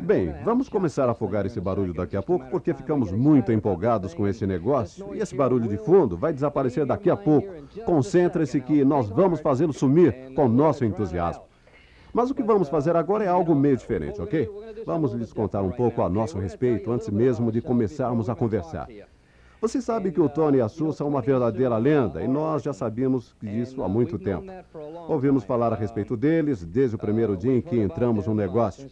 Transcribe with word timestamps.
Bem, 0.00 0.34
vamos 0.44 0.68
começar 0.68 1.08
a 1.08 1.12
afogar 1.12 1.46
esse 1.46 1.60
barulho 1.60 1.92
daqui 1.92 2.16
a 2.16 2.22
pouco, 2.22 2.46
porque 2.50 2.72
ficamos 2.72 3.12
muito 3.12 3.52
empolgados 3.52 4.14
com 4.14 4.26
esse 4.26 4.46
negócio. 4.46 5.14
E 5.14 5.18
esse 5.18 5.34
barulho 5.34 5.68
de 5.68 5.76
fundo 5.76 6.16
vai 6.16 6.32
desaparecer 6.32 6.86
daqui 6.86 7.10
a 7.10 7.16
pouco. 7.16 7.48
Concentre-se 7.84 8.60
que 8.60 8.84
nós 8.84 9.08
vamos 9.08 9.40
fazê-lo 9.40 9.72
sumir 9.72 10.32
com 10.34 10.48
nosso 10.48 10.84
entusiasmo. 10.84 11.44
Mas 12.12 12.30
o 12.30 12.34
que 12.34 12.42
vamos 12.42 12.68
fazer 12.68 12.94
agora 12.94 13.24
é 13.24 13.28
algo 13.28 13.54
meio 13.54 13.76
diferente, 13.76 14.20
ok? 14.20 14.48
Vamos 14.86 15.12
lhes 15.12 15.32
contar 15.32 15.62
um 15.62 15.72
pouco 15.72 16.00
a 16.00 16.08
nosso 16.08 16.38
respeito 16.38 16.92
antes 16.92 17.08
mesmo 17.10 17.50
de 17.50 17.60
começarmos 17.60 18.30
a 18.30 18.34
conversar. 18.34 18.88
Você 19.64 19.80
sabe 19.80 20.12
que 20.12 20.20
o 20.20 20.28
Tony 20.28 20.58
e 20.58 20.60
a 20.60 20.68
Sue 20.68 20.92
são 20.92 21.08
uma 21.08 21.22
verdadeira 21.22 21.78
lenda 21.78 22.22
e 22.22 22.28
nós 22.28 22.62
já 22.62 22.74
sabíamos 22.74 23.34
disso 23.42 23.82
há 23.82 23.88
muito 23.88 24.18
tempo. 24.18 24.44
Ouvimos 25.08 25.42
falar 25.42 25.72
a 25.72 25.74
respeito 25.74 26.18
deles 26.18 26.62
desde 26.62 26.96
o 26.96 26.98
primeiro 26.98 27.34
dia 27.34 27.56
em 27.56 27.62
que 27.62 27.80
entramos 27.80 28.26
no 28.26 28.34
negócio. 28.34 28.86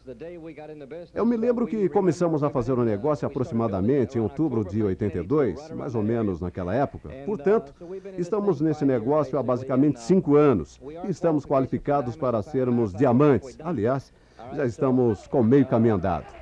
Eu 1.12 1.26
me 1.26 1.36
lembro 1.36 1.66
que 1.66 1.90
começamos 1.90 2.42
a 2.42 2.48
fazer 2.48 2.72
o 2.72 2.84
negócio 2.86 3.26
aproximadamente 3.26 4.16
em 4.16 4.22
outubro 4.22 4.64
de 4.64 4.82
82, 4.82 5.72
mais 5.72 5.94
ou 5.94 6.02
menos 6.02 6.40
naquela 6.40 6.74
época. 6.74 7.10
Portanto, 7.26 7.74
estamos 8.16 8.62
nesse 8.62 8.86
negócio 8.86 9.38
há 9.38 9.42
basicamente 9.42 10.00
cinco 10.00 10.36
anos 10.36 10.80
e 11.06 11.10
estamos 11.10 11.44
qualificados 11.44 12.16
para 12.16 12.40
sermos 12.40 12.94
diamantes. 12.94 13.58
Aliás, 13.62 14.10
já 14.54 14.64
estamos 14.64 15.26
com 15.26 15.42
meio 15.42 15.66
caminho 15.66 15.96
andado. 15.96 16.41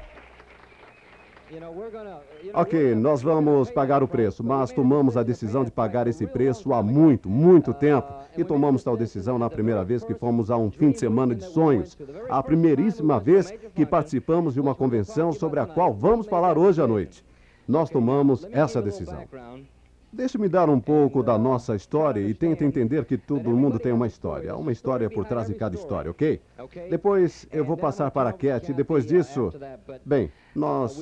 Ok, 2.55 2.95
nós 2.95 3.23
vamos 3.23 3.71
pagar 3.71 4.03
o 4.03 4.09
preço, 4.09 4.45
mas 4.45 4.71
tomamos 4.71 5.17
a 5.17 5.23
decisão 5.23 5.65
de 5.65 5.71
pagar 5.71 6.07
esse 6.07 6.27
preço 6.27 6.73
há 6.73 6.83
muito, 6.83 7.29
muito 7.29 7.75
tempo. 7.75 8.13
E 8.37 8.45
tomamos 8.45 8.85
tal 8.85 8.97
decisão 8.97 9.39
na 9.39 9.51
primeira 9.51 9.85
vez 9.85 10.05
que 10.05 10.15
fomos 10.15 10.51
a 10.51 10.57
um 10.57 10.71
fim 10.71 10.91
de 10.91 10.99
semana 10.99 11.35
de 11.35 11.45
sonhos. 11.45 11.99
A 12.29 12.43
primeiríssima 12.43 13.19
vez 13.19 13.51
que 13.75 13.85
participamos 13.85 14.55
de 14.55 14.61
uma 14.61 14.75
convenção 14.75 15.33
sobre 15.33 15.61
a 15.61 15.67
qual 15.67 15.93
vamos 15.93 16.27
falar 16.27 16.57
hoje 16.57 16.81
à 16.81 16.87
noite. 16.87 17.25
Nós 17.67 17.91
tomamos 17.91 18.47
essa 18.53 18.81
decisão. 18.81 19.25
Deixe-me 20.13 20.49
dar 20.49 20.69
um 20.69 20.81
pouco 20.81 21.23
da 21.23 21.39
nossa 21.39 21.77
história 21.77 22.21
e 22.21 22.35
tente 22.35 22.65
entender 22.65 23.05
que 23.05 23.17
todo 23.17 23.51
mundo 23.51 23.79
tem 23.79 23.93
uma 23.93 24.09
história. 24.09 24.53
Há 24.53 24.57
uma 24.57 24.73
história 24.73 25.09
por 25.09 25.25
trás 25.25 25.47
de 25.47 25.55
cada 25.55 25.77
história, 25.77 26.11
ok? 26.11 26.41
Depois 26.91 27.47
eu 27.53 27.65
vou 27.65 27.77
passar 27.77 28.11
para 28.11 28.31
a 28.31 28.33
Cat 28.33 28.71
e 28.71 28.75
depois 28.75 29.07
disso... 29.07 29.53
Bem, 30.05 30.33
nós 30.55 30.99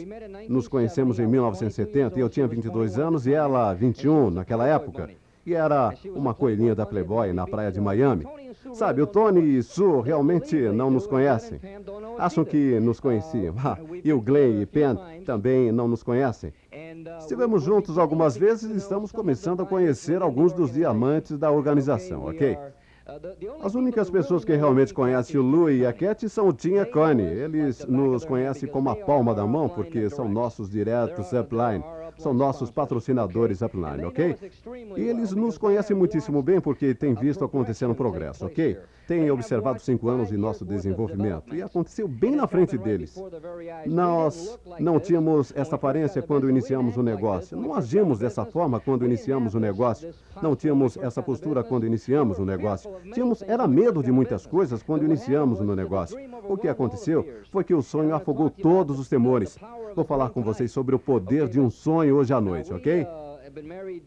nos 0.48 0.68
conhecemos 0.68 1.18
em 1.18 1.26
1970 1.26 2.18
e 2.18 2.20
eu 2.20 2.28
tinha 2.28 2.46
22 2.46 2.98
anos 2.98 3.26
e 3.26 3.32
ela 3.32 3.72
21 3.72 4.30
naquela 4.30 4.66
época. 4.68 5.08
E 5.48 5.54
era 5.54 5.94
uma 6.14 6.34
coelhinha 6.34 6.74
da 6.74 6.84
Playboy 6.84 7.32
na 7.32 7.46
praia 7.46 7.72
de 7.72 7.80
Miami. 7.80 8.26
Sabe, 8.74 9.00
o 9.00 9.06
Tony 9.06 9.56
e 9.56 9.62
Sue 9.62 10.02
realmente 10.02 10.54
não 10.54 10.90
nos 10.90 11.06
conhecem. 11.06 11.58
Acham 12.18 12.44
que 12.44 12.78
nos 12.80 13.00
conheciam. 13.00 13.54
E 14.04 14.12
o 14.12 14.20
Glenn 14.20 14.60
e 14.60 14.66
Penn 14.66 14.96
também 15.24 15.72
não 15.72 15.88
nos 15.88 16.02
conhecem. 16.02 16.52
Estivemos 17.18 17.62
juntos 17.62 17.96
algumas 17.96 18.36
vezes 18.36 18.70
e 18.70 18.76
estamos 18.76 19.10
começando 19.10 19.62
a 19.62 19.66
conhecer 19.66 20.20
alguns 20.20 20.52
dos 20.52 20.70
diamantes 20.70 21.38
da 21.38 21.50
organização, 21.50 22.26
ok? 22.26 22.58
As 23.62 23.74
únicas 23.74 24.10
pessoas 24.10 24.44
que 24.44 24.54
realmente 24.54 24.92
conhecem 24.92 25.40
o 25.40 25.42
Louie 25.42 25.80
e 25.80 25.86
a 25.86 25.94
Cat 25.94 26.28
são 26.28 26.48
o 26.48 26.52
Tim 26.52 26.72
e 26.72 26.80
a 26.80 26.84
Connie. 26.84 27.24
Eles 27.24 27.86
nos 27.86 28.22
conhecem 28.26 28.68
como 28.68 28.90
a 28.90 28.96
palma 28.96 29.34
da 29.34 29.46
mão 29.46 29.66
porque 29.66 30.10
são 30.10 30.28
nossos 30.28 30.68
diretos 30.68 31.32
upline 31.32 31.82
são 32.18 32.34
nossos 32.34 32.70
patrocinadores 32.70 33.62
upline, 33.62 34.04
ok? 34.04 34.36
E 34.96 35.00
eles 35.00 35.32
nos 35.32 35.56
conhecem 35.56 35.96
muitíssimo 35.96 36.42
bem 36.42 36.60
porque 36.60 36.94
têm 36.94 37.14
visto 37.14 37.44
acontecendo 37.44 37.94
progresso, 37.94 38.46
ok? 38.46 38.76
Têm 39.08 39.30
observado 39.30 39.80
cinco 39.80 40.10
anos 40.10 40.28
de 40.28 40.36
nosso 40.36 40.66
desenvolvimento 40.66 41.54
e 41.54 41.62
aconteceu 41.62 42.06
bem 42.06 42.36
na 42.36 42.46
frente 42.46 42.76
deles. 42.76 43.18
Nós 43.86 44.60
não 44.78 45.00
tínhamos 45.00 45.50
essa 45.56 45.76
aparência 45.76 46.20
quando 46.20 46.46
iniciamos 46.50 46.94
o 46.98 47.02
negócio. 47.02 47.58
Não 47.58 47.74
agimos 47.74 48.18
dessa 48.18 48.44
forma 48.44 48.78
quando 48.78 49.06
iniciamos 49.06 49.54
o 49.54 49.60
negócio. 49.60 50.12
Não 50.42 50.54
tínhamos 50.54 50.98
essa 50.98 51.22
postura 51.22 51.64
quando 51.64 51.86
iniciamos 51.86 52.38
o 52.38 52.44
negócio. 52.44 52.90
Tínhamos 53.14 53.40
era 53.40 53.66
medo 53.66 54.02
de 54.02 54.12
muitas 54.12 54.44
coisas 54.44 54.82
quando 54.82 55.06
iniciamos 55.06 55.58
no 55.58 55.74
negócio. 55.74 56.18
O 56.46 56.58
que 56.58 56.68
aconteceu 56.68 57.26
foi 57.50 57.64
que 57.64 57.72
o 57.72 57.80
sonho 57.80 58.14
afogou 58.14 58.50
todos 58.50 59.00
os 59.00 59.08
temores. 59.08 59.56
Vou 59.96 60.04
falar 60.04 60.28
com 60.28 60.42
vocês 60.42 60.70
sobre 60.70 60.94
o 60.94 60.98
poder 60.98 61.48
de 61.48 61.58
um 61.58 61.70
sonho 61.70 62.16
hoje 62.16 62.34
à 62.34 62.42
noite, 62.42 62.74
ok? 62.74 63.06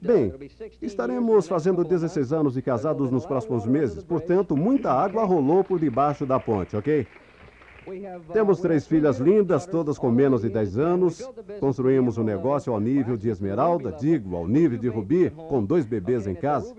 Bem, 0.01 0.33
estaremos 0.81 1.47
fazendo 1.47 1.83
16 1.83 2.33
anos 2.33 2.53
de 2.53 2.61
casados 2.61 3.09
nos 3.09 3.25
próximos 3.25 3.65
meses, 3.65 4.03
portanto, 4.03 4.55
muita 4.55 4.91
água 4.91 5.23
rolou 5.23 5.63
por 5.63 5.79
debaixo 5.79 6.25
da 6.25 6.39
ponte, 6.39 6.75
ok? 6.75 7.07
Temos 8.31 8.59
três 8.59 8.85
filhas 8.85 9.17
lindas, 9.17 9.65
todas 9.65 9.97
com 9.97 10.11
menos 10.11 10.43
de 10.43 10.49
10 10.49 10.77
anos. 10.77 11.29
Construímos 11.59 12.17
um 12.17 12.23
negócio 12.23 12.71
ao 12.71 12.79
nível 12.79 13.17
de 13.17 13.29
Esmeralda, 13.29 13.91
digo, 13.91 14.35
ao 14.35 14.47
nível 14.47 14.77
de 14.77 14.87
Rubi, 14.87 15.31
com 15.31 15.63
dois 15.63 15.85
bebês 15.85 16.27
em 16.27 16.35
casa. 16.35 16.73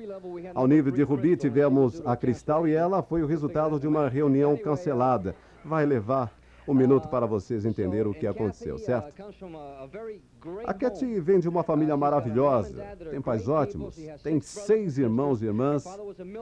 Ao 0.55 0.67
nível 0.67 0.93
de 0.93 1.03
Rubi, 1.03 1.37
tivemos 1.37 2.01
a 2.07 2.17
Cristal 2.17 2.69
e 2.69 2.73
ela 2.73 3.03
foi 3.03 3.23
o 3.23 3.27
resultado 3.27 3.81
de 3.81 3.89
uma 3.89 4.09
reunião 4.09 4.57
cancelada. 4.57 5.35
Vai 5.65 5.85
levar 5.85 6.33
um 6.67 6.75
minuto 6.75 7.09
para 7.09 7.27
vocês 7.27 7.65
entenderem 7.65 8.11
o 8.11 8.15
que 8.15 8.27
aconteceu, 8.27 8.79
certo? 8.79 9.13
A 10.65 10.75
Cat 10.75 11.21
vem 11.21 11.41
de 11.41 11.49
uma 11.49 11.63
família 11.63 11.97
maravilhosa, 11.97 12.85
tem 13.11 13.21
pais 13.21 13.49
ótimos, 13.49 13.97
tem 14.23 14.41
seis 14.41 14.99
irmãos 14.99 15.43
e 15.43 15.47
irmãs. 15.47 15.85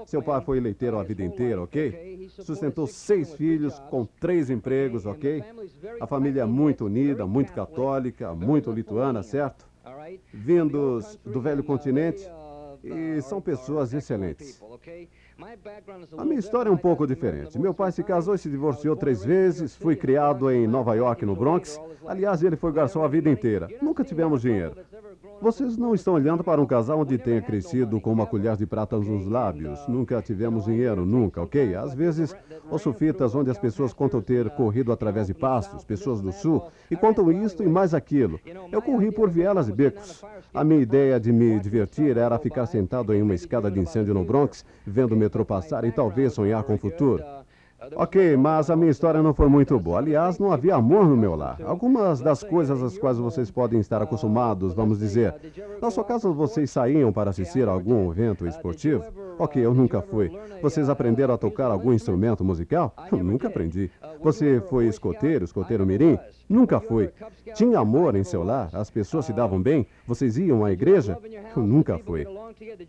Seu 0.07 0.23
pai 0.23 0.41
foi 0.41 0.61
leiteiro 0.61 0.99
a 0.99 1.03
vida 1.03 1.23
inteira, 1.23 1.63
ok? 1.63 2.29
Sustentou 2.41 2.87
seis 2.87 3.33
filhos 3.35 3.79
com 3.91 4.05
três 4.05 4.51
empregos, 4.51 5.07
ok? 5.07 5.43
A 6.01 6.07
família 6.07 6.43
é 6.43 6.47
muito 6.47 6.87
unida, 6.87 7.27
muito 7.27 7.53
católica, 7.53 8.35
muito 8.35 8.71
lituana, 8.71 9.23
certo? 9.23 9.69
Vindos 10.33 11.19
do 11.25 11.41
velho 11.41 11.65
continente 11.65 12.29
e 12.83 13.21
são 13.23 13.41
pessoas 13.41 13.93
excelentes. 13.93 14.61
A 16.17 16.25
minha 16.25 16.39
história 16.39 16.69
é 16.69 16.73
um 16.73 16.77
pouco 16.77 17.07
diferente. 17.07 17.59
Meu 17.59 17.73
pai 17.73 17.93
se 17.93 18.03
casou 18.03 18.35
e 18.35 18.39
se 18.39 18.51
divorciou 18.51 18.97
três 18.97 19.25
vezes. 19.25 19.75
Fui 19.77 19.97
criado 19.97 20.51
em 20.51 20.67
Nova 20.67 20.95
York, 20.95 21.25
no 21.25 21.35
Bronx. 21.35 21.81
Aliás, 22.07 22.43
ele 22.43 22.57
foi 22.57 22.73
garçom 22.73 23.03
a 23.03 23.09
vida 23.09 23.31
inteira. 23.31 23.69
Nunca 23.81 24.05
tivemos 24.05 24.43
dinheiro. 24.43 24.75
Vocês 25.41 25.79
não 25.79 25.95
estão 25.95 26.15
olhando 26.15 26.45
para 26.45 26.61
um 26.61 26.67
casal 26.67 27.01
onde 27.01 27.17
tenha 27.17 27.41
crescido 27.41 27.99
com 27.99 28.13
uma 28.13 28.27
colher 28.27 28.57
de 28.57 28.67
prata 28.67 28.99
nos 28.99 29.27
lábios. 29.27 29.81
Nunca 29.89 30.21
tivemos 30.21 30.67
dinheiro, 30.67 31.07
nunca, 31.07 31.41
ok? 31.41 31.75
Às 31.75 31.95
vezes, 31.95 32.37
os 32.71 32.83
sulfitas 32.83 33.35
onde 33.35 33.51
as 33.51 33.59
pessoas 33.59 33.95
contam 33.95 34.21
ter 34.21 34.51
corrido 34.51 34.93
através 34.93 35.29
de 35.29 35.35
pastos, 35.35 35.83
pessoas 35.83 36.21
do 36.21 36.31
sul, 36.31 36.65
e 36.91 36.97
contam 36.97 37.33
isto 37.33 37.63
e 37.63 37.69
mais 37.69 37.95
aquilo. 37.95 38.39
Eu 38.71 38.83
corri 38.83 39.11
por 39.11 39.31
vielas 39.31 39.69
e 39.69 39.73
becos. 39.73 40.23
A 40.53 40.63
minha 40.63 40.83
ideia 40.83 41.19
de 41.19 41.33
me 41.33 41.59
divertir 41.59 42.19
era 42.19 42.39
ficar 42.39 42.67
sentado 42.67 43.15
em 43.15 43.23
uma 43.23 43.35
escada 43.35 43.71
de 43.71 43.81
incêndio 43.81 44.13
no 44.13 44.25
Bronx, 44.25 44.65
vendo 44.87 45.13
o 45.13 45.17
metrô 45.17 45.43
passar 45.43 45.85
e 45.85 45.93
talvez 45.93 46.35
sonhar 46.35 46.63
com 46.65 46.75
o 46.75 46.79
futuro. 46.79 47.25
Ok, 47.97 48.37
mas 48.37 48.69
a 48.69 48.77
minha 48.77 48.91
história 48.91 49.23
não 49.23 49.33
foi 49.33 49.49
muito 49.49 49.79
boa. 49.81 49.99
Aliás, 49.99 50.39
não 50.39 50.53
havia 50.53 50.75
amor 50.75 51.09
no 51.09 51.17
meu 51.17 51.35
lar. 51.35 51.59
Algumas 51.65 52.21
das 52.21 52.43
coisas 52.43 52.83
às 52.83 52.99
quais 52.99 53.19
vocês 53.19 53.51
podem 53.51 53.81
estar 53.81 54.03
acostumados, 54.03 54.75
vamos 54.75 54.99
dizer. 54.99 55.35
Na 55.81 55.91
sua 55.91 56.05
casa, 56.05 56.29
vocês 56.31 56.71
saíam 56.71 57.13
para 57.13 57.31
assistir 57.31 57.67
a 57.69 57.73
algum 57.73 58.11
evento 58.11 58.47
esportivo? 58.47 59.05
Ok, 59.39 59.65
eu 59.65 59.73
nunca 59.73 60.03
fui. 60.03 60.31
Vocês 60.61 60.91
aprenderam 60.91 61.33
a 61.33 61.39
tocar 61.39 61.71
algum 61.71 61.93
instrumento 61.93 62.45
musical? 62.45 62.95
Eu 63.11 63.19
nunca 63.25 63.49
aprendi. 63.49 63.91
Você 64.23 64.61
foi 64.69 64.87
escoteiro, 64.87 65.45
escoteiro 65.45 65.87
mirim? 65.87 66.19
Nunca 66.49 66.81
fui. 66.81 67.11
Tinha 67.55 67.79
amor 67.79 68.15
em 68.17 68.25
seu 68.25 68.43
lar? 68.43 68.69
As 68.73 68.91
pessoas 68.91 69.25
se 69.25 69.33
davam 69.33 69.61
bem? 69.61 69.87
Vocês 70.07 70.37
iam 70.37 70.65
à 70.65 70.73
igreja? 70.73 71.19
Eu 71.57 71.63
nunca 71.63 71.99
fui. 71.99 72.27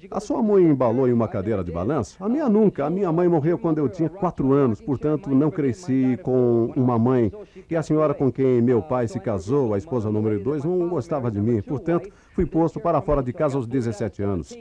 A 0.10 0.20
sua 0.20 0.42
mãe 0.42 0.64
embalou 0.64 1.08
em 1.08 1.14
uma 1.14 1.28
cadeira 1.28 1.64
de 1.64 1.72
balanço? 1.72 2.22
A 2.24 2.28
minha 2.28 2.50
nunca. 2.50 2.86
A 2.86 2.90
minha 2.90 3.12
mãe 3.12 3.28
morreu 3.28 3.58
quando 3.58 3.78
eu 3.78 3.88
tinha 3.88 4.10
quatro 4.10 4.52
anos, 4.52 4.82
portanto 4.82 5.30
não 5.30 5.50
cresci 5.50 6.18
com 6.22 6.72
uma 6.76 6.98
mãe. 6.98 7.32
E 7.70 7.76
a 7.76 7.84
senhora 7.84 8.14
com 8.14 8.32
quem 8.32 8.62
meu 8.62 8.82
pai 8.82 9.08
se 9.08 9.20
casou, 9.20 9.74
a 9.74 9.78
esposa 9.78 10.12
número 10.12 10.44
dois, 10.44 10.64
não 10.64 10.90
gostava 10.90 11.32
de 11.32 11.40
mim. 11.40 11.62
Portanto, 11.62 12.10
fui 12.34 12.46
posto 12.46 12.80
para 12.80 13.02
fora 13.02 13.24
de 13.24 13.32
casa 13.32 13.58
aos 13.58 13.68
17 13.68 14.24
anos. 14.24 14.58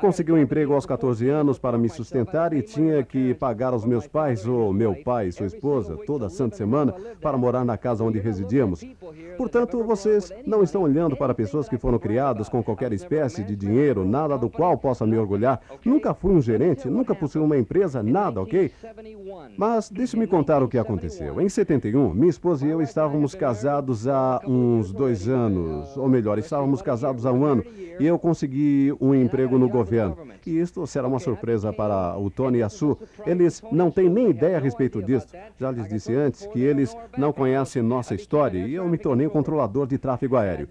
Consegui 0.00 0.30
um 0.30 0.38
emprego 0.38 0.74
aos 0.74 0.86
14 0.86 1.28
anos 1.28 1.58
para 1.58 1.76
me 1.76 1.88
sustentar 1.88 2.52
e 2.52 2.62
tinha 2.62 3.02
que 3.02 3.34
pagar 3.34 3.72
aos 3.72 3.84
meus 3.84 4.06
pais, 4.06 4.46
ou 4.46 4.72
meu 4.72 4.94
pai 4.94 5.26
e 5.26 5.32
sua 5.32 5.46
esposa, 5.46 5.98
toda 6.06 6.28
santa 6.28 6.54
semana, 6.54 6.94
para 7.20 7.36
morar 7.36 7.64
na 7.64 7.76
casa 7.76 8.04
onde 8.04 8.20
residíamos. 8.20 8.84
Portanto, 9.36 9.82
vocês 9.82 10.32
não 10.46 10.62
estão 10.62 10.82
olhando 10.82 11.16
para 11.16 11.34
pessoas 11.34 11.68
que 11.68 11.76
foram 11.76 11.98
criadas 11.98 12.48
com 12.48 12.62
qualquer 12.62 12.92
espécie 12.92 13.42
de 13.42 13.56
dinheiro, 13.56 14.04
nada 14.04 14.38
do 14.38 14.48
qual 14.48 14.78
possa 14.78 15.04
me 15.04 15.18
orgulhar. 15.18 15.60
Nunca 15.84 16.14
fui 16.14 16.32
um 16.32 16.40
gerente, 16.40 16.86
nunca 16.88 17.12
possuí 17.12 17.42
uma 17.42 17.58
empresa, 17.58 18.00
nada, 18.00 18.40
ok? 18.40 18.70
Mas 19.56 19.90
deixe-me 19.90 20.28
contar 20.28 20.62
o 20.62 20.68
que 20.68 20.78
aconteceu. 20.78 21.40
Em 21.40 21.48
71, 21.48 22.14
minha 22.14 22.30
esposa 22.30 22.64
e 22.64 22.70
eu 22.70 22.80
estávamos 22.80 23.34
casados 23.34 24.06
há 24.06 24.40
uns 24.46 24.92
dois 24.92 25.28
anos, 25.28 25.96
ou 25.96 26.08
melhor, 26.08 26.38
estávamos 26.38 26.80
casados 26.80 27.26
há 27.26 27.32
um 27.32 27.44
ano, 27.44 27.64
e 27.98 28.06
eu 28.06 28.16
consegui 28.16 28.94
um 29.00 29.12
emprego 29.12 29.58
no 29.58 29.68
governo. 29.68 29.87
E 30.46 30.58
isto 30.58 30.86
será 30.86 31.06
uma 31.06 31.18
surpresa 31.18 31.72
para 31.72 32.16
o 32.18 32.30
Tony 32.30 32.58
e 32.58 32.62
a 32.62 32.68
Sue. 32.68 32.96
Eles 33.26 33.62
não 33.70 33.90
têm 33.90 34.08
nem 34.08 34.30
ideia 34.30 34.56
a 34.56 34.60
respeito 34.60 35.02
disso. 35.02 35.26
Já 35.58 35.70
lhes 35.70 35.88
disse 35.88 36.14
antes 36.14 36.46
que 36.46 36.60
eles 36.60 36.96
não 37.16 37.32
conhecem 37.32 37.82
nossa 37.82 38.14
história 38.14 38.66
e 38.66 38.74
eu 38.74 38.88
me 38.88 38.96
tornei 38.96 39.28
controlador 39.28 39.86
de 39.86 39.98
tráfego 39.98 40.36
aéreo. 40.36 40.68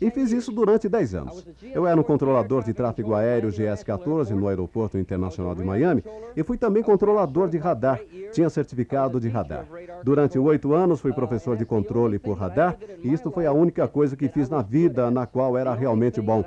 E 0.00 0.10
fiz 0.10 0.32
isso 0.32 0.52
durante 0.52 0.88
10 0.88 1.14
anos. 1.14 1.46
Eu 1.74 1.86
era 1.86 1.98
um 1.98 2.04
controlador 2.04 2.62
de 2.62 2.72
tráfego 2.72 3.14
aéreo 3.14 3.50
GS-14 3.50 4.30
no 4.30 4.48
Aeroporto 4.48 4.98
Internacional 4.98 5.54
de 5.54 5.64
Miami 5.64 6.04
e 6.36 6.42
fui 6.42 6.56
também 6.56 6.82
controlador 6.82 7.48
de 7.48 7.58
radar. 7.58 8.00
Tinha 8.32 8.50
certificado 8.50 9.20
de 9.20 9.28
radar. 9.28 9.66
Durante 10.02 10.38
oito 10.38 10.74
anos 10.74 11.00
fui 11.00 11.12
professor 11.12 11.56
de 11.56 11.64
controle 11.64 12.18
por 12.18 12.36
radar 12.36 12.76
e 13.02 13.12
isto 13.12 13.30
foi 13.30 13.46
a 13.46 13.52
única 13.52 13.88
coisa 13.88 14.16
que 14.16 14.28
fiz 14.28 14.48
na 14.48 14.62
vida 14.62 15.10
na 15.10 15.26
qual 15.26 15.56
era 15.56 15.74
realmente 15.74 16.20
bom. 16.20 16.44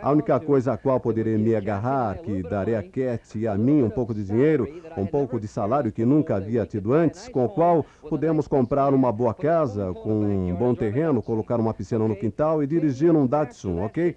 A 0.00 0.10
única 0.10 0.38
coisa 0.40 0.72
a 0.72 0.76
qual 0.76 1.00
poderei 1.00 1.38
me 1.42 1.54
agarrar, 1.54 2.18
que 2.18 2.42
darei 2.42 2.76
a 2.76 2.82
Cat 2.82 3.38
e 3.38 3.46
a 3.46 3.56
mim 3.56 3.82
um 3.82 3.90
pouco 3.90 4.14
de 4.14 4.24
dinheiro, 4.24 4.68
um 4.96 5.04
pouco 5.04 5.38
de 5.40 5.48
salário 5.48 5.92
que 5.92 6.04
nunca 6.04 6.36
havia 6.36 6.64
tido 6.64 6.92
antes, 6.92 7.28
com 7.28 7.44
o 7.44 7.48
qual 7.48 7.84
pudemos 8.08 8.46
comprar 8.46 8.94
uma 8.94 9.12
boa 9.12 9.34
casa, 9.34 9.92
com 9.92 10.24
um 10.24 10.54
bom 10.54 10.74
terreno, 10.74 11.22
colocar 11.22 11.58
uma 11.58 11.74
piscina 11.74 12.06
no 12.06 12.16
quintal 12.16 12.62
e 12.62 12.66
dirigir 12.66 13.10
um 13.14 13.26
Datsun, 13.26 13.84
ok? 13.84 14.16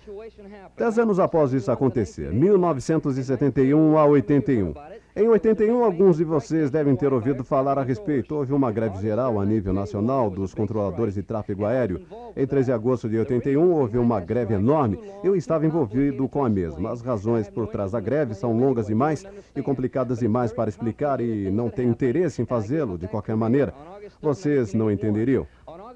Dez 0.78 1.00
anos 1.00 1.20
após 1.20 1.52
isso 1.54 1.72
acontecer, 1.72 2.32
1971 2.32 3.98
a 3.98 4.06
81. 4.06 4.74
Em 5.18 5.30
81, 5.30 5.82
alguns 5.82 6.18
de 6.18 6.26
vocês 6.26 6.70
devem 6.70 6.94
ter 6.94 7.14
ouvido 7.14 7.42
falar 7.42 7.80
a 7.80 7.84
respeito. 7.84 8.36
Houve 8.36 8.52
uma 8.52 8.70
greve 8.70 9.00
geral 9.00 9.40
a 9.40 9.46
nível 9.46 9.72
nacional 9.72 10.30
dos 10.30 10.54
controladores 10.54 11.14
de 11.14 11.24
tráfego 11.24 11.64
aéreo. 11.64 12.02
Em 12.36 12.46
13 12.46 12.66
de 12.66 12.72
agosto 12.74 13.08
de 13.08 13.18
81, 13.20 13.72
houve 13.72 13.98
uma 13.98 14.20
greve 14.20 14.56
enorme. 14.56 15.00
Eu 15.24 15.34
estava 15.34 15.66
envolvido 15.66 16.28
com 16.28 16.44
a 16.44 16.50
mesma. 16.50 16.92
As 16.92 17.02
razões 17.02 17.50
por 17.50 17.68
trás 17.68 17.94
da 17.94 18.02
greve 18.02 18.34
são 18.34 18.60
longas 18.60 18.88
demais 18.88 19.26
e 19.56 19.62
complicadas 19.62 20.20
demais 20.20 20.52
para 20.52 20.68
explicar 20.68 21.22
e 21.22 21.50
não 21.50 21.70
tenho 21.70 21.92
interesse 21.92 22.42
em 22.42 22.46
fazê-lo 22.46 22.98
de 22.98 23.08
qualquer 23.08 23.38
maneira. 23.38 23.74
Vocês 24.22 24.74
não 24.74 24.92
entenderiam. 24.92 25.48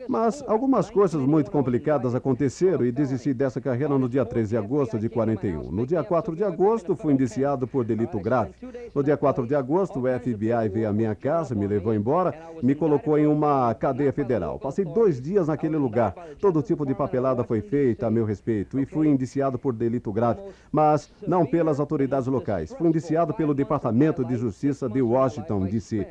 Mas 0.10 0.44
algumas 0.48 0.90
coisas 0.90 1.22
muito 1.22 1.52
complicadas 1.52 2.16
aconteceram 2.16 2.84
e 2.84 2.92
desisti 2.92 3.32
dessa 3.32 3.62
carreira 3.62 3.96
no 3.96 4.10
dia 4.10 4.26
13 4.26 4.50
de 4.50 4.58
agosto 4.58 4.98
de 4.98 5.08
41. 5.08 5.72
No 5.72 5.86
dia 5.86 6.04
4 6.04 6.36
de 6.36 6.44
agosto, 6.44 6.96
fui 6.96 7.14
indiciado 7.14 7.68
por 7.68 7.86
delito 7.86 8.20
grave. 8.20 8.52
No 8.96 9.04
dia 9.04 9.16
4 9.16 9.46
de 9.46 9.54
agosto, 9.54 10.00
o 10.00 10.20
FBI 10.20 10.68
veio 10.68 10.90
à 10.90 10.92
minha 10.92 11.14
casa, 11.14 11.54
me 11.54 11.68
levou 11.68 11.94
embora 11.94 12.34
me 12.64 12.74
colocou 12.74 13.20
em 13.20 13.28
uma 13.28 13.72
cadeia 13.76 14.12
federal. 14.12 14.58
Passei 14.58 14.84
dois 14.84 15.22
dias 15.22 15.48
naquele 15.48 15.78
lugar. 15.78 16.16
Todo 16.42 16.64
tipo 16.64 16.88
de 16.88 16.96
papelada 16.96 17.44
foi 17.44 17.62
feita 17.62 18.08
a 18.08 18.12
meu 18.12 18.26
respeito 18.26 18.80
e 18.80 18.88
fui 18.88 19.08
indiciado 19.08 19.60
por 19.60 19.74
delito 19.74 20.12
grave, 20.12 20.42
mas 20.72 21.12
não 21.28 21.46
pelas 21.46 21.80
autoridades 21.80 22.28
locais. 22.28 22.74
Fui 22.74 22.88
indiciado 22.88 23.32
pelo 23.32 23.54
Departamento 23.54 24.26
de 24.26 24.36
Justiça 24.36 24.90
de 24.90 25.04
Washington, 25.04 25.66
D.C. 25.66 26.08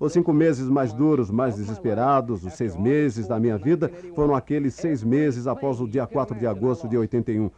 Os 0.00 0.14
cinco 0.14 0.32
meses 0.32 0.66
mais 0.66 0.94
duros, 0.94 1.30
mais 1.30 1.56
desesperados, 1.56 2.42
os 2.42 2.54
seis 2.54 2.74
meses 2.74 3.28
da 3.28 3.38
minha 3.38 3.58
vida, 3.58 3.92
foram 4.14 4.34
aqueles 4.34 4.72
seis 4.72 5.04
meses 5.04 5.46
após 5.46 5.78
o 5.78 5.86
dia 5.86 6.06
4 6.06 6.34
de 6.38 6.46
agosto 6.46 6.88
de 6.88 6.96
81. 6.96 7.50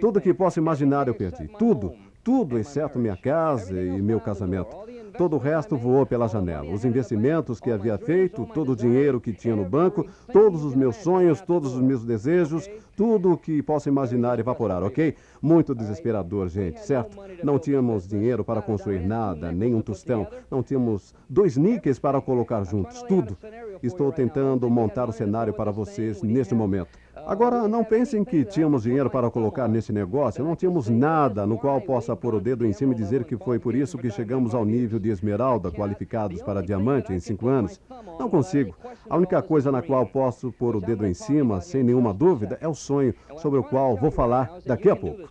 Tudo 0.00 0.20
que 0.20 0.32
posso 0.32 0.60
imaginar 0.60 1.08
eu 1.08 1.14
perdi. 1.14 1.48
Tudo. 1.58 1.92
Tudo, 2.22 2.56
exceto 2.56 3.00
minha 3.00 3.16
casa 3.16 3.82
e 3.82 4.00
meu 4.00 4.20
casamento. 4.20 4.76
Todo 5.16 5.36
o 5.36 5.38
resto 5.38 5.76
voou 5.76 6.06
pela 6.06 6.28
janela. 6.28 6.72
Os 6.72 6.84
investimentos 6.84 7.60
que 7.60 7.70
havia 7.70 7.98
feito, 7.98 8.46
todo 8.54 8.72
o 8.72 8.76
dinheiro 8.76 9.20
que 9.20 9.32
tinha 9.32 9.54
no 9.54 9.64
banco, 9.64 10.06
todos 10.32 10.64
os 10.64 10.74
meus 10.74 10.96
sonhos, 10.96 11.40
todos 11.40 11.74
os 11.74 11.80
meus 11.80 12.04
desejos, 12.04 12.68
tudo 12.96 13.32
o 13.32 13.36
que 13.36 13.62
posso 13.62 13.88
imaginar 13.88 14.38
evaporar, 14.38 14.82
ok? 14.82 15.14
Muito 15.40 15.74
desesperador, 15.74 16.48
gente, 16.48 16.80
certo? 16.80 17.16
Não 17.42 17.58
tínhamos 17.58 18.06
dinheiro 18.06 18.44
para 18.44 18.62
construir 18.62 19.00
nada, 19.00 19.50
nem 19.50 19.74
um 19.74 19.80
tostão. 19.80 20.26
Não 20.50 20.62
tínhamos 20.62 21.14
dois 21.28 21.56
níqueis 21.56 21.98
para 21.98 22.20
colocar 22.20 22.64
juntos, 22.64 23.02
tudo. 23.02 23.36
Estou 23.82 24.12
tentando 24.12 24.68
montar 24.70 25.08
o 25.08 25.12
cenário 25.12 25.52
para 25.52 25.70
vocês 25.70 26.22
neste 26.22 26.54
momento. 26.54 26.90
Agora, 27.26 27.68
não 27.68 27.84
pensem 27.84 28.24
que 28.24 28.44
tínhamos 28.44 28.82
dinheiro 28.82 29.08
para 29.08 29.30
colocar 29.30 29.68
nesse 29.68 29.92
negócio. 29.92 30.44
Não 30.44 30.56
tínhamos 30.56 30.88
nada 30.88 31.46
no 31.46 31.56
qual 31.56 31.80
possa 31.80 32.16
pôr 32.16 32.34
o 32.34 32.40
dedo 32.40 32.66
em 32.66 32.72
cima 32.72 32.92
e 32.92 32.96
dizer 32.96 33.24
que 33.24 33.36
foi 33.36 33.58
por 33.58 33.74
isso 33.74 33.96
que 33.96 34.10
chegamos 34.10 34.54
ao 34.54 34.64
nível 34.64 34.98
de 34.98 35.10
esmeralda, 35.10 35.70
qualificados 35.70 36.42
para 36.42 36.62
diamante 36.62 37.12
em 37.12 37.20
cinco 37.20 37.48
anos. 37.48 37.80
Não 38.18 38.28
consigo. 38.28 38.74
A 39.08 39.16
única 39.16 39.40
coisa 39.42 39.70
na 39.70 39.82
qual 39.82 40.06
posso 40.06 40.50
pôr 40.52 40.76
o 40.76 40.80
dedo 40.80 41.06
em 41.06 41.14
cima, 41.14 41.60
sem 41.60 41.82
nenhuma 41.82 42.12
dúvida, 42.12 42.58
é 42.60 42.68
o 42.68 42.74
sonho 42.74 43.14
sobre 43.36 43.58
o 43.58 43.64
qual 43.64 43.96
vou 43.96 44.10
falar 44.10 44.58
daqui 44.66 44.90
a 44.90 44.96
pouco. 44.96 45.22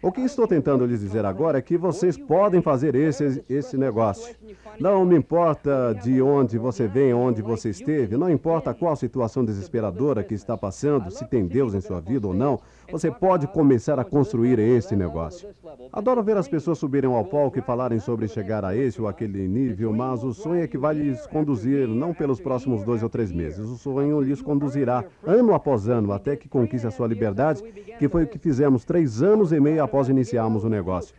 O 0.00 0.12
que 0.12 0.20
estou 0.20 0.46
tentando 0.46 0.86
lhes 0.86 1.00
dizer 1.00 1.24
agora 1.24 1.58
é 1.58 1.62
que 1.62 1.76
vocês 1.76 2.16
podem 2.16 2.62
fazer 2.62 2.94
esse, 2.94 3.42
esse 3.48 3.76
negócio. 3.76 4.32
Não 4.78 5.04
me 5.04 5.16
importa 5.16 5.92
de 5.92 6.22
onde 6.22 6.56
você 6.56 6.86
vem, 6.86 7.12
onde 7.12 7.42
você 7.42 7.70
esteve, 7.70 8.16
não 8.16 8.30
importa 8.30 8.72
qual 8.72 8.94
situação 8.94 9.44
desesperadora 9.44 10.22
que 10.22 10.34
está 10.34 10.56
passando, 10.56 11.10
se 11.10 11.26
tem 11.26 11.46
Deus 11.46 11.74
em 11.74 11.80
sua 11.80 12.00
vida 12.00 12.28
ou 12.28 12.34
não, 12.34 12.60
você 12.90 13.10
pode 13.10 13.46
começar 13.46 13.98
a 13.98 14.04
construir 14.04 14.58
este 14.58 14.96
negócio. 14.96 15.48
Adoro 15.92 16.22
ver 16.22 16.36
as 16.36 16.48
pessoas 16.48 16.78
subirem 16.78 17.12
ao 17.12 17.24
palco 17.24 17.58
e 17.58 17.62
falarem 17.62 17.98
sobre 17.98 18.28
chegar 18.28 18.64
a 18.64 18.74
esse 18.74 19.00
ou 19.00 19.08
aquele 19.08 19.46
nível, 19.46 19.92
mas 19.92 20.24
o 20.24 20.32
sonho 20.32 20.62
é 20.62 20.66
que 20.66 20.78
vai 20.78 20.94
lhes 20.94 21.26
conduzir 21.26 21.86
não 21.86 22.14
pelos 22.14 22.40
próximos 22.40 22.82
dois 22.82 23.02
ou 23.02 23.08
três 23.08 23.30
meses. 23.30 23.68
O 23.68 23.76
sonho 23.76 24.20
lhes 24.20 24.40
conduzirá 24.40 25.04
ano 25.24 25.54
após 25.54 25.88
ano 25.88 26.12
até 26.12 26.36
que 26.36 26.48
conquiste 26.48 26.86
a 26.86 26.90
sua 26.90 27.06
liberdade, 27.06 27.62
que 27.98 28.08
foi 28.08 28.24
o 28.24 28.26
que 28.26 28.38
fizemos 28.38 28.84
três 28.84 29.22
anos 29.22 29.52
e 29.52 29.60
meio 29.60 29.82
após 29.82 30.08
iniciarmos 30.08 30.64
o 30.64 30.68
negócio. 30.68 31.14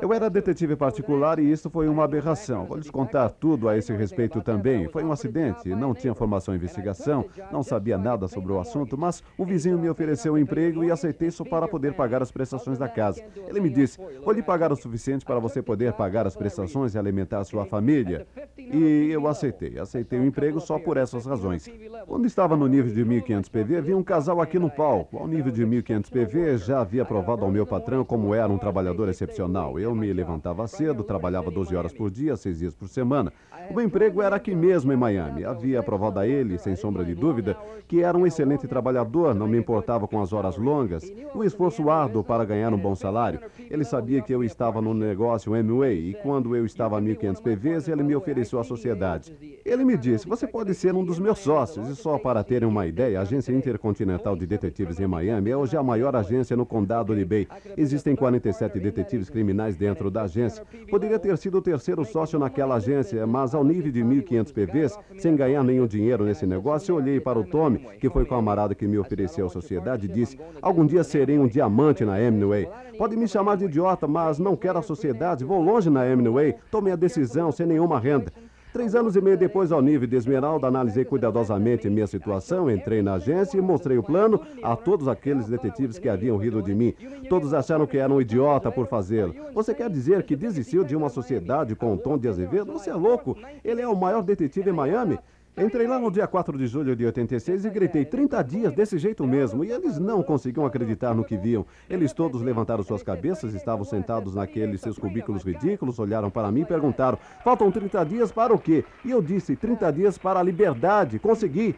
Eu 0.00 0.12
era 0.12 0.30
detetive 0.30 0.76
particular 0.76 1.38
e 1.38 1.50
isso 1.50 1.68
foi 1.68 1.88
uma 1.88 2.04
aberração. 2.04 2.64
Vou 2.64 2.76
lhes 2.76 2.90
contar 2.90 3.28
tudo 3.28 3.68
a 3.68 3.76
esse 3.76 3.92
respeito 3.92 4.40
também. 4.40 4.88
Foi 4.88 5.04
um 5.04 5.12
acidente, 5.12 5.68
não 5.68 5.94
tinha 5.94 6.14
formação 6.14 6.54
em 6.54 6.56
investigação, 6.56 7.26
não 7.50 7.62
sabia 7.62 7.98
nada 7.98 8.26
sobre 8.28 8.52
o 8.52 8.58
assunto, 8.58 8.96
mas 8.96 9.22
o 9.36 9.44
vizinho 9.44 9.78
me 9.78 9.90
ofereceu 9.90 10.34
um 10.34 10.38
emprego 10.38 10.82
e 10.82 10.90
aceitei 10.90 11.30
só 11.30 11.44
para 11.44 11.68
poder 11.68 11.92
pagar 11.94 12.22
as 12.22 12.30
prestações 12.30 12.78
da 12.78 12.88
casa. 12.88 13.22
Ele 13.46 13.60
me 13.60 13.68
disse: 13.68 13.98
Vou 14.24 14.32
lhe 14.32 14.42
pagar 14.42 14.72
o 14.72 14.76
suficiente 14.76 15.24
para 15.24 15.38
você 15.38 15.60
poder 15.60 15.92
pagar 15.92 16.26
as 16.26 16.36
prestações 16.36 16.94
e 16.94 16.98
alimentar 16.98 17.44
sua 17.44 17.66
família. 17.66 18.26
E 18.56 19.10
eu 19.10 19.26
aceitei. 19.28 19.78
Aceitei 19.78 20.18
o 20.18 20.24
emprego 20.24 20.60
só 20.60 20.78
por 20.78 20.96
essas 20.96 21.26
razões. 21.26 21.70
Quando 22.06 22.26
estava 22.26 22.56
no 22.56 22.66
nível 22.66 22.92
de 22.92 23.04
1500 23.04 23.50
PV, 23.50 23.80
vi 23.82 23.94
um 23.94 24.02
casal 24.02 24.40
aqui 24.40 24.58
no 24.58 24.70
palco. 24.70 25.18
Ao 25.18 25.28
nível 25.28 25.52
de 25.52 25.64
1500 25.66 26.10
PV, 26.10 26.58
já 26.58 26.80
havia 26.80 27.04
provado 27.04 27.44
ao 27.44 27.50
meu 27.50 27.66
patrão 27.66 28.04
como 28.04 28.34
era 28.34 28.50
um 28.50 28.58
trabalhador 28.58 29.08
excepcional 29.08 29.41
Eu 29.78 29.94
me 29.94 30.12
levantava 30.12 30.66
cedo, 30.66 31.02
trabalhava 31.02 31.50
12 31.50 31.74
horas 31.74 31.92
por 31.92 32.10
dia, 32.10 32.36
6 32.36 32.58
dias 32.58 32.74
por 32.74 32.88
semana. 32.88 33.32
O 33.70 33.74
meu 33.74 33.84
emprego 33.84 34.22
era 34.22 34.36
aqui 34.36 34.54
mesmo 34.54 34.92
em 34.92 34.96
Miami. 34.96 35.44
Havia 35.44 35.82
provado 35.82 36.18
a 36.20 36.26
ele, 36.26 36.58
sem 36.58 36.76
sombra 36.76 37.04
de 37.04 37.14
dúvida, 37.14 37.56
que 37.88 38.02
era 38.02 38.16
um 38.16 38.26
excelente 38.26 38.66
trabalhador, 38.66 39.34
não 39.34 39.46
me 39.46 39.58
importava 39.58 40.06
com 40.06 40.20
as 40.20 40.32
horas 40.32 40.56
longas, 40.56 41.10
o 41.34 41.44
esforço 41.44 41.90
árduo 41.90 42.24
para 42.24 42.44
ganhar 42.44 42.72
um 42.72 42.78
bom 42.78 42.94
salário. 42.94 43.40
Ele 43.70 43.84
sabia 43.84 44.22
que 44.22 44.32
eu 44.32 44.44
estava 44.44 44.80
no 44.80 44.94
negócio 44.94 45.54
Amway 45.54 46.10
e 46.10 46.14
quando 46.14 46.54
eu 46.56 46.64
estava 46.64 46.98
a 46.98 47.00
1.500 47.00 47.42
PVs, 47.42 47.88
ele 47.88 48.02
me 48.02 48.14
ofereceu 48.14 48.58
a 48.58 48.64
sociedade. 48.64 49.36
Ele 49.64 49.84
me 49.84 49.96
disse: 49.96 50.28
Você 50.28 50.46
pode 50.46 50.74
ser 50.74 50.94
um 50.94 51.04
dos 51.04 51.18
meus 51.18 51.38
sócios. 51.38 51.88
E 51.88 51.96
só 51.96 52.18
para 52.18 52.44
terem 52.44 52.68
uma 52.68 52.86
ideia, 52.86 53.18
a 53.18 53.22
Agência 53.22 53.52
Intercontinental 53.52 54.36
de 54.36 54.46
Detetives 54.46 55.00
em 55.00 55.06
Miami 55.06 55.50
é 55.50 55.56
hoje 55.56 55.76
a 55.76 55.82
maior 55.82 56.14
agência 56.16 56.56
no 56.56 56.66
condado 56.66 57.14
de 57.14 57.24
Bay. 57.24 57.48
Existem 57.76 58.14
47 58.14 58.78
detetives 58.80 59.30
criminais 59.32 59.76
dentro 59.76 60.10
da 60.10 60.22
agência. 60.22 60.64
Poderia 60.90 61.18
ter 61.18 61.36
sido 61.36 61.58
o 61.58 61.62
terceiro 61.62 62.04
sócio 62.04 62.38
naquela 62.38 62.76
agência, 62.76 63.26
mas 63.26 63.54
ao 63.54 63.64
nível 63.64 63.90
de 63.90 64.02
1.500 64.04 64.52
PVs, 64.52 64.98
sem 65.18 65.34
ganhar 65.34 65.64
nenhum 65.64 65.86
dinheiro 65.86 66.24
nesse 66.24 66.46
negócio, 66.46 66.92
eu 66.92 66.96
olhei 66.96 67.18
para 67.18 67.38
o 67.38 67.44
Tommy, 67.44 67.78
que 67.98 68.08
foi 68.10 68.22
o 68.22 68.26
camarada 68.26 68.74
que 68.74 68.86
me 68.86 68.98
ofereceu 68.98 69.46
a 69.46 69.50
sociedade, 69.50 70.06
e 70.06 70.08
disse: 70.08 70.38
Algum 70.60 70.86
dia 70.86 71.02
serei 71.02 71.38
um 71.38 71.48
diamante 71.48 72.04
na 72.04 72.20
Hemingway. 72.20 72.68
Pode 72.96 73.16
me 73.16 73.26
chamar 73.26 73.56
de 73.56 73.64
idiota, 73.64 74.06
mas 74.06 74.38
não 74.38 74.54
quero 74.54 74.78
a 74.78 74.82
sociedade, 74.82 75.44
vou 75.44 75.60
longe 75.60 75.88
na 75.90 76.06
Hemingway, 76.06 76.54
tomei 76.70 76.92
a 76.92 76.96
decisão 76.96 77.50
sem 77.50 77.66
nenhuma 77.66 77.98
renda. 77.98 78.30
Três 78.72 78.94
anos 78.94 79.14
e 79.16 79.20
meio 79.20 79.36
depois, 79.36 79.70
ao 79.70 79.82
nível 79.82 80.08
de 80.08 80.16
Esmeralda, 80.16 80.66
analisei 80.66 81.04
cuidadosamente 81.04 81.90
minha 81.90 82.06
situação, 82.06 82.70
entrei 82.70 83.02
na 83.02 83.14
agência 83.14 83.58
e 83.58 83.60
mostrei 83.60 83.98
o 83.98 84.02
plano 84.02 84.40
a 84.62 84.74
todos 84.74 85.08
aqueles 85.08 85.46
detetives 85.46 85.98
que 85.98 86.08
haviam 86.08 86.38
rido 86.38 86.62
de 86.62 86.74
mim. 86.74 86.94
Todos 87.28 87.52
acharam 87.52 87.86
que 87.86 87.98
era 87.98 88.10
um 88.10 88.18
idiota 88.18 88.72
por 88.72 88.86
fazê-lo. 88.86 89.34
Você 89.52 89.74
quer 89.74 89.90
dizer 89.90 90.22
que 90.22 90.34
desistiu 90.34 90.84
de 90.84 90.96
uma 90.96 91.10
sociedade 91.10 91.76
com 91.76 91.92
o 91.92 91.98
tom 91.98 92.16
de 92.16 92.26
Azevedo? 92.26 92.72
Você 92.72 92.88
é 92.88 92.94
louco. 92.94 93.36
Ele 93.62 93.82
é 93.82 93.86
o 93.88 93.94
maior 93.94 94.22
detetive 94.22 94.70
em 94.70 94.74
Miami. 94.74 95.18
Entrei 95.54 95.86
lá 95.86 95.98
no 95.98 96.10
dia 96.10 96.26
4 96.26 96.56
de 96.56 96.66
julho 96.66 96.96
de 96.96 97.04
86 97.04 97.66
e 97.66 97.70
gritei 97.70 98.06
30 98.06 98.42
dias 98.42 98.72
desse 98.72 98.96
jeito 98.96 99.26
mesmo. 99.26 99.62
E 99.62 99.70
eles 99.70 99.98
não 99.98 100.22
conseguiam 100.22 100.64
acreditar 100.64 101.14
no 101.14 101.22
que 101.22 101.36
viam. 101.36 101.66
Eles 101.90 102.14
todos 102.14 102.40
levantaram 102.40 102.82
suas 102.82 103.02
cabeças, 103.02 103.52
estavam 103.52 103.84
sentados 103.84 104.34
naqueles 104.34 104.80
seus 104.80 104.98
cubículos 104.98 105.42
ridículos, 105.42 105.98
olharam 105.98 106.30
para 106.30 106.50
mim 106.50 106.62
e 106.62 106.64
perguntaram: 106.64 107.18
faltam 107.44 107.70
30 107.70 108.02
dias 108.06 108.32
para 108.32 108.54
o 108.54 108.58
quê? 108.58 108.82
E 109.04 109.10
eu 109.10 109.20
disse: 109.20 109.54
30 109.54 109.92
dias 109.92 110.16
para 110.16 110.40
a 110.40 110.42
liberdade. 110.42 111.18
Consegui. 111.18 111.76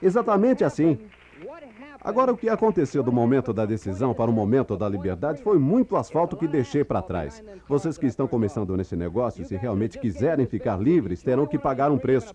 Exatamente 0.00 0.62
assim. 0.62 0.96
Agora, 2.06 2.32
o 2.32 2.36
que 2.36 2.48
aconteceu 2.48 3.02
do 3.02 3.10
momento 3.10 3.52
da 3.52 3.66
decisão 3.66 4.14
para 4.14 4.30
o 4.30 4.32
momento 4.32 4.76
da 4.76 4.88
liberdade 4.88 5.42
foi 5.42 5.58
muito 5.58 5.96
asfalto 5.96 6.36
que 6.36 6.46
deixei 6.46 6.84
para 6.84 7.02
trás. 7.02 7.42
Vocês 7.68 7.98
que 7.98 8.06
estão 8.06 8.28
começando 8.28 8.76
nesse 8.76 8.94
negócio, 8.94 9.44
se 9.44 9.56
realmente 9.56 9.98
quiserem 9.98 10.46
ficar 10.46 10.80
livres, 10.80 11.20
terão 11.20 11.48
que 11.48 11.58
pagar 11.58 11.90
um 11.90 11.98
preço. 11.98 12.32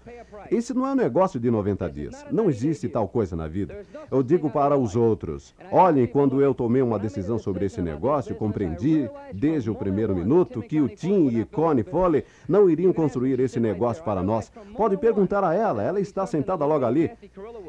Esse 0.51 0.73
não 0.73 0.85
é 0.85 0.91
um 0.91 0.95
negócio 0.95 1.39
de 1.39 1.49
90 1.49 1.89
dias. 1.89 2.25
Não 2.29 2.49
existe 2.49 2.89
tal 2.89 3.07
coisa 3.07 3.33
na 3.33 3.47
vida. 3.47 3.85
Eu 4.11 4.21
digo 4.21 4.49
para 4.49 4.75
os 4.75 4.97
outros: 4.97 5.55
olhem, 5.71 6.05
quando 6.05 6.41
eu 6.41 6.53
tomei 6.53 6.81
uma 6.81 6.99
decisão 6.99 7.39
sobre 7.39 7.65
esse 7.65 7.81
negócio, 7.81 8.35
compreendi, 8.35 9.09
desde 9.33 9.71
o 9.71 9.75
primeiro 9.75 10.13
minuto, 10.13 10.61
que 10.61 10.81
o 10.81 10.89
Tim 10.89 11.27
e 11.27 11.45
Connie 11.45 11.85
Foley 11.85 12.25
não 12.45 12.69
iriam 12.69 12.91
construir 12.91 13.39
esse 13.39 13.57
negócio 13.57 14.03
para 14.03 14.21
nós. 14.21 14.51
Pode 14.75 14.97
perguntar 14.97 15.45
a 15.45 15.53
ela, 15.53 15.81
ela 15.81 16.01
está 16.01 16.27
sentada 16.27 16.65
logo 16.65 16.83
ali. 16.83 17.09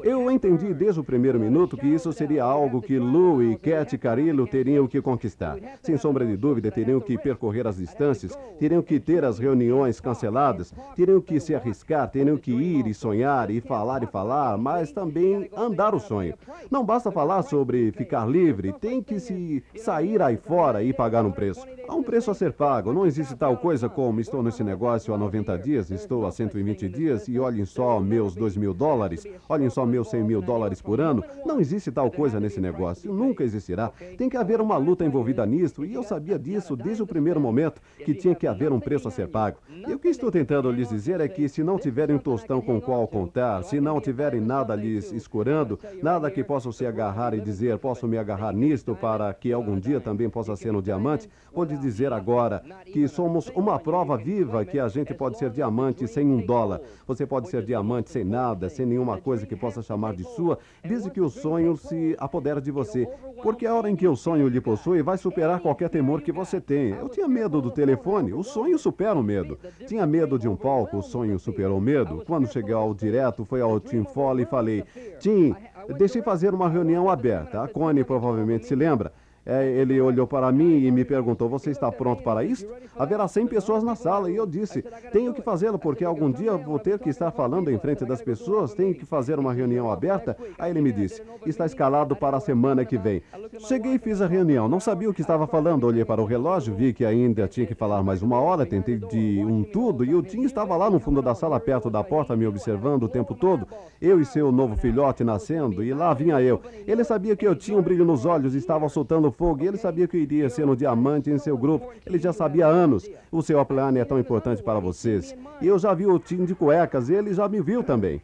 Eu 0.03 0.29
entendi 0.29 0.73
desde 0.73 0.99
o 0.99 1.03
primeiro 1.03 1.39
minuto 1.39 1.77
que 1.77 1.92
isso 1.93 2.11
seria 2.11 2.43
algo 2.43 2.81
que 2.81 2.97
Lou 2.97 3.43
e 3.43 3.55
Cat 3.55 3.97
Carillo 3.97 4.47
teriam 4.47 4.87
que 4.87 5.01
conquistar. 5.01 5.57
Sem 5.81 5.97
sombra 5.97 6.25
de 6.25 6.35
dúvida, 6.35 6.71
teriam 6.71 6.99
que 6.99 7.17
percorrer 7.17 7.67
as 7.67 7.77
distâncias, 7.77 8.37
teriam 8.59 8.81
que 8.81 8.99
ter 8.99 9.23
as 9.23 9.37
reuniões 9.37 9.99
canceladas, 9.99 10.73
teriam 10.95 11.21
que 11.21 11.39
se 11.39 11.53
arriscar, 11.53 12.09
teriam 12.09 12.37
que 12.37 12.51
ir 12.51 12.87
e 12.87 12.93
sonhar 12.93 13.49
e 13.49 13.61
falar 13.61 14.03
e 14.03 14.07
falar, 14.07 14.57
mas 14.57 14.91
também 14.91 15.49
andar 15.55 15.93
o 15.93 15.99
sonho. 15.99 16.35
Não 16.69 16.83
basta 16.83 17.11
falar 17.11 17.43
sobre 17.43 17.91
ficar 17.91 18.25
livre, 18.27 18.73
tem 18.73 19.01
que 19.01 19.19
se 19.19 19.63
sair 19.75 20.21
aí 20.21 20.37
fora 20.37 20.83
e 20.83 20.91
pagar 20.93 21.25
um 21.25 21.31
preço. 21.31 21.65
Há 21.87 21.95
um 21.95 22.03
preço 22.03 22.31
a 22.31 22.33
ser 22.33 22.53
pago. 22.53 22.93
Não 22.93 23.05
existe 23.05 23.35
tal 23.35 23.57
coisa 23.57 23.89
como 23.89 24.19
estou 24.19 24.41
nesse 24.41 24.63
negócio 24.63 25.13
há 25.13 25.17
90 25.17 25.57
dias, 25.57 25.91
estou 25.91 26.25
há 26.25 26.31
120 26.31 26.87
dias 26.89 27.27
e 27.27 27.37
olhem 27.37 27.65
só 27.65 27.99
meus 27.99 28.35
2 28.35 28.57
mil 28.57 28.73
dólares, 28.73 29.27
olhem 29.49 29.69
só 29.69 29.85
meus 29.85 30.09
100 30.09 30.23
mil 30.23 30.41
dólares 30.41 30.81
por 30.81 30.99
ano. 30.99 31.23
Não 31.45 31.59
existe 31.59 31.82
existe 31.83 31.91
tal 31.91 32.09
coisa 32.09 32.39
nesse 32.39 32.61
negócio, 32.61 33.11
nunca 33.11 33.43
existirá. 33.43 33.91
Tem 34.17 34.29
que 34.29 34.37
haver 34.37 34.61
uma 34.61 34.77
luta 34.77 35.03
envolvida 35.03 35.45
nisso, 35.45 35.83
e 35.83 35.93
eu 35.93 36.03
sabia 36.03 36.39
disso 36.39 36.75
desde 36.75 37.03
o 37.03 37.07
primeiro 37.07 37.39
momento, 37.39 37.81
que 38.05 38.13
tinha 38.13 38.33
que 38.33 38.47
haver 38.47 38.71
um 38.71 38.79
preço 38.79 39.07
a 39.07 39.11
ser 39.11 39.27
pago. 39.27 39.57
E 39.69 39.93
o 39.93 39.99
que 39.99 40.07
estou 40.07 40.31
tentando 40.31 40.71
lhes 40.71 40.89
dizer 40.89 41.19
é 41.19 41.27
que 41.27 41.49
se 41.49 41.63
não 41.63 41.77
tiverem 41.77 42.15
um 42.15 42.19
tostão 42.19 42.61
com 42.61 42.77
o 42.77 42.81
qual 42.81 43.05
contar, 43.07 43.63
se 43.63 43.81
não 43.81 43.99
tiverem 43.99 44.39
nada 44.39 44.75
lhes 44.75 45.11
escurando, 45.11 45.77
nada 46.01 46.31
que 46.31 46.43
possam 46.43 46.71
se 46.71 46.85
agarrar 46.85 47.33
e 47.33 47.41
dizer, 47.41 47.77
posso 47.77 48.07
me 48.07 48.17
agarrar 48.17 48.53
nisto 48.53 48.95
para 48.95 49.33
que 49.33 49.51
algum 49.51 49.77
dia 49.77 49.99
também 49.99 50.29
possa 50.29 50.55
ser 50.55 50.73
um 50.73 50.81
diamante, 50.81 51.29
lhes 51.67 51.79
dizer 51.79 52.13
agora 52.13 52.63
que 52.85 53.07
somos 53.07 53.49
uma 53.55 53.79
prova 53.79 54.17
viva 54.17 54.65
que 54.65 54.79
a 54.79 54.87
gente 54.87 55.13
pode 55.13 55.37
ser 55.37 55.49
diamante 55.49 56.07
sem 56.07 56.25
um 56.27 56.45
dólar. 56.45 56.81
Você 57.07 57.25
pode 57.25 57.49
ser 57.49 57.63
diamante 57.63 58.09
sem 58.09 58.23
nada, 58.23 58.69
sem 58.69 58.85
nenhuma 58.85 59.17
coisa 59.17 59.45
que 59.45 59.55
possa 59.55 59.81
chamar 59.81 60.15
de 60.15 60.23
sua, 60.23 60.59
desde 60.83 61.09
que 61.09 61.21
o 61.21 61.29
sonho 61.29 61.62
sonho 61.63 61.77
se 61.77 62.15
apodera 62.19 62.59
de 62.59 62.71
você. 62.71 63.07
Porque 63.41 63.65
a 63.65 63.73
hora 63.73 63.89
em 63.89 63.95
que 63.95 64.07
o 64.07 64.15
sonho 64.15 64.47
lhe 64.47 64.59
possui, 64.59 65.01
vai 65.01 65.17
superar 65.17 65.59
qualquer 65.59 65.89
temor 65.89 66.21
que 66.21 66.31
você 66.31 66.59
tenha. 66.59 66.95
Eu 66.95 67.09
tinha 67.09 67.27
medo 67.27 67.61
do 67.61 67.71
telefone, 67.71 68.33
o 68.33 68.43
sonho 68.43 68.77
supera 68.77 69.17
o 69.17 69.23
medo. 69.23 69.57
Tinha 69.87 70.05
medo 70.05 70.37
de 70.37 70.47
um 70.47 70.55
palco, 70.55 70.97
o 70.97 71.01
sonho 71.01 71.39
superou 71.39 71.77
o 71.77 71.81
medo. 71.81 72.23
Quando 72.25 72.51
cheguei 72.51 72.73
ao 72.73 72.93
direto, 72.93 73.45
foi 73.45 73.61
ao 73.61 73.79
Tim 73.79 74.03
Foley 74.03 74.43
e 74.43 74.49
falei: 74.49 74.83
Tim, 75.19 75.55
deixei 75.97 76.21
fazer 76.21 76.53
uma 76.53 76.69
reunião 76.69 77.09
aberta. 77.09 77.63
A 77.63 77.67
Connie 77.67 78.03
provavelmente 78.03 78.65
se 78.65 78.75
lembra. 78.75 79.11
É, 79.45 79.67
ele 79.67 79.99
olhou 79.99 80.25
para 80.25 80.51
mim 80.51 80.85
e 80.85 80.91
me 80.91 81.03
perguntou: 81.03 81.49
Você 81.49 81.69
está 81.69 81.91
pronto 81.91 82.23
para 82.23 82.43
isto? 82.43 82.69
Haverá 82.97 83.27
100 83.27 83.47
pessoas 83.47 83.83
na 83.83 83.93
sala. 83.93 84.31
E 84.31 84.35
eu 84.35 84.45
disse: 84.45 84.81
Tenho 85.11 85.33
que 85.33 85.41
fazê-lo, 85.41 85.77
porque 85.77 86.05
algum 86.05 86.31
dia 86.31 86.55
vou 86.55 86.79
ter 86.79 86.97
que 86.97 87.09
estar 87.09 87.29
falando 87.31 87.69
em 87.69 87.77
frente 87.77 88.05
das 88.05 88.21
pessoas. 88.21 88.73
Tenho 88.73 88.95
que 88.95 89.05
fazer 89.05 89.37
uma 89.37 89.53
reunião 89.53 89.91
aberta. 89.91 90.37
Aí 90.57 90.71
ele 90.71 90.81
me 90.81 90.93
disse: 90.93 91.21
Está 91.45 91.65
escalado 91.65 92.15
para 92.15 92.37
a 92.37 92.39
semana 92.39 92.85
que 92.85 92.97
vem. 92.97 93.21
Cheguei 93.59 93.95
e 93.95 93.99
fiz 93.99 94.21
a 94.21 94.27
reunião. 94.27 94.69
Não 94.69 94.79
sabia 94.79 95.09
o 95.09 95.13
que 95.13 95.21
estava 95.21 95.45
falando. 95.45 95.85
Olhei 95.85 96.05
para 96.05 96.21
o 96.21 96.25
relógio, 96.25 96.73
vi 96.73 96.93
que 96.93 97.03
ainda 97.03 97.45
tinha 97.47 97.65
que 97.65 97.75
falar 97.75 98.01
mais 98.01 98.21
uma 98.21 98.39
hora. 98.39 98.65
Tentei 98.65 98.97
de 98.97 99.43
um 99.45 99.63
tudo. 99.63 100.05
E 100.05 100.15
o 100.15 100.23
Tim 100.23 100.43
estava 100.43 100.77
lá 100.77 100.89
no 100.89 100.99
fundo 100.99 101.21
da 101.21 101.35
sala, 101.35 101.59
perto 101.59 101.89
da 101.89 102.03
porta, 102.03 102.35
me 102.35 102.47
observando 102.47 103.03
o 103.03 103.09
tempo 103.09 103.35
todo. 103.35 103.67
Eu 104.01 104.21
e 104.21 104.25
seu 104.25 104.53
novo 104.53 104.77
filhote 104.77 105.21
nascendo. 105.21 105.83
E 105.83 105.93
lá 105.93 106.13
vinha 106.13 106.39
eu. 106.39 106.61
Ele 106.87 107.03
sabia 107.03 107.35
que 107.35 107.45
eu 107.45 107.55
tinha 107.55 107.77
um 107.77 107.81
brilho 107.81 108.05
nos 108.05 108.25
olhos 108.25 108.55
e 108.55 108.57
estava 108.57 108.87
soltando 108.87 109.32
fogo 109.33 109.63
e 109.63 109.67
ele 109.67 109.77
sabia 109.77 110.07
que 110.07 110.17
iria 110.17 110.49
ser 110.49 110.65
um 110.67 110.75
diamante 110.75 111.29
em 111.29 111.37
seu 111.37 111.57
grupo. 111.57 111.89
Ele 112.05 112.17
já 112.17 112.31
sabia 112.31 112.67
há 112.67 112.69
anos. 112.69 113.09
O 113.31 113.41
seu 113.41 113.59
upline 113.59 113.99
é 113.99 114.05
tão 114.05 114.19
importante 114.19 114.63
para 114.63 114.79
vocês. 114.79 115.35
E 115.59 115.67
eu 115.67 115.77
já 115.77 115.93
vi 115.93 116.05
o 116.05 116.17
Tim 116.17 116.45
de 116.45 116.55
cuecas 116.55 117.09
e 117.09 117.13
ele 117.13 117.33
já 117.33 117.49
me 117.49 117.59
viu 117.59 117.83
também. 117.83 118.21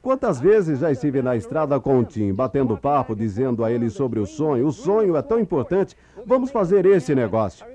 Quantas 0.00 0.38
vezes 0.38 0.78
já 0.78 0.92
estive 0.92 1.20
na 1.20 1.34
estrada 1.34 1.80
com 1.80 1.98
o 1.98 2.04
Tim, 2.04 2.32
batendo 2.32 2.76
papo, 2.76 3.16
dizendo 3.16 3.64
a 3.64 3.72
ele 3.72 3.90
sobre 3.90 4.20
o 4.20 4.26
sonho. 4.26 4.68
O 4.68 4.72
sonho 4.72 5.16
é 5.16 5.22
tão 5.22 5.40
importante. 5.40 5.96
Vamos 6.24 6.52
fazer 6.52 6.86
esse 6.86 7.12
negócio. 7.12 7.66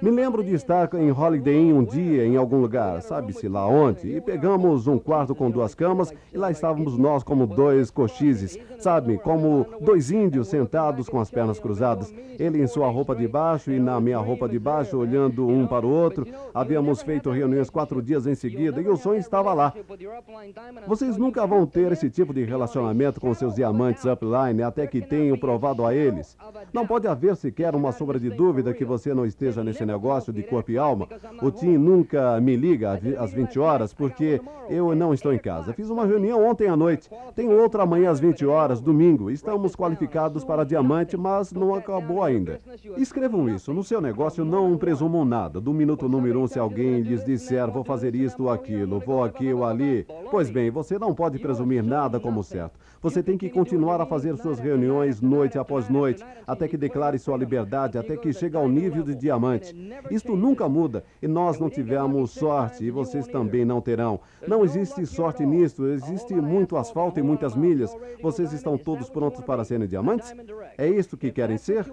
Me 0.00 0.10
lembro 0.10 0.44
de 0.44 0.54
estar 0.54 0.88
em 0.94 1.10
Holiday 1.10 1.56
Inn 1.56 1.74
um 1.74 1.84
dia, 1.84 2.24
em 2.24 2.36
algum 2.36 2.60
lugar, 2.60 3.02
sabe-se 3.02 3.48
lá 3.48 3.66
onde, 3.66 4.16
e 4.16 4.20
pegamos 4.20 4.86
um 4.86 4.96
quarto 4.96 5.34
com 5.34 5.50
duas 5.50 5.74
camas 5.74 6.14
e 6.32 6.38
lá 6.38 6.52
estávamos 6.52 6.96
nós 6.96 7.24
como 7.24 7.46
dois 7.46 7.90
cochizes, 7.90 8.56
sabe, 8.78 9.18
como 9.18 9.66
dois 9.80 10.12
índios 10.12 10.48
sentados 10.48 11.08
com 11.08 11.18
as 11.18 11.30
pernas 11.30 11.58
cruzadas. 11.58 12.14
Ele 12.38 12.62
em 12.62 12.66
sua 12.68 12.88
roupa 12.88 13.16
de 13.16 13.26
baixo 13.26 13.72
e 13.72 13.80
na 13.80 14.00
minha 14.00 14.18
roupa 14.18 14.48
de 14.48 14.58
baixo, 14.58 14.96
olhando 14.96 15.48
um 15.48 15.66
para 15.66 15.84
o 15.84 15.90
outro. 15.90 16.24
Havíamos 16.54 17.02
feito 17.02 17.30
reuniões 17.30 17.68
quatro 17.68 18.00
dias 18.00 18.26
em 18.28 18.36
seguida 18.36 18.80
e 18.80 18.88
o 18.88 18.96
sonho 18.96 19.18
estava 19.18 19.52
lá. 19.52 19.74
Vocês 20.86 21.16
nunca 21.16 21.44
vão 21.44 21.66
ter 21.66 21.90
esse 21.90 22.08
tipo 22.08 22.32
de 22.32 22.44
relacionamento 22.44 23.20
com 23.20 23.34
seus 23.34 23.56
diamantes 23.56 24.04
upline 24.04 24.62
até 24.62 24.86
que 24.86 25.00
tenham 25.00 25.36
provado 25.36 25.84
a 25.84 25.92
eles. 25.92 26.36
Não 26.72 26.86
pode 26.86 27.08
haver 27.08 27.34
sequer 27.34 27.74
uma 27.74 27.90
sombra 27.90 28.20
de 28.20 28.30
dúvida 28.30 28.72
que 28.72 28.84
você 28.84 29.12
não 29.12 29.26
esteja 29.26 29.64
nesse 29.64 29.84
negócio 29.88 30.32
de 30.32 30.42
corpo 30.42 30.70
e 30.70 30.78
alma. 30.78 31.08
O 31.42 31.50
Tim 31.50 31.76
nunca 31.76 32.40
me 32.40 32.54
liga 32.56 33.00
às 33.18 33.32
20 33.32 33.58
horas 33.58 33.92
porque 33.92 34.40
eu 34.68 34.94
não 34.94 35.12
estou 35.12 35.32
em 35.32 35.38
casa. 35.38 35.72
Fiz 35.72 35.90
uma 35.90 36.06
reunião 36.06 36.46
ontem 36.48 36.68
à 36.68 36.76
noite. 36.76 37.10
Tenho 37.34 37.58
outra 37.58 37.82
amanhã 37.82 38.10
às 38.10 38.20
20 38.20 38.46
horas, 38.46 38.80
domingo. 38.80 39.30
Estamos 39.30 39.74
qualificados 39.74 40.44
para 40.44 40.64
diamante, 40.64 41.16
mas 41.16 41.52
não 41.52 41.74
acabou 41.74 42.22
ainda. 42.22 42.60
Escrevam 42.96 43.48
isso. 43.48 43.72
No 43.72 43.82
seu 43.82 44.00
negócio, 44.00 44.44
não 44.44 44.76
presumam 44.76 45.24
nada. 45.24 45.60
Do 45.60 45.72
minuto 45.72 46.08
número 46.08 46.40
um, 46.40 46.46
se 46.46 46.58
alguém 46.58 47.00
lhes 47.00 47.24
disser 47.24 47.70
vou 47.70 47.84
fazer 47.84 48.14
isto 48.14 48.44
ou 48.44 48.50
aquilo, 48.50 49.00
vou 49.00 49.24
aqui 49.24 49.52
ou 49.52 49.64
ali. 49.64 50.06
Pois 50.30 50.50
bem, 50.50 50.70
você 50.70 50.98
não 50.98 51.14
pode 51.14 51.38
presumir 51.38 51.82
nada 51.82 52.20
como 52.20 52.42
certo. 52.42 52.78
Você 53.00 53.22
tem 53.22 53.38
que 53.38 53.48
continuar 53.48 54.00
a 54.00 54.06
fazer 54.06 54.36
suas 54.36 54.58
reuniões 54.58 55.20
noite 55.20 55.58
após 55.58 55.88
noite, 55.88 56.24
até 56.46 56.66
que 56.66 56.76
declare 56.76 57.18
sua 57.18 57.36
liberdade, 57.36 57.96
até 57.96 58.16
que 58.16 58.32
chegue 58.32 58.56
ao 58.56 58.68
nível 58.68 59.02
de 59.02 59.14
diamante. 59.14 59.72
Isto 60.10 60.34
nunca 60.34 60.68
muda 60.68 61.04
e 61.22 61.28
nós 61.28 61.58
não 61.58 61.70
tivemos 61.70 62.32
sorte 62.32 62.84
e 62.84 62.90
vocês 62.90 63.26
também 63.28 63.64
não 63.64 63.80
terão. 63.80 64.20
Não 64.46 64.64
existe 64.64 65.04
sorte 65.06 65.46
nisto, 65.46 65.86
existe 65.86 66.34
muito 66.34 66.76
asfalto 66.76 67.20
e 67.20 67.22
muitas 67.22 67.54
milhas. 67.54 67.96
Vocês 68.20 68.52
estão 68.52 68.76
todos 68.76 69.08
prontos 69.08 69.40
para 69.42 69.64
serem 69.64 69.86
diamantes? 69.86 70.34
É 70.76 70.88
isto 70.88 71.16
que 71.16 71.30
querem 71.30 71.58
ser? 71.58 71.86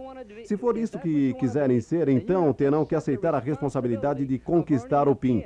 Se 0.46 0.58
for 0.58 0.77
isto 0.77 0.98
que 1.00 1.34
quiserem 1.36 1.80
ser, 1.80 2.10
então 2.10 2.51
terão 2.54 2.86
que 2.86 2.96
aceitar 2.96 3.36
a 3.36 3.39
responsabilidade 3.39 4.25
de 4.25 4.39
conquistar 4.39 5.08
o 5.08 5.15
PIN. 5.15 5.44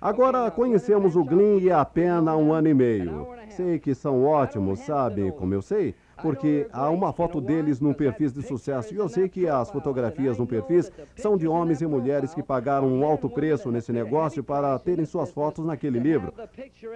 Agora 0.00 0.50
conhecemos 0.50 1.14
o 1.14 1.22
Glyn 1.22 1.58
e 1.58 1.70
a 1.70 1.84
Pena 1.84 2.30
há 2.30 2.36
um 2.36 2.54
ano 2.54 2.68
e 2.68 2.74
meio. 2.74 3.28
Sei 3.50 3.78
que 3.78 3.94
são 3.94 4.24
ótimos, 4.24 4.80
sabe 4.80 5.30
como 5.32 5.52
eu 5.52 5.60
sei? 5.60 5.94
Porque 6.22 6.66
há 6.72 6.90
uma 6.90 7.12
foto 7.12 7.40
deles 7.40 7.80
num 7.80 7.92
perfil 7.92 8.30
de 8.30 8.42
sucesso 8.42 8.94
e 8.94 8.96
eu 8.96 9.08
sei 9.08 9.28
que 9.28 9.48
as 9.48 9.70
fotografias 9.70 10.38
no 10.38 10.46
perfil 10.46 10.84
são 11.16 11.36
de 11.36 11.48
homens 11.48 11.80
e 11.80 11.86
mulheres 11.86 12.34
que 12.34 12.42
pagaram 12.42 12.88
um 12.88 13.04
alto 13.04 13.28
preço 13.28 13.70
nesse 13.70 13.92
negócio 13.92 14.42
para 14.42 14.78
terem 14.78 15.04
suas 15.04 15.30
fotos 15.30 15.64
naquele 15.64 15.98
livro. 15.98 16.32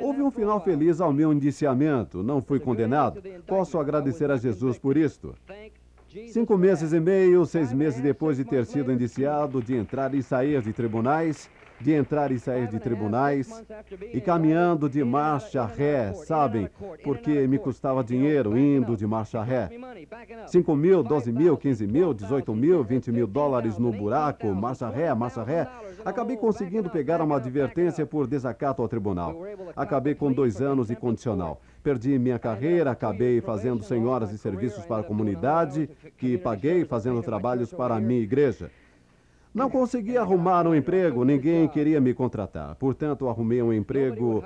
Houve 0.01 0.23
um 0.23 0.31
final 0.31 0.61
feliz 0.63 1.01
ao 1.01 1.13
meu 1.13 1.33
indiciamento, 1.33 2.23
não 2.23 2.43
fui 2.43 2.61
condenado. 2.61 3.23
Posso 3.47 3.79
agradecer 3.79 4.31
a 4.31 4.37
Jesus 4.37 4.79
por 4.79 4.97
isto. 4.97 5.35
Cinco 6.29 6.57
meses 6.57 6.93
e 6.93 7.01
meio, 7.01 7.45
seis 7.45 7.73
meses 7.73 8.01
depois 8.01 8.37
de 8.37 8.45
ter 8.45 8.65
sido 8.67 8.93
indiciado, 8.93 9.61
de 9.61 9.75
entrar 9.75 10.15
e 10.15 10.23
sair 10.23 10.63
de 10.63 10.73
tribunais, 10.73 11.51
de 11.81 11.93
entrar 11.93 12.33
e 12.33 12.39
sair 12.39 12.69
de 12.69 12.79
tribunais, 12.79 13.51
e 14.13 14.21
caminhando 14.21 14.89
de 14.89 15.03
marcha 15.05 15.65
ré, 15.65 16.13
sabem, 16.13 16.69
porque 17.03 17.47
me 17.47 17.59
custava 17.59 18.03
dinheiro 18.03 18.57
indo 18.57 18.97
de 18.97 19.07
marcha 19.07 19.43
ré. 19.43 19.71
5 20.47 20.77
mil, 20.77 21.03
12 21.03 21.33
mil, 21.33 21.57
15 21.57 21.87
mil, 21.87 22.15
18 22.15 22.55
mil, 22.55 22.83
20 22.83 23.13
mil 23.13 23.27
dólares 23.27 23.79
no 23.79 23.93
buraco, 23.93 24.47
marcha 24.55 24.89
ré, 24.89 25.13
marcha 25.15 25.43
ré. 25.43 25.69
Acabei 26.05 26.37
conseguindo 26.37 26.91
pegar 26.91 27.21
uma 27.21 27.37
advertência 27.37 28.07
por 28.07 28.27
desacato 28.27 28.83
ao 28.83 28.89
tribunal. 28.89 29.43
Acabei 29.75 30.15
com 30.15 30.33
dois 30.33 30.61
anos 30.61 30.89
de 30.89 30.97
condicional. 30.97 31.61
Perdi 31.83 32.19
minha 32.19 32.39
carreira, 32.39 32.91
acabei 32.91 33.41
fazendo 33.41 33.83
senhoras 33.83 34.33
e 34.33 34.39
serviços 34.39 34.85
para 34.87 35.03
a 35.03 35.05
comunidade, 35.05 35.89
que 36.17 36.39
paguei 36.39 36.85
fazendo 36.85 37.23
trabalhos 37.23 37.73
para 37.73 37.95
a 37.95 38.01
minha 38.01 38.21
igreja. 38.21 38.71
Não 39.55 39.71
consegui 39.71 40.17
arrumar 40.17 40.67
um 40.67 40.75
emprego, 40.75 41.25
ninguém 41.25 41.69
queria 41.69 42.01
me 42.01 42.13
contratar. 42.13 42.75
Portanto, 42.75 43.29
arrumei 43.29 43.63
um 43.63 43.73
emprego, 43.73 44.43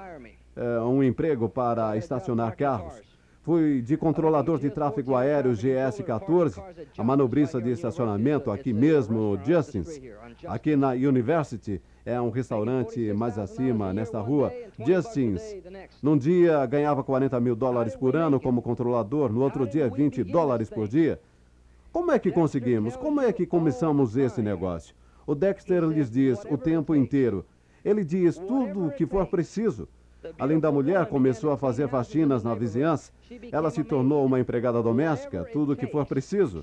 uh, 0.54 0.86
um 0.86 1.02
emprego 1.02 1.48
para 1.48 1.96
estacionar 1.96 2.54
carros. 2.54 3.00
Fui 3.40 3.80
de 3.80 3.96
controlador 3.96 4.58
de 4.58 4.68
tráfego 4.68 5.16
aéreo 5.16 5.52
GS-14, 5.52 6.62
a 6.98 7.02
manobrista 7.02 7.58
de 7.58 7.70
estacionamento 7.70 8.50
aqui 8.50 8.74
mesmo, 8.74 9.40
Justins. 9.42 9.98
Aqui 10.46 10.76
na 10.76 10.90
University 10.90 11.80
é 12.04 12.20
um 12.20 12.28
restaurante 12.28 13.10
mais 13.14 13.38
acima, 13.38 13.94
nesta 13.94 14.20
rua, 14.20 14.52
Justins. 14.86 15.40
Num 16.02 16.18
dia 16.18 16.66
ganhava 16.66 17.02
40 17.02 17.40
mil 17.40 17.56
dólares 17.56 17.96
por 17.96 18.14
ano 18.14 18.38
como 18.38 18.60
controlador, 18.60 19.32
no 19.32 19.40
outro 19.40 19.66
dia 19.66 19.88
20 19.88 20.22
dólares 20.24 20.68
por 20.68 20.86
dia. 20.86 21.18
Como 21.92 22.12
é 22.12 22.18
que 22.18 22.30
conseguimos? 22.30 22.96
Como 22.96 23.20
é 23.20 23.32
que 23.32 23.46
começamos 23.46 24.16
esse 24.16 24.42
negócio? 24.42 24.94
O 25.26 25.34
Dexter 25.34 25.82
lhes 25.84 26.10
diz 26.10 26.44
o 26.50 26.58
tempo 26.58 26.94
inteiro. 26.94 27.44
Ele 27.84 28.04
diz 28.04 28.36
tudo 28.36 28.86
o 28.86 28.90
que 28.90 29.06
for 29.06 29.26
preciso. 29.26 29.88
Além 30.38 30.58
da 30.58 30.70
mulher, 30.70 31.06
começou 31.06 31.50
a 31.52 31.56
fazer 31.56 31.88
faxinas 31.88 32.42
na 32.42 32.54
vizinhança. 32.54 33.12
Ela 33.52 33.70
se 33.70 33.84
tornou 33.84 34.26
uma 34.26 34.40
empregada 34.40 34.82
doméstica, 34.82 35.48
tudo 35.52 35.72
o 35.72 35.76
que 35.76 35.86
for 35.86 36.04
preciso. 36.04 36.62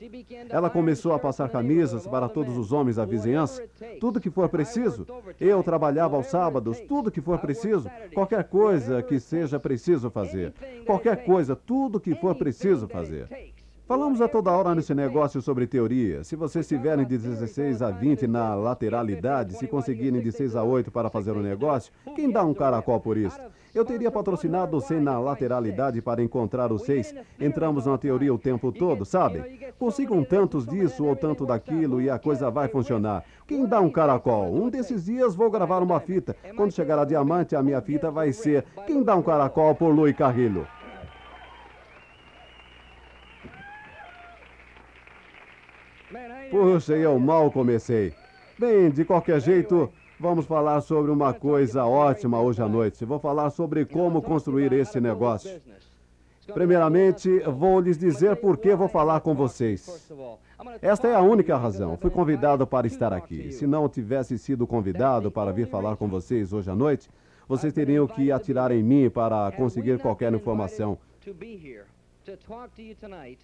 Ela 0.50 0.70
começou 0.70 1.14
a 1.14 1.20
passar 1.20 1.50
camisas 1.50 2.06
para 2.06 2.28
todos 2.28 2.58
os 2.58 2.72
homens 2.72 2.98
da 2.98 3.06
vizinhança, 3.06 3.64
tudo 4.00 4.18
o 4.18 4.22
que 4.22 4.30
for 4.30 4.50
preciso. 4.50 5.08
Eu 5.40 5.64
trabalhava 5.64 6.18
aos 6.18 6.28
sábados, 6.28 6.80
tudo 6.82 7.08
o 7.08 7.12
que 7.12 7.22
for 7.22 7.40
preciso. 7.40 7.90
Qualquer 8.14 8.44
coisa 8.44 9.02
que 9.02 9.20
seja 9.20 9.60
preciso 9.60 10.12
fazer. 10.12 10.54
Qualquer 10.86 11.24
coisa, 11.24 11.56
tudo 11.56 11.98
o 11.98 12.02
que 12.02 12.14
for 12.14 12.36
preciso 12.36 12.88
fazer. 12.88 13.55
Falamos 13.88 14.20
a 14.20 14.28
toda 14.28 14.50
hora 14.50 14.74
nesse 14.74 14.96
negócio 14.96 15.40
sobre 15.44 15.68
teoria. 15.68 16.24
Se 16.24 16.36
vocês 16.36 16.68
tiverem 16.68 17.06
de 17.06 17.20
16 17.20 17.84
a 17.84 17.92
20 17.92 18.26
na 18.26 18.56
lateralidade, 18.56 19.54
se 19.54 19.68
conseguirem 19.68 20.20
de 20.20 20.32
6 20.32 20.56
a 20.56 20.64
8 20.64 20.90
para 20.90 21.08
fazer 21.08 21.34
o 21.34 21.40
um 21.40 21.44
negócio, 21.44 21.94
quem 22.16 22.32
dá 22.32 22.44
um 22.44 22.52
caracol 22.52 23.00
por 23.00 23.16
isso? 23.16 23.40
Eu 23.76 23.86
teria 23.86 24.10
patrocinado 24.10 24.76
o 24.76 24.82
100 24.82 25.02
na 25.02 25.20
lateralidade 25.20 26.02
para 26.02 26.24
encontrar 26.24 26.72
o 26.72 26.80
6. 26.80 27.14
Entramos 27.40 27.86
na 27.86 27.96
teoria 27.96 28.34
o 28.34 28.40
tempo 28.40 28.72
todo, 28.72 29.06
sabem? 29.06 29.60
Consigam 29.78 30.24
tantos 30.24 30.66
disso 30.66 31.06
ou 31.06 31.16
tanto 31.16 31.46
daquilo 31.46 32.02
e 32.02 32.10
a 32.10 32.18
coisa 32.18 32.50
vai 32.50 32.68
funcionar. 32.68 33.24
Quem 33.46 33.68
dá 33.68 33.80
um 33.80 33.92
caracol? 33.92 34.52
Um 34.52 34.68
desses 34.68 35.06
dias 35.06 35.36
vou 35.36 35.52
gravar 35.52 35.84
uma 35.84 36.00
fita. 36.00 36.36
Quando 36.56 36.74
chegar 36.74 36.98
a 36.98 37.06
diamante, 37.06 37.56
a 37.56 37.62
minha 37.62 37.82
fita 37.82 38.10
vai 38.10 38.34
ser 38.34 38.66
Quem 38.88 39.04
dá 39.04 39.16
um 39.16 39.22
caracol 39.22 39.76
por 39.76 39.94
Louis 39.94 40.16
Carrilho. 40.18 40.66
Puxa, 46.50 46.94
eu 46.96 47.20
mal 47.20 47.52
comecei. 47.52 48.14
Bem, 48.58 48.90
de 48.90 49.04
qualquer 49.04 49.40
jeito, 49.42 49.90
vamos 50.20 50.46
falar 50.46 50.82
sobre 50.82 51.12
uma 51.12 51.34
coisa 51.34 51.86
ótima 51.86 52.40
hoje 52.40 52.62
à 52.62 52.68
noite. 52.68 53.04
Vou 53.06 53.20
falar 53.20 53.50
sobre 53.50 53.86
como 53.86 54.22
construir 54.22 54.72
esse 54.74 55.00
negócio. 55.00 55.62
Primeiramente, 56.54 57.40
vou 57.40 57.80
lhes 57.80 57.98
dizer 57.98 58.36
por 58.36 58.58
que 58.58 58.76
vou 58.76 58.88
falar 58.88 59.20
com 59.22 59.34
vocês. 59.34 60.08
Esta 60.82 61.08
é 61.08 61.16
a 61.16 61.22
única 61.22 61.58
razão. 61.58 61.98
Fui 61.98 62.10
convidado 62.10 62.66
para 62.68 62.86
estar 62.86 63.12
aqui. 63.12 63.52
Se 63.52 63.66
não 63.66 63.90
tivesse 63.90 64.38
sido 64.38 64.68
convidado 64.68 65.32
para 65.32 65.52
vir 65.52 65.68
falar 65.68 65.96
com 65.98 66.08
vocês 66.08 66.54
hoje 66.54 66.70
à 66.70 66.76
noite, 66.76 67.10
vocês 67.48 67.74
teriam 67.74 68.08
que 68.08 68.32
atirar 68.32 68.72
em 68.72 68.84
mim 68.84 69.10
para 69.10 69.52
conseguir 69.52 70.00
qualquer 70.00 70.34
informação. 70.34 70.98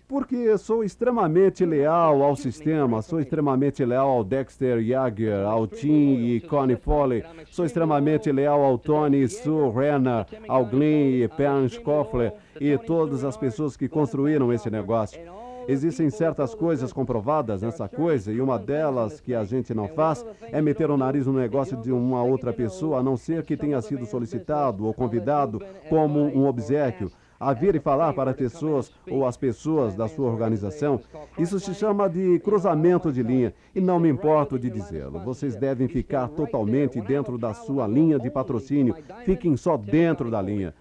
Porque 0.07 0.57
sou 0.57 0.83
extremamente 0.83 1.63
leal 1.63 2.23
ao 2.23 2.35
sistema, 2.35 3.01
sou 3.01 3.19
extremamente 3.19 3.85
leal 3.85 4.09
ao 4.09 4.23
Dexter 4.23 4.81
Jagger, 4.83 5.45
ao 5.45 5.67
Tim 5.67 6.15
e 6.25 6.41
Connie 6.41 6.75
Foley, 6.75 7.23
sou 7.51 7.63
extremamente 7.63 8.31
leal 8.31 8.63
ao 8.63 8.79
Tony 8.79 9.27
Sue 9.27 9.69
Renner, 9.69 10.25
ao 10.47 10.65
Glenn 10.65 11.23
e 11.23 11.27
Pam 11.27 11.67
Schoffler 11.67 12.33
e 12.59 12.75
todas 12.77 13.23
as 13.23 13.37
pessoas 13.37 13.77
que 13.77 13.87
construíram 13.87 14.51
esse 14.51 14.69
negócio. 14.69 15.21
Existem 15.67 16.09
certas 16.09 16.55
coisas 16.55 16.91
comprovadas 16.91 17.61
nessa 17.61 17.87
coisa, 17.87 18.31
e 18.31 18.41
uma 18.41 18.57
delas 18.57 19.21
que 19.21 19.35
a 19.35 19.43
gente 19.43 19.75
não 19.75 19.87
faz 19.87 20.25
é 20.41 20.59
meter 20.59 20.89
o 20.89 20.97
nariz 20.97 21.27
no 21.27 21.33
negócio 21.33 21.77
de 21.77 21.91
uma 21.91 22.23
outra 22.23 22.51
pessoa, 22.51 22.97
a 22.97 23.03
não 23.03 23.15
ser 23.15 23.43
que 23.43 23.55
tenha 23.55 23.79
sido 23.79 24.07
solicitado 24.07 24.87
ou 24.87 24.93
convidado 24.93 25.61
como 25.87 26.19
um 26.19 26.47
obsequio 26.47 27.11
a 27.41 27.53
vir 27.53 27.75
e 27.75 27.79
falar 27.79 28.13
para 28.13 28.35
pessoas 28.35 28.91
ou 29.09 29.25
as 29.25 29.35
pessoas 29.35 29.95
da 29.95 30.07
sua 30.07 30.29
organização, 30.29 31.01
isso 31.39 31.59
se 31.59 31.73
chama 31.73 32.07
de 32.07 32.37
cruzamento 32.39 33.11
de 33.11 33.23
linha. 33.23 33.51
E 33.73 33.81
não 33.81 33.99
me 33.99 34.07
importo 34.07 34.59
de 34.59 34.69
dizê-lo. 34.69 35.19
Vocês 35.21 35.55
devem 35.55 35.87
ficar 35.87 36.27
totalmente 36.27 37.01
dentro 37.01 37.39
da 37.39 37.55
sua 37.55 37.87
linha 37.87 38.19
de 38.19 38.29
patrocínio. 38.29 38.95
Fiquem 39.25 39.57
só 39.57 39.75
dentro 39.75 40.29
da 40.29 40.39
linha. 40.39 40.75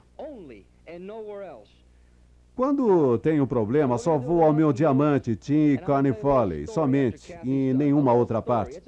Quando 2.54 3.16
tenho 3.20 3.46
problema, 3.46 3.96
só 3.96 4.18
vou 4.18 4.44
ao 4.44 4.52
meu 4.52 4.70
diamante, 4.70 5.34
Tim 5.34 5.78
Carney 5.78 6.12
Foley, 6.12 6.66
somente, 6.66 7.34
em 7.42 7.72
nenhuma 7.72 8.12
outra 8.12 8.42
parte. 8.42 8.82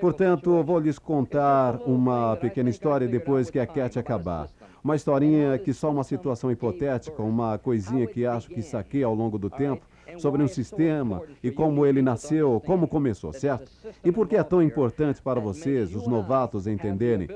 Portanto, 0.00 0.62
vou 0.62 0.78
lhes 0.78 0.98
contar 0.98 1.76
uma 1.84 2.34
pequena 2.36 2.70
história 2.70 3.06
depois 3.06 3.50
que 3.50 3.58
a 3.58 3.66
Cat 3.66 3.98
acabar. 3.98 4.48
Uma 4.84 4.96
historinha 4.96 5.58
que 5.58 5.72
só 5.72 5.90
uma 5.90 6.04
situação 6.04 6.50
hipotética, 6.50 7.22
uma 7.22 7.56
coisinha 7.56 8.06
que 8.06 8.26
acho 8.26 8.50
que 8.50 8.60
saquei 8.60 9.02
ao 9.02 9.14
longo 9.14 9.38
do 9.38 9.48
tempo, 9.48 9.86
sobre 10.18 10.42
um 10.42 10.46
sistema 10.46 11.22
e 11.42 11.50
como 11.50 11.86
ele 11.86 12.02
nasceu, 12.02 12.60
como 12.66 12.86
começou, 12.86 13.32
certo? 13.32 13.72
E 14.04 14.12
por 14.12 14.28
que 14.28 14.36
é 14.36 14.42
tão 14.42 14.62
importante 14.62 15.22
para 15.22 15.40
vocês, 15.40 15.94
os 15.94 16.06
novatos, 16.06 16.66
entenderem? 16.66 17.26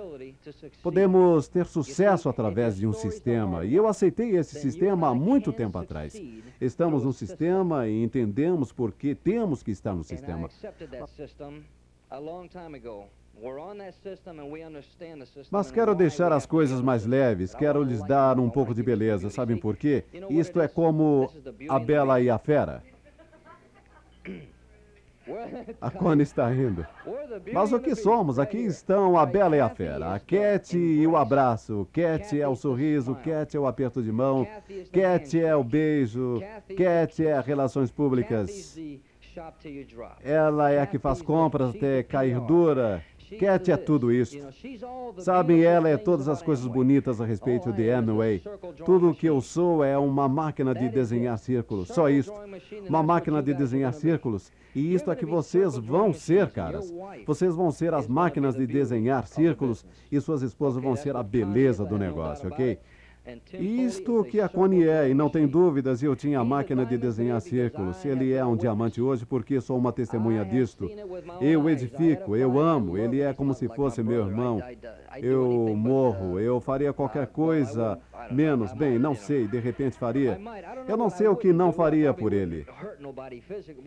Podemos 0.82 1.48
ter 1.48 1.64
sucesso 1.64 2.28
através 2.28 2.76
de 2.76 2.87
um 2.87 2.92
sistema, 2.92 3.64
e 3.64 3.74
eu 3.74 3.88
aceitei 3.88 4.37
esse 4.37 4.61
sistema 4.61 5.08
há 5.08 5.14
muito 5.14 5.50
tempo 5.50 5.78
atrás. 5.78 6.20
Estamos 6.61 7.02
no 7.02 7.14
sistema 7.14 7.88
e 7.88 8.04
entendemos 8.04 8.72
por 8.72 8.92
que 8.92 9.14
temos 9.14 9.62
que 9.62 9.70
estar 9.70 9.94
no 9.94 10.04
sistema. 10.04 10.50
Mas 15.51 15.70
quero 15.70 15.94
deixar 15.94 16.33
as 16.33 16.44
coisas 16.44 16.81
mais 16.81 17.07
leves, 17.07 17.55
quero 17.55 17.83
lhes 17.83 18.03
dar 18.03 18.38
um 18.38 18.51
pouco 18.51 18.74
de 18.74 18.83
beleza. 18.83 19.31
Sabem 19.31 19.57
por 19.57 19.77
quê? 19.77 20.05
Isto 20.29 20.61
é 20.61 20.68
como 20.68 21.31
a 21.68 21.79
Bela 21.79 22.20
e 22.20 22.29
a 22.29 22.38
Fera. 22.38 22.83
A 25.79 25.90
Connie 25.90 26.22
está 26.22 26.48
rindo. 26.48 26.87
Mas 27.53 27.70
o 27.70 27.79
que 27.79 27.94
somos? 27.94 28.38
Aqui 28.38 28.57
estão 28.59 29.18
a 29.18 29.27
Bela 29.27 29.57
e 29.57 29.61
a 29.61 29.68
Fera. 29.68 30.14
A 30.14 30.18
Cat 30.18 30.74
e 30.74 31.07
o 31.07 31.18
abraço. 31.18 31.87
Cat 31.92 32.40
é 32.40 32.48
o 32.48 32.57
sorriso. 32.57 33.14
Cat 33.16 33.55
é 33.55 33.61
o 33.61 33.66
aperto 33.66 34.03
de 34.03 34.11
mão. 34.11 34.48
Cat 34.90 35.38
é 35.38 35.55
o 35.55 35.62
beijo. 35.62 36.40
Cat 36.74 37.27
é 37.27 37.38
relações 37.40 37.90
públicas. 37.90 38.74
Ela 40.22 40.70
é 40.70 40.81
a 40.81 40.87
que 40.87 40.98
faz 40.98 41.20
compras 41.20 41.77
até 41.77 42.03
cair 42.03 42.40
dura. 42.40 43.05
Cat 43.36 43.70
é 43.70 43.76
tudo 43.76 44.12
isso. 44.12 44.38
Sabem, 45.18 45.62
ela 45.62 45.88
é 45.88 45.96
todas 45.96 46.28
as 46.28 46.42
coisas 46.42 46.66
bonitas 46.66 47.20
a 47.20 47.26
respeito 47.26 47.72
de 47.72 47.90
Amway. 47.90 48.42
Tudo 48.84 49.10
o 49.10 49.14
que 49.14 49.26
eu 49.26 49.40
sou 49.40 49.84
é 49.84 49.98
uma 49.98 50.28
máquina 50.28 50.74
de 50.74 50.88
desenhar 50.88 51.38
círculos. 51.38 51.88
Só 51.88 52.08
isso. 52.08 52.32
Uma 52.88 53.02
máquina 53.02 53.42
de 53.42 53.52
desenhar 53.52 53.92
círculos. 53.92 54.52
E 54.74 54.94
isto 54.94 55.10
é 55.10 55.16
que 55.16 55.26
vocês 55.26 55.76
vão 55.76 56.12
ser, 56.12 56.50
caras. 56.50 56.92
Vocês 57.26 57.54
vão 57.54 57.70
ser 57.70 57.94
as 57.94 58.06
máquinas 58.06 58.54
de 58.54 58.66
desenhar 58.66 59.26
círculos 59.26 59.84
e 60.10 60.20
suas 60.20 60.42
esposas 60.42 60.82
vão 60.82 60.94
ser 60.94 61.16
a 61.16 61.22
beleza 61.22 61.84
do 61.84 61.98
negócio, 61.98 62.48
ok? 62.48 62.78
Isto 63.52 64.24
que 64.24 64.40
a 64.40 64.48
Connie 64.48 64.88
é, 64.88 65.10
e 65.10 65.14
não 65.14 65.28
tem 65.28 65.46
dúvidas, 65.46 66.02
eu 66.02 66.16
tinha 66.16 66.40
a 66.40 66.44
máquina 66.44 66.86
de 66.86 66.96
desenhar 66.96 67.40
círculos. 67.40 68.02
Ele 68.04 68.32
é 68.32 68.44
um 68.44 68.56
diamante 68.56 69.02
hoje, 69.02 69.26
porque 69.26 69.60
sou 69.60 69.76
uma 69.76 69.92
testemunha 69.92 70.44
disto. 70.44 70.90
Eu 71.40 71.68
edifico, 71.68 72.34
eu 72.36 72.58
amo, 72.58 72.96
ele 72.96 73.20
é 73.20 73.34
como 73.34 73.52
se 73.52 73.68
fosse 73.68 74.02
meu 74.02 74.26
irmão. 74.26 74.62
Eu 75.20 75.74
morro, 75.76 76.40
eu 76.40 76.60
faria 76.60 76.92
qualquer 76.92 77.26
coisa 77.26 77.98
menos. 78.30 78.72
Bem, 78.72 78.98
não 78.98 79.14
sei, 79.14 79.46
de 79.46 79.58
repente 79.58 79.98
faria. 79.98 80.40
Eu 80.86 80.96
não 80.96 81.10
sei 81.10 81.28
o 81.28 81.36
que 81.36 81.52
não 81.52 81.72
faria 81.72 82.14
por 82.14 82.32
ele. 82.32 82.66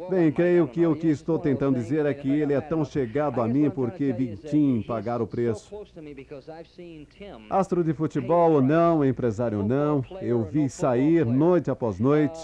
Bem, 0.09 0.31
creio 0.31 0.67
que 0.67 0.85
o 0.85 0.95
que 0.95 1.07
estou 1.07 1.39
tentando 1.39 1.75
dizer 1.75 2.05
é 2.05 2.13
que 2.13 2.29
ele 2.29 2.53
é 2.53 2.61
tão 2.61 2.85
chegado 2.85 3.41
a 3.41 3.47
mim 3.47 3.69
porque 3.69 4.11
vi 4.11 4.35
Tim 4.35 4.83
pagar 4.83 5.21
o 5.21 5.27
preço. 5.27 5.73
Astro 7.49 7.83
de 7.83 7.93
futebol 7.93 8.61
não, 8.61 9.03
empresário 9.03 9.30
não, 9.63 10.03
eu 10.21 10.43
vi 10.43 10.69
sair 10.69 11.25
noite 11.25 11.69
após 11.69 11.99
noite, 11.99 12.39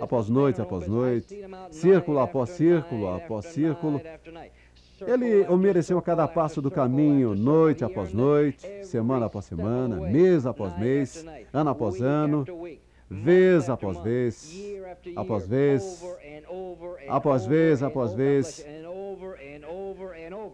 após 0.00 0.28
noite 0.28 0.60
após 0.60 0.86
noite, 0.86 1.44
círculo 1.70 2.18
após 2.18 2.50
círculo 2.50 3.08
após 3.08 3.46
círculo. 3.46 4.00
Ele 5.06 5.42
o 5.48 5.56
mereceu 5.56 5.98
a 5.98 6.02
cada 6.02 6.26
passo 6.26 6.62
do 6.62 6.70
caminho, 6.70 7.34
noite 7.34 7.84
após 7.84 8.12
noite, 8.12 8.66
semana 8.84 9.26
após 9.26 9.44
semana, 9.44 9.96
mês 9.96 10.46
após 10.46 10.78
mês, 10.78 11.24
ano 11.52 11.70
após 11.70 12.00
ano, 12.00 12.44
vez 13.10 13.68
após 13.68 13.98
vez, 13.98 14.52
após 15.16 15.46
vez, 15.46 16.04
após 17.08 17.46
vez, 17.46 17.82
após 17.82 18.14
vez. 18.14 18.66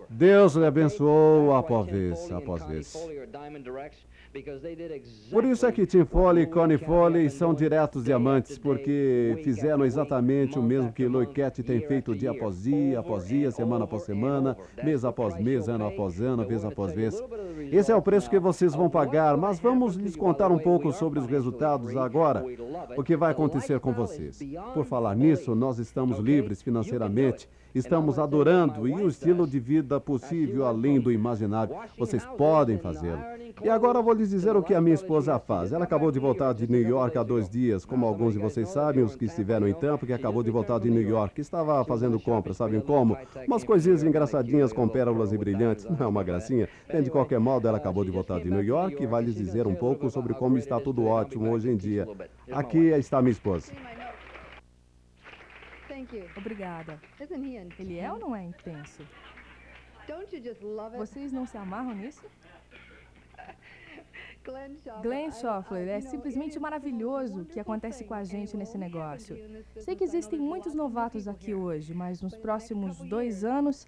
Deus 0.09 0.55
lhe 0.55 0.67
abençoou 0.67 1.55
após 1.55 1.87
vez, 1.87 2.33
após 2.33 2.65
vez. 2.65 2.97
Por 5.31 5.45
isso 5.45 5.67
é 5.67 5.73
que 5.73 5.85
Tim 5.85 6.05
Foley 6.05 6.45
e 6.45 6.47
Connie 6.47 6.79
Foley 6.79 7.29
são 7.29 7.53
diretos 7.53 8.05
diamantes, 8.05 8.57
porque 8.59 9.37
fizeram 9.43 9.85
exatamente 9.85 10.57
o 10.57 10.63
mesmo 10.63 10.93
que 10.93 11.09
Loiquete 11.09 11.65
tem 11.65 11.81
feito 11.81 12.15
dia 12.15 12.31
após 12.31 12.63
dia, 12.63 13.01
após 13.01 13.27
dia, 13.27 13.51
semana 13.51 13.85
após 13.85 14.03
semana, 14.03 14.57
mês 14.85 15.05
após 15.05 15.37
mês, 15.37 15.69
ano 15.69 15.85
após 15.85 16.21
ano, 16.21 16.47
vez 16.47 16.65
após 16.65 16.93
vez. 16.93 17.21
Esse 17.73 17.91
é 17.91 17.97
o 17.97 18.03
preço 18.03 18.31
que 18.31 18.39
vocês 18.39 18.73
vão 18.73 18.89
pagar, 18.89 19.37
mas 19.37 19.59
vamos 19.59 19.97
lhes 19.97 20.15
contar 20.15 20.53
um 20.53 20.59
pouco 20.59 20.93
sobre 20.93 21.19
os 21.19 21.27
resultados 21.27 21.97
agora, 21.97 22.45
o 22.97 23.03
que 23.03 23.17
vai 23.17 23.33
acontecer 23.33 23.81
com 23.81 23.93
vocês. 23.93 24.39
Por 24.75 24.85
falar 24.85 25.17
nisso, 25.17 25.57
nós 25.57 25.81
estamos 25.81 26.19
livres 26.21 26.63
financeiramente 26.63 27.49
Estamos 27.75 28.19
adorando 28.19 28.89
e 28.89 28.95
o 28.95 29.09
estilo 29.09 29.47
de 29.47 29.61
vida 29.61 30.01
possível 30.01 30.67
além 30.67 31.01
do 31.01 31.13
imaginário. 31.13 31.75
Vocês 31.97 32.25
podem 32.37 32.79
fazê-lo. 32.79 33.21
E 33.63 33.69
agora 33.69 34.03
vou 34.03 34.13
lhes 34.13 34.31
dizer 34.31 34.57
o 34.57 34.63
que 34.63 34.75
a 34.75 34.81
minha 34.81 34.95
esposa 34.95 35.39
faz. 35.39 35.73
Ela 35.73 35.85
acabou 35.85 36.11
de 36.11 36.19
voltar 36.19 36.53
de 36.53 36.71
New 36.71 36.83
York 36.83 37.17
há 37.17 37.23
dois 37.23 37.49
dias, 37.49 37.85
como 37.85 38.07
alguns 38.07 38.33
de 38.33 38.41
vocês 38.41 38.69
sabem, 38.69 39.05
os 39.05 39.15
que 39.15 39.27
estiveram 39.27 39.69
em 39.69 39.75
Tampa, 39.75 40.07
que 40.07 40.13
acabou 40.13 40.43
de 40.43 40.51
voltar 40.51 40.81
de 40.81 40.91
New 40.91 41.03
York. 41.03 41.41
Estava 41.41 41.85
fazendo 41.85 42.19
compras, 42.19 42.57
sabem 42.57 42.81
como? 42.81 43.17
Umas 43.47 43.63
coisinhas 43.63 44.03
engraçadinhas 44.03 44.73
com 44.73 44.89
pérolas 44.89 45.33
e 45.33 45.39
brilhantes. 45.39 45.85
Não 45.85 45.97
é 46.05 46.07
uma 46.09 46.25
gracinha? 46.25 46.69
Bem, 46.91 47.03
de 47.03 47.11
qualquer 47.11 47.39
modo, 47.39 47.69
ela 47.69 47.77
acabou 47.77 48.05
de 48.05 48.11
voltar 48.11 48.41
de 48.41 48.51
New 48.51 48.65
York 48.65 49.03
e 49.03 49.07
vai 49.07 49.23
lhes 49.23 49.37
dizer 49.37 49.67
um 49.67 49.75
pouco 49.75 50.11
sobre 50.11 50.35
como 50.35 50.59
está 50.59 50.81
tudo 50.81 51.05
ótimo 51.05 51.51
hoje 51.51 51.71
em 51.71 51.77
dia. 51.77 52.09
Aqui 52.51 52.79
está 52.79 53.21
minha 53.23 53.33
esposa. 53.33 53.73
Obrigada. 56.37 57.01
Ele 57.79 57.99
é 57.99 58.13
ou 58.13 58.19
não 58.19 58.35
é 58.37 58.43
intenso? 58.45 59.07
Vocês 60.99 61.33
não 61.33 61.47
se 61.47 61.57
amarram 61.57 61.95
nisso? 61.95 62.23
Glenn 65.03 65.31
Schoffler, 65.33 65.89
é 65.89 66.01
simplesmente 66.01 66.59
maravilhoso 66.59 67.43
o 67.43 67.45
que 67.45 67.61
acontece 67.61 68.05
com 68.05 68.15
a 68.15 68.25
gente 68.25 68.57
nesse 68.57 68.79
negócio. 68.79 69.37
Sei 69.77 69.95
que 69.95 70.05
existem 70.05 70.39
muitos 70.39 70.75
novatos 70.75 71.29
aqui 71.29 71.55
hoje, 71.55 71.93
mas 71.93 72.23
nos 72.23 72.35
próximos 72.37 72.99
dois 72.99 73.45
anos, 73.45 73.87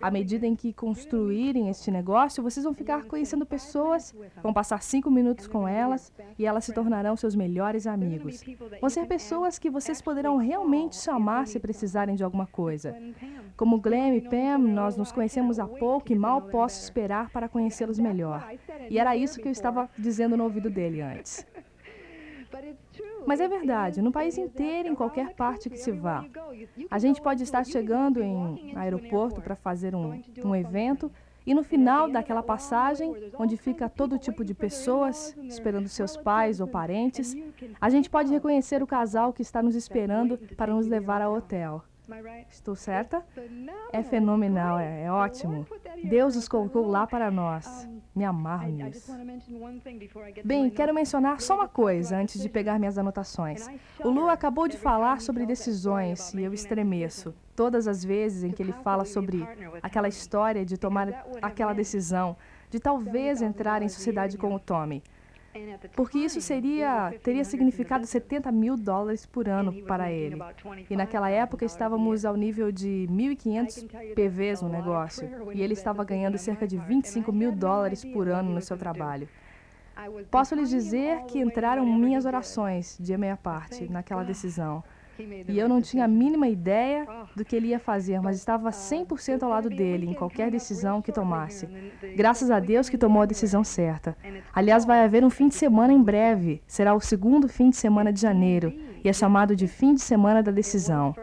à 0.00 0.10
medida 0.10 0.46
em 0.46 0.56
que 0.56 0.72
construírem 0.72 1.68
este 1.68 1.90
negócio, 1.90 2.42
vocês 2.42 2.64
vão 2.64 2.74
ficar 2.74 3.04
conhecendo 3.04 3.46
pessoas, 3.46 4.14
vão 4.42 4.52
passar 4.52 4.82
cinco 4.82 5.10
minutos 5.10 5.46
com 5.46 5.68
elas 5.68 6.12
e 6.38 6.44
elas 6.44 6.64
se 6.64 6.72
tornarão 6.72 7.16
seus 7.16 7.34
melhores 7.34 7.86
amigos. 7.86 8.42
Vão 8.80 8.90
ser 8.90 9.06
pessoas 9.06 9.58
que 9.58 9.70
vocês 9.70 10.02
poderão 10.02 10.36
realmente 10.36 10.96
chamar 10.96 11.46
se 11.46 11.60
precisarem 11.60 12.16
de 12.16 12.24
alguma 12.24 12.46
coisa. 12.46 12.96
Como 13.56 13.80
Glenn 13.80 14.16
e 14.16 14.20
Pam, 14.20 14.58
nós 14.58 14.96
nos 14.96 15.12
conhecemos 15.12 15.60
há 15.60 15.66
pouco 15.66 16.12
e 16.12 16.16
mal 16.16 16.42
posso 16.42 16.82
esperar 16.82 17.30
para 17.30 17.48
conhecê-los 17.48 17.98
melhor. 17.98 18.50
E 18.90 18.98
era 18.98 19.16
isso 19.16 19.40
que 19.40 19.46
eu 19.46 19.52
estava 19.52 19.88
dizendo 19.98 20.36
no 20.36 20.44
ouvido 20.44 20.70
dele 20.70 21.00
antes. 21.00 21.46
Mas 23.26 23.40
é 23.40 23.48
verdade, 23.48 24.02
no 24.02 24.12
país 24.12 24.36
inteiro, 24.36 24.88
em 24.88 24.94
qualquer 24.94 25.34
parte 25.34 25.70
que 25.70 25.76
se 25.76 25.92
vá. 25.92 26.24
A 26.90 26.98
gente 26.98 27.20
pode 27.20 27.42
estar 27.42 27.64
chegando 27.64 28.22
em 28.22 28.76
aeroporto 28.76 29.40
para 29.40 29.56
fazer 29.56 29.94
um, 29.94 30.20
um 30.44 30.54
evento 30.54 31.10
e 31.44 31.54
no 31.54 31.64
final 31.64 32.08
daquela 32.08 32.42
passagem, 32.42 33.14
onde 33.38 33.56
fica 33.56 33.88
todo 33.88 34.18
tipo 34.18 34.44
de 34.44 34.54
pessoas 34.54 35.36
esperando 35.42 35.88
seus 35.88 36.16
pais 36.16 36.60
ou 36.60 36.68
parentes, 36.68 37.34
a 37.80 37.90
gente 37.90 38.08
pode 38.08 38.32
reconhecer 38.32 38.82
o 38.82 38.86
casal 38.86 39.32
que 39.32 39.42
está 39.42 39.62
nos 39.62 39.74
esperando 39.74 40.38
para 40.56 40.72
nos 40.72 40.86
levar 40.86 41.20
ao 41.20 41.34
hotel. 41.34 41.82
Estou 42.50 42.74
certa? 42.74 43.24
É 43.92 44.02
fenomenal, 44.02 44.78
é, 44.78 45.04
é 45.04 45.12
ótimo. 45.12 45.66
Deus 46.04 46.36
os 46.36 46.48
colocou 46.48 46.86
lá 46.86 47.06
para 47.06 47.30
nós. 47.30 47.88
Me 48.14 48.24
amarro 48.24 48.68
nisso. 48.70 49.12
Bem, 50.44 50.68
quero 50.68 50.94
mencionar 50.94 51.40
só 51.40 51.54
uma 51.54 51.68
coisa 51.68 52.16
antes 52.16 52.40
de 52.40 52.48
pegar 52.48 52.78
minhas 52.78 52.98
anotações. 52.98 53.66
O 54.04 54.10
Lu 54.10 54.28
acabou 54.28 54.68
de 54.68 54.76
falar 54.76 55.20
sobre 55.20 55.46
decisões 55.46 56.34
e 56.34 56.42
eu 56.42 56.52
estremeço. 56.52 57.34
Todas 57.56 57.86
as 57.88 58.04
vezes 58.04 58.44
em 58.44 58.50
que 58.50 58.62
ele 58.62 58.72
fala 58.72 59.04
sobre 59.04 59.46
aquela 59.82 60.08
história 60.08 60.64
de 60.64 60.76
tomar 60.76 61.08
aquela 61.40 61.72
decisão, 61.72 62.36
de 62.70 62.80
talvez 62.80 63.42
entrar 63.42 63.82
em 63.82 63.88
sociedade 63.88 64.36
com 64.38 64.54
o 64.54 64.58
Tommy 64.58 65.02
porque 65.94 66.18
isso 66.18 66.40
seria 66.40 67.14
teria 67.22 67.44
significado 67.44 68.06
70 68.06 68.50
mil 68.50 68.76
dólares 68.76 69.26
por 69.26 69.48
ano 69.48 69.82
para 69.82 70.10
ele. 70.10 70.38
E 70.88 70.96
naquela 70.96 71.28
época 71.28 71.64
estávamos 71.64 72.24
ao 72.24 72.36
nível 72.36 72.72
de 72.72 73.06
1.500 73.10 74.14
PVs 74.14 74.62
no 74.62 74.68
negócio, 74.68 75.28
e 75.52 75.62
ele 75.62 75.74
estava 75.74 76.04
ganhando 76.04 76.38
cerca 76.38 76.66
de 76.66 76.78
25 76.78 77.32
mil 77.32 77.52
dólares 77.52 78.04
por 78.04 78.28
ano 78.28 78.50
no 78.50 78.60
seu 78.60 78.76
trabalho. 78.76 79.28
Posso 80.30 80.54
lhes 80.54 80.70
dizer 80.70 81.24
que 81.24 81.38
entraram 81.38 81.84
minhas 81.84 82.24
orações 82.24 82.96
de 82.98 83.16
meia 83.16 83.36
parte 83.36 83.90
naquela 83.90 84.24
decisão. 84.24 84.82
E 85.18 85.58
eu 85.58 85.68
não 85.68 85.80
tinha 85.80 86.04
a 86.04 86.08
mínima 86.08 86.48
ideia 86.48 87.06
do 87.36 87.44
que 87.44 87.54
ele 87.54 87.68
ia 87.68 87.78
fazer, 87.78 88.20
mas 88.20 88.36
estava 88.36 88.70
100% 88.70 89.42
ao 89.42 89.50
lado 89.50 89.68
dele 89.68 90.06
em 90.06 90.14
qualquer 90.14 90.50
decisão 90.50 91.02
que 91.02 91.12
tomasse. 91.12 91.68
Graças 92.16 92.50
a 92.50 92.58
Deus 92.58 92.88
que 92.88 92.98
tomou 92.98 93.22
a 93.22 93.26
decisão 93.26 93.62
certa. 93.62 94.16
Aliás, 94.52 94.84
vai 94.84 95.04
haver 95.04 95.24
um 95.24 95.30
fim 95.30 95.48
de 95.48 95.54
semana 95.54 95.92
em 95.92 96.02
breve. 96.02 96.62
Será 96.66 96.94
o 96.94 97.00
segundo 97.00 97.48
fim 97.48 97.70
de 97.70 97.76
semana 97.76 98.12
de 98.12 98.20
janeiro 98.20 98.72
e 99.04 99.08
é 99.08 99.12
chamado 99.12 99.54
de 99.54 99.66
fim 99.66 99.94
de 99.94 100.00
semana 100.00 100.42
da 100.42 100.50
decisão. 100.50 101.14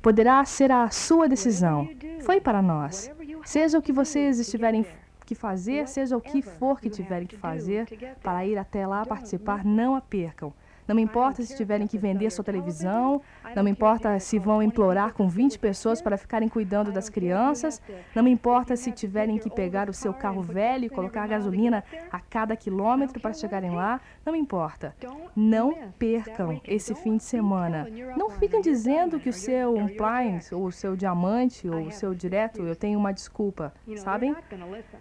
Poderá 0.00 0.44
ser 0.44 0.70
a 0.72 0.88
sua 0.90 1.28
decisão. 1.28 1.88
Foi 2.20 2.40
para 2.40 2.62
nós. 2.62 3.10
Seja 3.44 3.78
o 3.78 3.82
que 3.82 3.92
vocês 3.92 4.38
estiverem 4.38 4.84
que 5.24 5.34
fazer, 5.34 5.88
seja 5.88 6.16
o 6.16 6.20
que 6.20 6.42
for 6.42 6.80
que 6.80 6.90
tiverem 6.90 7.26
que 7.26 7.36
fazer 7.36 7.86
para 8.22 8.44
ir 8.44 8.58
até 8.58 8.86
lá 8.86 9.04
participar, 9.06 9.64
não 9.64 9.94
a 9.94 10.00
percam. 10.00 10.52
Não 10.92 10.96
me 10.96 11.02
importa 11.04 11.42
se 11.42 11.56
tiverem 11.56 11.86
que 11.86 11.96
vender 11.96 12.30
sua 12.30 12.44
televisão, 12.44 13.22
não 13.56 13.64
me 13.64 13.70
importa 13.70 14.20
se 14.20 14.38
vão 14.38 14.62
implorar 14.62 15.14
com 15.14 15.26
20 15.26 15.58
pessoas 15.58 16.02
para 16.02 16.18
ficarem 16.18 16.50
cuidando 16.50 16.92
das 16.92 17.08
crianças, 17.08 17.80
não 18.14 18.22
me 18.22 18.30
importa 18.30 18.76
se 18.76 18.92
tiverem 18.92 19.38
que 19.38 19.48
pegar 19.48 19.88
o 19.88 19.94
seu 19.94 20.12
carro 20.12 20.42
velho 20.42 20.84
e 20.84 20.90
colocar 20.90 21.26
gasolina 21.26 21.82
a 22.10 22.20
cada 22.20 22.54
quilômetro 22.54 23.18
para 23.20 23.32
chegarem 23.32 23.70
lá, 23.70 24.02
não 24.22 24.34
me 24.34 24.38
importa. 24.38 24.94
Não 25.34 25.74
percam 25.98 26.60
esse 26.62 26.94
fim 26.94 27.16
de 27.16 27.24
semana. 27.24 27.88
Não 28.14 28.28
fiquem 28.28 28.60
dizendo 28.60 29.18
que 29.18 29.30
o 29.30 29.32
seu 29.32 29.80
appliance, 29.80 30.54
ou 30.54 30.66
o 30.66 30.72
seu 30.72 30.94
diamante, 30.94 31.66
ou 31.66 31.86
o 31.86 31.90
seu 31.90 32.12
direto, 32.12 32.60
eu 32.66 32.76
tenho 32.76 32.98
uma 32.98 33.14
desculpa, 33.14 33.72
sabem? 33.96 34.36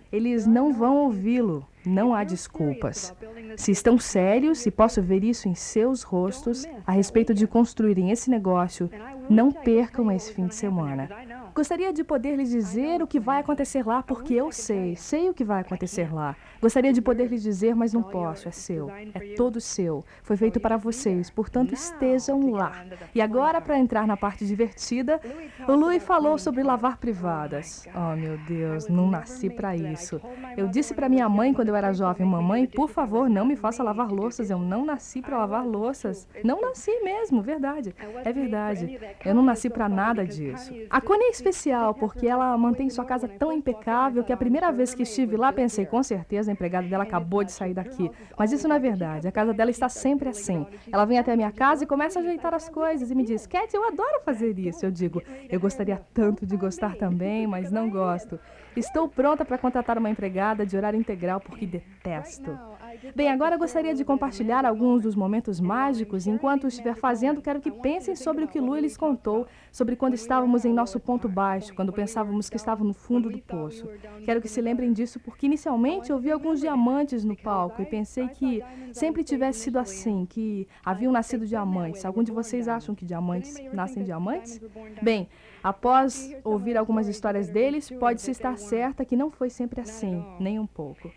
Eles 0.10 0.48
não 0.48 0.72
vão 0.72 1.00
ouvi-lo. 1.00 1.68
Não 1.86 2.14
há 2.14 2.24
desculpas. 2.24 3.14
Se 3.58 3.72
estão 3.72 3.98
sérios, 3.98 4.66
e 4.66 4.72
posso 4.72 5.02
ver 5.02 5.24
isso 5.24 5.48
em 5.48 5.56
seus 5.56 6.04
rostos, 6.04 6.66
a 6.86 6.92
respeito 6.92 7.34
de 7.34 7.48
construírem 7.48 8.12
esse 8.12 8.30
negócio, 8.30 8.90
não 9.30 9.52
percam 9.52 10.12
esse 10.12 10.34
fim 10.34 10.48
de 10.48 10.56
semana. 10.56 11.10
Gostaria 11.54 11.92
de 11.92 12.04
poder 12.04 12.38
lhes 12.38 12.50
dizer 12.50 13.02
o 13.02 13.08
que 13.08 13.20
vai 13.20 13.42
acontecer 13.42 13.86
lá, 13.86 14.02
porque 14.02 14.34
eu 14.34 14.52
sei, 14.52 14.96
sei 14.96 15.30
o 15.30 15.34
que 15.34 15.44
vai 15.44 15.62
acontecer 15.62 16.14
lá. 16.14 16.36
Gostaria 16.62 16.94
de 16.94 17.02
poder 17.02 17.28
lhes 17.28 17.44
dizer, 17.44 17.76
mas 17.76 17.92
não 17.94 18.02
posso, 18.02 18.48
é 18.48 18.52
seu, 18.52 18.90
é 18.90 19.36
todo 19.36 19.60
seu. 19.60 20.06
Foi 20.24 20.38
feito 20.38 20.60
para 20.60 20.78
vocês, 20.78 21.30
portanto 21.30 21.74
estejam 21.74 22.52
lá. 22.52 22.86
E 23.14 23.22
agora, 23.22 23.60
para 23.60 23.78
entrar 23.78 24.08
na 24.08 24.16
parte 24.16 24.46
divertida, 24.46 25.20
o 25.68 25.74
Louis 25.74 26.02
falou 26.02 26.38
sobre 26.38 26.64
lavar 26.64 26.98
privadas. 26.98 27.86
Oh, 27.94 28.16
meu 28.16 28.38
Deus, 28.48 28.88
não 28.88 29.10
nasci 29.10 29.50
para 29.50 29.76
isso. 29.76 30.22
Eu 30.56 30.68
disse 30.68 30.94
para 30.94 31.10
minha 31.10 31.28
mãe 31.28 31.54
quando 31.54 31.71
eu 31.72 31.76
era 31.76 31.94
jovem, 31.94 32.26
mamãe, 32.26 32.68
por 32.68 32.90
favor, 32.90 33.30
não 33.30 33.46
me 33.46 33.56
faça 33.56 33.82
lavar 33.82 34.12
louças, 34.12 34.50
eu 34.50 34.60
não 34.60 34.86
nasci 34.86 35.22
para 35.22 35.38
lavar 35.38 35.66
louças. 35.66 36.28
Não 36.44 36.62
nasci 36.62 36.92
mesmo, 37.02 37.42
verdade. 37.42 37.96
É 38.24 38.32
verdade. 38.32 39.00
Eu 39.26 39.34
não 39.34 39.42
nasci 39.42 39.70
para 39.70 39.90
nada 39.90 40.26
disso. 40.26 40.74
A 40.90 41.02
Connie 41.02 41.28
é 41.28 41.30
especial 41.30 41.94
porque 41.94 42.28
ela 42.28 42.58
mantém 42.58 42.90
sua 42.90 43.06
casa 43.06 43.28
tão 43.28 43.52
impecável 43.52 44.24
que 44.24 44.34
a 44.34 44.38
primeira 44.38 44.72
vez 44.72 44.94
que 44.94 45.04
estive 45.04 45.38
lá 45.38 45.52
pensei, 45.52 45.86
com 45.86 46.04
certeza 46.04 46.52
a 46.52 46.54
empregada 46.54 46.88
dela 46.88 47.04
acabou 47.04 47.44
de 47.44 47.52
sair 47.52 47.74
daqui. 47.74 48.12
Mas 48.38 48.52
isso 48.52 48.68
não 48.68 48.76
é 48.76 48.80
verdade. 48.80 49.28
A 49.28 49.32
casa 49.32 49.54
dela 49.54 49.72
está 49.72 49.88
sempre 49.88 50.30
assim. 50.30 50.66
Ela 50.92 51.06
vem 51.06 51.18
até 51.18 51.32
a 51.32 51.36
minha 51.36 51.52
casa 51.52 51.84
e 51.84 51.88
começa 51.88 52.20
a 52.20 52.22
ajeitar 52.22 52.54
as 52.54 52.68
coisas 52.70 53.10
e 53.10 53.16
me 53.16 53.24
diz: 53.24 53.48
Cat, 53.48 53.74
eu 53.74 53.88
adoro 53.88 54.22
fazer 54.26 54.58
isso. 54.60 54.86
Eu 54.86 54.92
digo: 54.92 55.22
Eu 55.50 55.60
gostaria 55.60 56.02
tanto 56.14 56.46
de 56.46 56.58
gostar 56.58 56.96
também, 56.96 57.48
mas 57.48 57.72
não 57.72 57.90
gosto. 57.90 58.40
Estou 58.76 59.08
pronta 59.08 59.44
para 59.44 59.58
contratar 59.58 59.98
uma 59.98 60.10
empregada 60.10 60.66
de 60.66 60.78
horário 60.78 61.00
integral 61.00 61.42
porque 61.42 61.66
detesto. 61.66 62.58
Bem, 63.16 63.30
agora 63.30 63.58
gostaria 63.58 63.94
de 63.94 64.06
compartilhar 64.06 64.66
alguns 64.66 65.04
dos 65.04 65.16
momentos 65.16 65.60
mágicos. 65.60 66.28
Enquanto 66.28 66.68
estiver 66.68 66.96
fazendo, 66.96 67.42
quero 67.42 67.60
que 67.60 67.72
pensem 67.72 68.16
sobre 68.16 68.46
o 68.46 68.48
que 68.48 68.60
Lu 68.60 68.78
lhes 68.78 68.96
contou, 68.96 69.48
sobre 69.72 69.96
quando 69.96 70.14
estávamos 70.14 70.66
em 70.66 70.74
nosso 70.74 71.00
ponto 71.00 71.28
baixo, 71.28 71.74
quando 71.74 71.92
pensávamos 71.92 72.50
que 72.50 72.56
estava 72.56 72.84
no 72.84 72.94
fundo 72.94 73.30
do 73.30 73.40
poço. 73.40 73.88
Quero 74.24 74.42
que 74.42 74.48
se 74.48 74.62
lembrem 74.62 74.94
disso 74.94 75.20
porque 75.20 75.46
inicialmente 75.46 76.10
eu 76.10 76.20
vi 76.20 76.32
alguns 76.32 76.60
diamantes 76.60 77.24
no 77.24 77.36
palco 77.36 77.82
e 77.82 77.86
pensei 77.86 78.28
que 78.30 78.64
sempre 78.94 79.24
tivesse 79.24 79.60
sido 79.60 79.80
assim, 79.80 80.26
que 80.26 80.68
haviam 80.84 81.12
nascido 81.12 81.46
diamantes. 81.46 82.06
Algum 82.06 82.24
de 82.24 82.32
vocês 82.32 82.68
acham 82.68 82.96
que 82.96 83.06
diamantes 83.06 83.62
nascem 83.74 84.04
diamantes? 84.04 84.62
Bem, 85.02 85.28
após 85.64 86.34
ouvir 86.44 86.78
algumas 86.78 87.08
histórias 87.08 87.50
deles, 87.50 87.90
pode-se 87.90 88.32
estar 88.32 88.58
certa 88.58 89.06
que 89.06 89.16
não 89.16 89.30
foi 89.32 89.50
sempre 89.50 89.82
assim, 89.82 90.24
nem 90.40 90.60
um 90.60 90.68
pouco. 90.68 91.12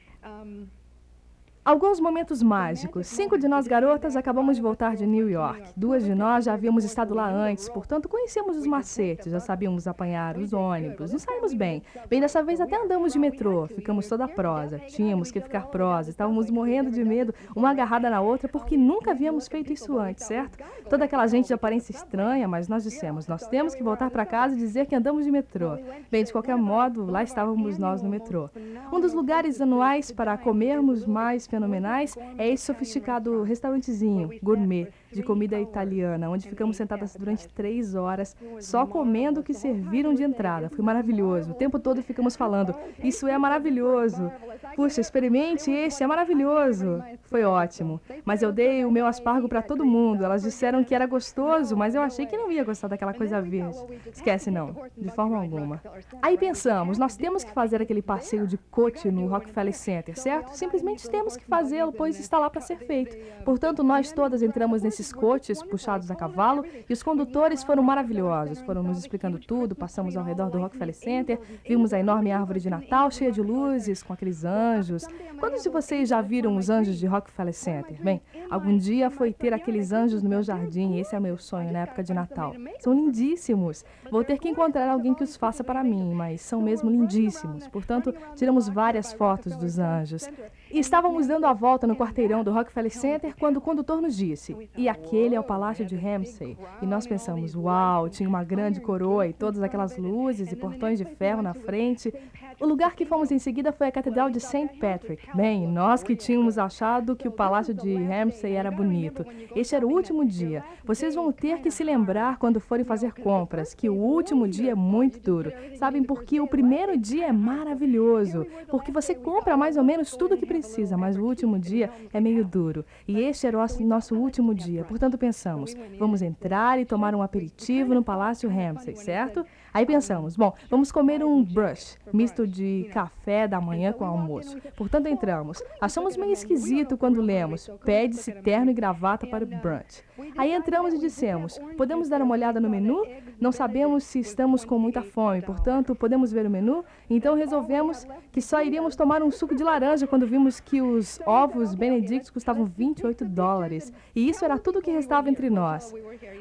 Alguns 1.65 1.99
momentos 1.99 2.43
mágicos. 2.43 3.07
Cinco 3.07 3.39
de 3.39 3.49
nós 3.49 3.67
garotas 3.67 4.17
acabamos 4.17 4.57
de 4.57 4.63
voltar 4.63 4.97
de 4.97 5.07
New 5.07 5.31
York. 5.31 5.73
Duas 5.75 6.05
de 6.05 6.15
nós 6.15 6.45
já 6.45 6.53
havíamos 6.53 6.85
estado 6.85 7.15
lá 7.15 7.27
antes, 7.27 7.71
portanto 7.71 8.07
conhecemos 8.07 8.59
os 8.59 8.67
macetes, 8.67 9.33
já 9.33 9.41
sabíamos 9.41 9.87
apanhar 9.87 10.37
os 10.37 10.53
ônibus 10.53 11.15
e 11.15 11.19
saímos 11.19 11.55
bem. 11.55 11.83
Bem, 12.07 12.21
dessa 12.21 12.43
vez 12.43 12.61
até 12.61 12.77
andamos 12.77 13.15
de 13.15 13.19
metrô, 13.19 13.67
ficamos 13.67 14.07
toda 14.07 14.29
prosa. 14.29 14.79
Tínhamos 14.79 15.33
que 15.33 15.41
ficar 15.41 15.69
prosa, 15.69 16.11
estávamos 16.11 16.51
morrendo 16.51 16.91
de 16.91 17.03
medo, 17.03 17.35
uma 17.57 17.71
agarrada 17.71 18.11
na 18.11 18.21
outra, 18.21 18.47
porque 18.47 18.77
nunca 18.77 19.13
havíamos 19.13 19.49
feito 19.49 19.73
isso 19.73 19.99
antes, 19.99 20.27
certo? 20.27 20.59
Toda 20.91 21.07
aquela 21.07 21.27
gente 21.27 21.47
de 21.47 21.55
aparência 21.55 21.93
estranha, 21.93 22.47
mas 22.47 22.69
nós 22.69 22.85
dissemos, 22.85 23.27
nós 23.27 23.49
temos 23.49 23.75
que 23.75 23.83
voltar 23.83 24.11
para 24.11 24.27
casa 24.27 24.55
e 24.55 24.59
dizer 24.59 24.85
que 24.85 24.95
andamos 24.95 25.25
de 25.25 25.31
metrô. 25.31 25.79
Bem, 26.11 26.25
de 26.25 26.31
qualquer 26.31 26.57
modo, 26.57 27.07
lá 27.07 27.23
estávamos 27.23 27.79
nós 27.79 28.03
no 28.03 28.11
metrô. 28.11 28.51
Um 28.93 29.01
dos 29.01 29.15
lugares 29.15 29.63
anuais 29.63 30.13
para 30.13 30.37
comermos 30.37 31.07
mais 31.07 31.49
fenomenais 31.55 32.17
é 32.37 32.49
esse 32.49 32.65
sofisticado 32.65 33.43
restaurantezinho, 33.45 34.31
gourmet, 34.43 34.89
de 35.15 35.23
comida 35.23 35.59
italiana, 35.59 36.29
onde 36.29 36.49
ficamos 36.49 36.77
sentadas 36.77 37.15
durante 37.17 37.49
três 37.49 37.95
horas, 37.95 38.37
só 38.61 38.87
comendo 38.87 39.41
o 39.41 39.43
que 39.43 39.55
serviram 39.55 40.15
de 40.15 40.23
entrada. 40.23 40.69
Foi 40.69 40.85
maravilhoso. 40.85 41.53
O 41.53 41.55
tempo 41.55 41.79
todo 41.79 42.03
ficamos 42.03 42.37
falando: 42.37 42.75
Isso 43.03 43.27
é 43.27 43.39
maravilhoso. 43.39 44.31
Puxa, 44.75 45.01
experimente 45.01 45.71
este, 45.71 46.03
é 46.03 46.07
maravilhoso. 46.07 47.03
Foi 47.25 47.45
ótimo. 47.45 48.01
Mas 48.25 48.43
eu 48.43 48.53
dei 48.53 48.85
o 48.85 48.91
meu 48.91 49.07
aspargo 49.07 49.49
para 49.49 49.63
todo 49.63 49.85
mundo. 49.85 50.25
Elas 50.25 50.43
disseram 50.43 50.83
que 50.83 50.95
era 50.95 51.07
gostoso, 51.07 51.77
mas 51.77 51.95
eu 51.95 52.03
achei 52.03 52.27
que 52.27 52.37
não 52.37 52.51
ia 52.51 52.65
gostar 52.65 52.89
daquela 52.89 53.15
coisa 53.15 53.41
verde. 53.41 53.79
Esquece, 54.13 54.51
não, 54.51 54.75
de 54.97 55.11
forma 55.11 55.39
alguma. 55.39 55.81
Aí 56.21 56.37
pensamos: 56.37 56.99
nós 56.99 57.17
temos 57.17 57.45
que 57.45 57.53
fazer 57.53 57.81
aquele 57.81 58.03
passeio 58.03 58.47
de 58.47 58.59
coche 58.71 59.11
no 59.11 59.27
Rockefeller 59.27 59.75
Center, 59.75 60.19
certo? 60.19 60.57
Simplesmente 60.57 61.09
temos 61.09 61.37
que 61.37 61.45
fazê-lo, 61.45 61.93
pois 61.93 62.19
está 62.19 62.39
lá 62.39 62.51
para 62.51 62.61
ser 62.61 62.79
feito. 62.79 63.17
Portanto, 63.45 63.83
nós 63.83 64.11
todas 64.11 64.43
entramos 64.43 64.83
nesse 64.83 65.04
esses 65.05 65.13
coches 65.13 65.63
puxados 65.63 66.11
a 66.11 66.15
cavalo 66.15 66.65
e 66.89 66.93
os 66.93 67.03
condutores 67.03 67.63
foram 67.63 67.83
maravilhosos. 67.83 68.61
Foram 68.63 68.83
nos 68.83 68.99
explicando 68.99 69.39
tudo, 69.39 69.75
passamos 69.75 70.17
ao 70.17 70.25
redor 70.25 70.49
do 70.49 70.59
Rockefeller 70.59 70.95
Center, 70.95 71.39
vimos 71.69 71.93
a 71.93 71.99
enorme 71.99 72.33
árvore 72.33 72.61
de 72.61 72.71
Natal 72.71 73.11
cheia 73.11 73.31
de 73.31 73.43
luzes, 73.43 74.03
com 74.03 74.13
aqueles 74.15 74.45
anjos. 74.45 75.05
Quantos 75.39 75.63
de 75.63 75.69
vocês 75.69 76.09
já 76.09 76.23
viram 76.23 76.57
os 76.57 76.71
anjos 76.71 76.99
de 76.99 77.07
Rockefeller 77.07 77.53
Center? 77.53 78.03
Bem, 78.03 78.23
algum 78.51 78.77
dia 78.79 79.11
foi 79.11 79.33
ter 79.33 79.53
aqueles 79.53 79.93
anjos 79.93 80.23
no 80.23 80.31
meu 80.31 80.43
jardim, 80.43 80.99
esse 80.99 81.15
é 81.15 81.21
meu 81.21 81.37
sonho 81.37 81.71
na 81.71 81.81
época 81.81 82.03
de 82.03 82.15
Natal. 82.15 82.55
São 82.81 82.95
lindíssimos. 82.95 83.85
Vou 84.11 84.25
ter 84.25 84.39
que 84.39 84.49
encontrar 84.49 84.89
alguém 84.89 85.15
que 85.15 85.25
os 85.25 85.37
faça 85.37 85.63
para 85.63 85.85
mim, 85.85 86.15
mas 86.15 86.41
são 86.41 86.63
mesmo 86.63 86.91
lindíssimos. 86.91 87.69
Portanto, 87.69 88.15
tiramos 88.35 88.69
várias 88.69 89.13
fotos 89.13 89.55
dos 89.57 89.79
anjos. 89.79 90.29
Estávamos 90.75 91.29
dando 91.29 91.47
a 91.47 91.53
volta 91.53 91.87
no 91.87 91.95
quarteirão 91.95 92.43
do 92.43 92.51
Rockefeller 92.51 92.91
Center 92.91 93.33
quando 93.39 93.59
o 93.59 93.61
condutor 93.61 94.03
nos 94.03 94.17
disse: 94.17 94.57
E 94.77 94.89
aquele 94.89 95.37
é 95.37 95.39
o 95.39 95.45
Palácio 95.45 95.87
de 95.87 95.95
Ramsay. 95.95 96.59
E 96.83 96.87
nós 96.87 97.07
pensamos: 97.07 97.55
Uau, 97.55 98.09
tinha 98.09 98.29
uma 98.29 98.43
grande 98.43 98.81
coroa 98.81 99.25
e 99.29 99.33
todas 99.33 99.63
aquelas 99.63 99.97
luzes 99.97 100.51
e 100.51 100.57
portões 100.57 100.99
de 100.99 101.05
ferro 101.05 101.43
na 101.43 101.55
frente. 101.55 102.13
O 102.61 102.67
lugar 102.67 102.97
que 102.97 103.05
fomos 103.05 103.31
em 103.31 103.39
seguida 103.39 103.73
foi 103.73 103.87
a 103.87 103.93
Catedral 103.93 104.31
de 104.31 104.41
St. 104.41 104.71
Patrick. 104.81 105.29
Bem, 105.33 105.67
nós 105.67 106.03
que 106.03 106.17
tínhamos 106.17 106.59
achado 106.59 107.15
que 107.15 107.29
o 107.29 107.33
Palácio 107.33 107.73
de 107.73 107.95
Ramsay 107.95 108.55
era 108.55 108.71
bonito. 108.71 109.25
Este 109.55 109.77
era 109.77 109.87
o 109.87 109.93
último 109.93 110.25
dia. 110.25 110.65
Vocês 110.85 111.15
vão 111.15 111.31
ter 111.31 111.61
que 111.61 111.71
se 111.71 111.85
lembrar 111.85 112.37
quando 112.39 112.59
forem 112.59 112.85
fazer 112.85 113.13
compras 113.13 113.75
que 113.75 113.89
o 113.89 113.95
último 113.95 114.49
dia 114.49 114.73
é 114.73 114.75
muito 114.75 115.21
duro. 115.21 115.53
Sabem 115.77 116.03
por 116.03 116.25
que 116.25 116.41
o 116.41 116.49
primeiro 116.49 116.99
dia 116.99 117.27
é 117.27 117.33
maravilhoso? 117.33 118.45
Porque 118.69 118.91
você 118.91 119.15
compra 119.15 119.57
mais 119.57 119.77
ou 119.77 119.85
menos 119.85 120.17
tudo 120.17 120.37
que 120.37 120.47
precisa 120.47 120.64
precisa, 120.65 120.97
mas 120.97 121.17
o 121.17 121.25
último 121.25 121.59
dia 121.59 121.91
é 122.13 122.21
meio 122.21 122.45
duro. 122.45 122.85
E 123.07 123.21
este 123.21 123.47
era 123.47 123.59
o 123.59 123.85
nosso 123.85 124.15
último 124.17 124.55
dia. 124.55 124.85
Portanto, 124.85 125.17
pensamos, 125.19 125.75
vamos 125.99 126.23
entrar 126.23 126.81
e 126.81 126.85
tomar 126.85 127.15
um 127.15 127.23
aperitivo 127.23 127.95
no 127.95 128.03
Palácio 128.03 128.49
Ramsay, 128.49 128.97
certo? 128.97 129.45
Aí 129.75 129.85
pensamos, 129.85 130.37
bom, 130.37 130.55
vamos 130.71 130.93
comer 130.93 131.25
um 131.25 131.43
brush, 131.43 131.99
misto 132.13 132.47
de 132.47 132.89
café 132.93 133.49
da 133.49 133.61
manhã 133.61 133.93
com 133.93 134.05
almoço. 134.05 134.57
Portanto, 134.77 135.09
entramos. 135.09 135.61
Achamos 135.81 136.17
meio 136.17 136.31
esquisito 136.31 136.97
quando 136.97 137.21
lemos, 137.21 137.69
pede-se 137.85 138.31
terno 138.35 138.71
e 138.71 138.75
gravata 138.75 139.27
para 139.27 139.43
o 139.43 139.49
brunch. 139.49 140.05
Aí 140.39 140.53
entramos 140.53 140.95
e 140.95 140.99
dissemos, 141.01 141.59
podemos 141.77 142.09
dar 142.09 142.23
uma 142.23 142.35
olhada 142.35 142.61
no 142.61 142.71
menu? 142.71 143.05
Não 143.41 143.51
sabemos 143.51 144.05
se 144.05 144.21
estamos 144.21 144.65
com 144.65 144.79
muita 144.79 145.03
fome, 145.03 145.43
portanto, 145.43 145.93
podemos 145.93 146.31
ver 146.31 146.47
o 146.47 146.51
menu? 146.51 146.85
Então 147.11 147.35
resolvemos 147.35 148.07
que 148.31 148.41
só 148.41 148.63
iríamos 148.63 148.95
tomar 148.95 149.25
um 149.25 149.31
suco 149.33 149.57
de 149.57 149.65
laranja 149.65 150.07
quando 150.07 150.25
vimos 150.25 150.61
que 150.61 150.81
os 150.81 151.19
ovos 151.27 151.75
Benedict 151.75 152.33
custavam 152.33 152.65
28 152.65 153.25
dólares. 153.25 153.93
E 154.15 154.29
isso 154.29 154.45
era 154.45 154.57
tudo 154.57 154.81
que 154.81 154.93
restava 154.93 155.29
entre 155.29 155.51
nós. 155.51 155.93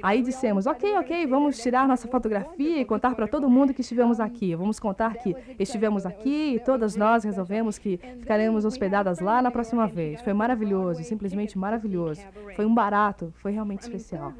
Aí 0.04 0.22
dissemos, 0.22 0.68
ok, 0.68 0.98
ok, 0.98 1.26
vamos 1.26 1.58
tirar 1.58 1.88
nossa 1.88 2.08
fotografia 2.08 2.80
e 2.80 2.86
contar 2.86 3.16
para 3.16 3.23
para 3.24 3.28
todo 3.32 3.50
mundo 3.50 3.74
que 3.74 3.80
estivemos 3.80 4.20
aqui. 4.20 4.54
Vamos 4.54 4.82
contar 4.82 5.16
que 5.16 5.34
estivemos 5.58 6.06
aqui 6.06 6.56
e 6.56 6.60
todas 6.60 6.98
nós 6.98 7.24
resolvemos 7.24 7.78
que 7.78 7.98
ficaremos 8.20 8.66
hospedadas 8.66 9.20
lá 9.20 9.42
na 9.42 9.50
próxima 9.50 9.88
vez. 9.88 10.22
Foi 10.22 10.34
maravilhoso, 10.34 11.02
simplesmente 11.04 11.58
maravilhoso. 11.58 12.22
Foi 12.54 12.66
um 12.66 12.74
barato, 12.74 13.34
foi 13.38 13.54
realmente 13.54 13.82
especial. 13.82 14.34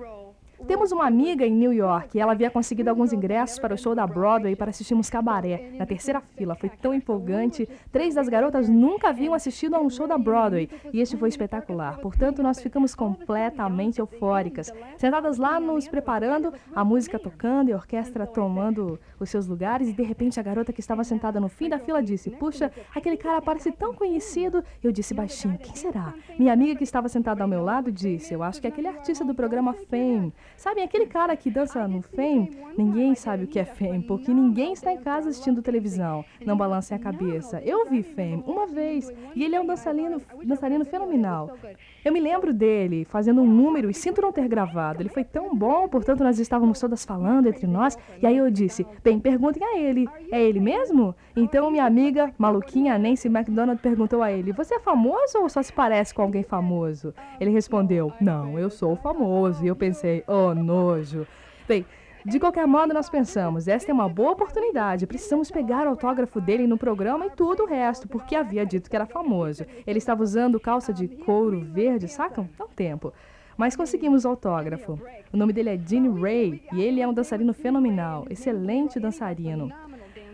Temos 0.68 0.94
uma 0.94 1.06
amiga 1.06 1.46
em 1.46 1.52
New 1.52 1.74
York 1.74 2.18
e 2.18 2.22
ela 2.22 2.32
havia 2.32 2.50
conseguido 2.50 2.90
alguns 2.90 3.12
ingressos 3.12 3.60
para 3.60 3.74
o 3.74 3.78
show 3.78 3.94
da 3.94 4.08
Broadway 4.08 4.56
para 4.56 4.70
assistirmos 4.70 5.10
cabaré, 5.10 5.72
na 5.78 5.86
terceira 5.86 6.22
fila. 6.22 6.56
Foi 6.56 6.70
tão 6.70 6.94
empolgante. 6.94 7.68
Três 7.92 8.16
das 8.16 8.30
garotas 8.30 8.70
nunca 8.70 9.10
haviam 9.10 9.34
assistido 9.34 9.76
a 9.76 9.82
um 9.82 9.90
show 9.90 10.08
da 10.08 10.18
Broadway 10.18 10.70
e 10.94 11.02
este 11.02 11.18
foi 11.18 11.30
espetacular. 11.30 12.00
Portanto, 12.00 12.42
nós 12.42 12.62
ficamos 12.62 12.96
completamente 12.96 14.00
eufóricas. 14.00 14.72
Sentadas 14.98 15.38
lá, 15.38 15.60
nos 15.60 15.88
preparando, 15.88 16.54
a 16.74 16.86
música 16.86 17.20
tocando 17.20 17.70
e 17.70 17.74
a 17.74 17.76
orquestra 17.76 18.26
tomando 18.26 18.98
os 19.20 19.30
seus 19.30 19.48
lugares 19.48 19.90
e 19.90 19.94
de 19.94 20.04
repente 20.04 20.40
a 20.40 20.44
garota 20.44 20.72
que 20.72 20.80
estava 20.80 21.04
sentada 21.04 21.40
no 21.40 21.50
fim 21.50 21.68
da 21.68 21.78
fila 21.78 22.02
disse: 22.02 22.30
Puxa, 22.30 22.72
aquele 22.96 23.18
cara 23.18 23.42
parece 23.42 23.72
tão 23.72 23.94
conhecido. 23.94 24.64
Eu 24.82 24.92
disse 24.94 25.14
baixinho: 25.14 25.58
Quem 25.58 25.76
será? 25.76 26.14
Minha 26.40 26.54
amiga 26.54 26.76
que 26.76 26.84
estava 26.84 27.10
sentada 27.10 27.44
ao 27.44 27.50
meu 27.50 27.64
lado 27.64 27.92
disse: 27.92 28.34
Eu 28.34 28.42
acho 28.42 28.62
que 28.62 28.68
é 28.68 28.70
aquele 28.70 28.88
artista 28.88 29.26
do 29.26 29.36
programa 29.36 29.74
Fame. 29.90 30.34
Sabem, 30.58 30.84
aquele 30.84 31.06
cara 31.06 31.36
que 31.36 31.50
dança 31.50 31.88
no 31.88 32.02
Fame, 32.02 32.58
ninguém 32.78 33.16
sabe 33.16 33.44
o 33.44 33.48
que 33.48 33.60
é 33.60 33.66
Fame, 33.66 34.04
porque 34.04 34.32
ninguém 34.32 34.74
está 34.74 34.94
em 34.94 34.98
casa 34.98 35.30
assistindo 35.30 35.62
televisão. 35.62 36.24
Não 36.46 36.56
balancem 36.56 36.96
a 36.96 37.00
cabeça. 37.00 37.62
Eu 37.62 37.90
vi 37.90 38.02
Fame 38.04 38.44
uma 38.48 38.68
vez 38.68 39.12
e 39.36 39.44
ele 39.44 39.56
é 39.56 39.62
um 39.62 39.66
dançarino, 39.66 40.22
dançarino 40.44 40.86
fenomenal. 40.86 41.58
Eu 42.04 42.12
me 42.12 42.20
lembro 42.20 42.54
dele 42.54 43.06
fazendo 43.06 43.42
um 43.42 43.48
número 43.48 43.90
e 43.90 43.94
sinto 43.94 44.22
não 44.22 44.32
ter 44.32 44.48
gravado. 44.48 45.02
Ele 45.02 45.10
foi 45.10 45.24
tão 45.24 45.56
bom, 45.56 45.88
portanto 45.88 46.24
nós 46.24 46.38
estávamos 46.38 46.80
todas 46.80 47.06
falando 47.06 47.48
entre 47.48 47.66
nós. 47.66 47.98
E 48.22 48.28
aí 48.28 48.38
eu 48.38 48.50
disse: 48.52 48.86
Bem, 49.04 49.20
perguntem 49.20 49.64
a 49.64 49.78
ele. 49.78 50.08
É 50.32 50.42
ele 50.42 50.60
mesmo? 50.60 51.16
Então 51.36 51.72
minha 51.72 51.86
amiga 51.86 52.34
maluquinha 52.38 52.98
Nancy 52.98 53.28
McDonald 53.28 53.82
perguntou 53.82 54.22
a 54.22 54.32
ele: 54.32 54.52
Você 54.52 54.76
é 54.76 54.80
famoso 54.80 55.40
ou 55.40 55.50
só 55.50 55.62
se 55.62 55.72
parece 55.72 56.14
com 56.14 56.22
alguém 56.22 56.44
famoso? 56.44 57.14
Ele 57.40 57.52
respondeu: 57.52 58.12
Não, 58.20 58.60
eu 58.60 58.70
sou 58.70 58.96
famoso. 58.98 59.64
E 59.64 59.68
eu 59.68 59.76
pensei: 59.76 60.24
Oh, 60.28 60.43
nojo. 60.52 61.28
Bem, 61.68 61.86
de 62.26 62.40
qualquer 62.40 62.66
modo, 62.66 62.94
nós 62.94 63.10
pensamos, 63.10 63.68
esta 63.68 63.92
é 63.92 63.94
uma 63.94 64.08
boa 64.08 64.32
oportunidade, 64.32 65.06
precisamos 65.06 65.52
pegar 65.52 65.86
o 65.86 65.90
autógrafo 65.90 66.40
dele 66.40 66.66
no 66.66 66.78
programa 66.78 67.26
e 67.26 67.30
tudo 67.30 67.64
o 67.64 67.68
resto, 67.68 68.08
porque 68.08 68.36
havia 68.36 68.66
dito 68.66 68.90
que 68.90 68.96
era 68.96 69.06
famoso. 69.06 69.66
Ele 69.86 69.98
estava 69.98 70.24
usando 70.24 70.60
calça 70.60 70.94
de 70.94 71.08
couro 71.08 71.60
verde, 71.60 72.08
sacam? 72.08 72.50
Há 72.58 72.64
um 72.64 72.70
tempo. 72.70 73.14
Mas 73.58 73.76
conseguimos 73.76 74.26
o 74.26 74.30
autógrafo. 74.30 75.00
O 75.32 75.38
nome 75.38 75.54
dele 75.54 75.70
é 75.70 75.78
Gene 75.78 76.10
Ray 76.10 76.64
e 76.72 76.82
ele 76.82 77.02
é 77.02 77.08
um 77.08 77.14
dançarino 77.14 77.54
fenomenal, 77.54 78.26
excelente 78.30 79.00
dançarino. 79.00 79.72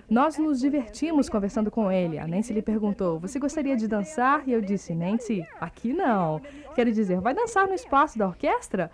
Nós 0.09 0.39
nos 0.39 0.59
divertimos 0.59 1.29
conversando 1.29 1.69
com 1.69 1.91
ele. 1.91 2.17
A 2.17 2.27
Nancy 2.27 2.51
lhe 2.51 2.63
perguntou: 2.63 3.19
Você 3.19 3.37
gostaria 3.37 3.75
de 3.77 3.87
dançar? 3.87 4.41
E 4.47 4.51
eu 4.51 4.59
disse: 4.59 4.95
Nancy, 4.95 5.45
aqui 5.61 5.93
não. 5.93 6.41
Quero 6.73 6.91
dizer, 6.91 7.19
vai 7.19 7.33
dançar 7.33 7.67
no 7.67 7.75
espaço 7.75 8.17
da 8.17 8.27
orquestra? 8.27 8.89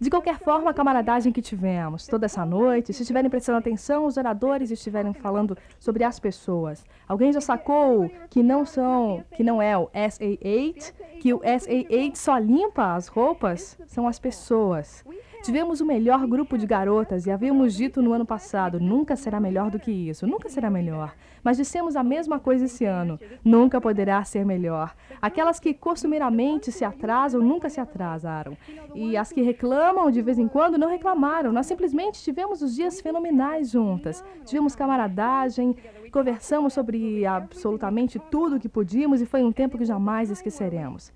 De 0.00 0.08
qualquer 0.08 0.38
forma, 0.38 0.70
a 0.70 0.74
camaradagem 0.74 1.32
que 1.32 1.42
tivemos 1.42 2.06
toda 2.06 2.26
essa 2.26 2.46
noite, 2.46 2.92
se 2.92 3.02
estiverem 3.02 3.28
prestando 3.28 3.58
atenção, 3.58 4.06
os 4.06 4.16
oradores 4.16 4.70
estiverem 4.70 5.12
falando 5.12 5.58
sobre 5.78 6.04
as 6.04 6.20
pessoas. 6.20 6.84
Alguém 7.06 7.32
já 7.32 7.40
sacou 7.40 8.08
que 8.30 8.42
não 8.42 8.64
são, 8.64 9.24
que 9.34 9.42
não 9.42 9.60
é 9.60 9.76
o 9.76 9.88
SA8, 9.88 10.94
que 11.20 11.34
o 11.34 11.40
SA8 11.40 12.14
só 12.14 12.38
limpa 12.38 12.94
as 12.94 13.08
roupas? 13.08 13.76
São 13.86 14.06
as 14.06 14.18
pessoas. 14.18 15.04
Tivemos 15.42 15.80
o 15.80 15.86
melhor 15.86 16.26
grupo 16.26 16.58
de 16.58 16.66
garotas 16.66 17.26
e 17.26 17.30
havíamos 17.30 17.74
dito 17.74 18.02
no 18.02 18.12
ano 18.12 18.26
passado: 18.26 18.80
nunca 18.80 19.16
será 19.16 19.38
melhor 19.38 19.70
do 19.70 19.78
que 19.78 19.90
isso, 19.90 20.26
nunca 20.26 20.48
será 20.48 20.68
melhor. 20.68 21.14
Mas 21.42 21.56
dissemos 21.56 21.96
a 21.96 22.02
mesma 22.02 22.38
coisa 22.38 22.64
esse 22.64 22.84
ano: 22.84 23.18
nunca 23.44 23.80
poderá 23.80 24.22
ser 24.24 24.44
melhor. 24.44 24.94
Aquelas 25.22 25.60
que 25.60 25.72
costumeiramente 25.72 26.72
se 26.72 26.84
atrasam 26.84 27.40
nunca 27.40 27.68
se 27.70 27.80
atrasaram. 27.80 28.56
E 28.94 29.16
as 29.16 29.32
que 29.32 29.40
reclamam 29.40 30.10
de 30.10 30.20
vez 30.20 30.38
em 30.38 30.48
quando 30.48 30.76
não 30.76 30.88
reclamaram. 30.88 31.52
Nós 31.52 31.66
simplesmente 31.66 32.22
tivemos 32.22 32.60
os 32.60 32.74
dias 32.74 33.00
fenomenais 33.00 33.70
juntas. 33.70 34.24
Tivemos 34.44 34.74
camaradagem, 34.74 35.76
conversamos 36.10 36.72
sobre 36.72 37.24
absolutamente 37.26 38.18
tudo 38.18 38.56
o 38.56 38.60
que 38.60 38.68
podíamos 38.68 39.20
e 39.20 39.26
foi 39.26 39.42
um 39.42 39.52
tempo 39.52 39.78
que 39.78 39.84
jamais 39.84 40.30
esqueceremos. 40.30 41.12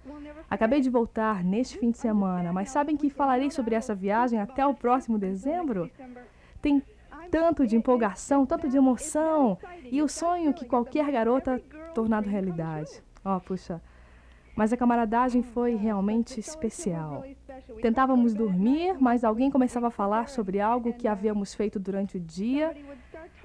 Acabei 0.51 0.81
de 0.81 0.91
voltar 0.91 1.43
neste 1.43 1.79
fim 1.79 1.91
de 1.91 1.99
semana, 1.99 2.53
mas 2.53 2.71
sabem 2.71 2.97
que 2.97 3.09
falarei 3.09 3.51
sobre 3.51 3.75
essa 3.75 3.95
viagem 3.95 4.39
até 4.39 4.67
o 4.67 4.75
próximo 4.75 5.19
dezembro? 5.19 5.91
Tem 6.61 6.83
tanto 7.31 7.67
de 7.67 7.77
empolgação, 7.77 8.45
tanto 8.45 8.69
de 8.69 8.77
emoção 8.77 9.59
e 9.85 10.03
o 10.03 10.09
sonho 10.09 10.53
que 10.53 10.67
qualquer 10.67 11.11
garota 11.11 11.61
tornado 11.95 12.29
realidade. 12.29 13.03
Ó, 13.25 13.37
oh, 13.37 13.41
puxa. 13.41 13.81
Mas 14.55 14.73
a 14.73 14.77
camaradagem 14.77 15.43
foi 15.43 15.75
realmente 15.75 16.39
especial. 16.39 17.25
Tentávamos 17.81 18.35
dormir, 18.35 18.97
mas 19.01 19.25
alguém 19.25 19.51
começava 19.51 19.87
a 19.87 19.91
falar 19.91 20.29
sobre 20.29 20.61
algo 20.61 20.93
que 20.93 21.09
havíamos 21.09 21.55
feito 21.55 21.81
durante 21.81 22.19
o 22.19 22.21
dia, 22.21 22.77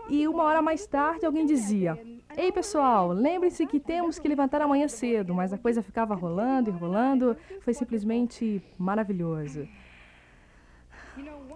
e 0.10 0.28
uma 0.28 0.44
hora 0.44 0.62
mais 0.62 0.86
tarde 0.86 1.26
alguém 1.26 1.46
dizia: 1.46 2.00
Ei, 2.36 2.52
pessoal, 2.52 3.10
lembre-se 3.10 3.66
que 3.66 3.80
temos 3.80 4.20
que 4.20 4.28
levantar 4.28 4.62
amanhã 4.62 4.88
cedo, 4.88 5.34
mas 5.34 5.52
a 5.54 5.58
coisa 5.58 5.82
ficava 5.82 6.16
rolando 6.16 6.70
e 6.70 6.74
rolando, 6.74 7.36
foi 7.62 7.74
simplesmente 7.74 8.62
maravilhoso. 8.78 9.68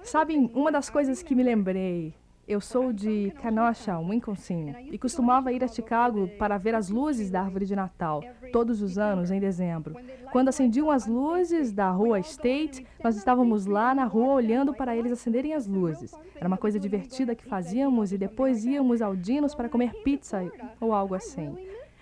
Sabem, 0.04 0.50
uma 0.54 0.72
das 0.72 0.90
coisas 0.90 1.22
que 1.22 1.36
me 1.36 1.44
lembrei 1.44 2.14
eu 2.48 2.60
sou 2.60 2.92
de 2.92 3.32
Kenosha, 3.42 3.98
Wisconsin, 4.00 4.76
e 4.92 4.98
costumava 4.98 5.54
ir 5.54 5.64
a 5.64 5.68
Chicago 5.68 6.28
para 6.38 6.58
ver 6.58 6.76
as 6.76 6.90
luzes 6.90 7.30
da 7.30 7.42
árvore 7.42 7.66
de 7.66 7.76
Natal, 7.76 8.24
todos 8.52 8.82
os 8.82 8.98
anos, 8.98 9.32
em 9.32 9.40
dezembro. 9.40 9.96
Quando 10.32 10.50
acendiam 10.50 10.90
as 10.90 11.06
luzes 11.06 11.72
da 11.72 11.90
rua 11.90 12.20
State, 12.20 12.86
nós 13.04 13.16
estávamos 13.16 13.66
lá 13.66 13.94
na 13.94 14.06
rua 14.06 14.34
olhando 14.34 14.74
para 14.74 14.96
eles 14.96 15.12
acenderem 15.12 15.54
as 15.54 15.68
luzes. 15.68 16.14
Era 16.36 16.48
uma 16.48 16.58
coisa 16.58 16.80
divertida 16.80 17.36
que 17.36 17.46
fazíamos 17.46 18.12
e 18.12 18.18
depois 18.18 18.66
íamos 18.66 19.02
ao 19.02 19.16
Dinos 19.16 19.54
para 19.54 19.70
comer 19.70 19.94
pizza 20.04 20.44
ou 20.80 20.94
algo 20.94 21.16
assim. 21.16 21.56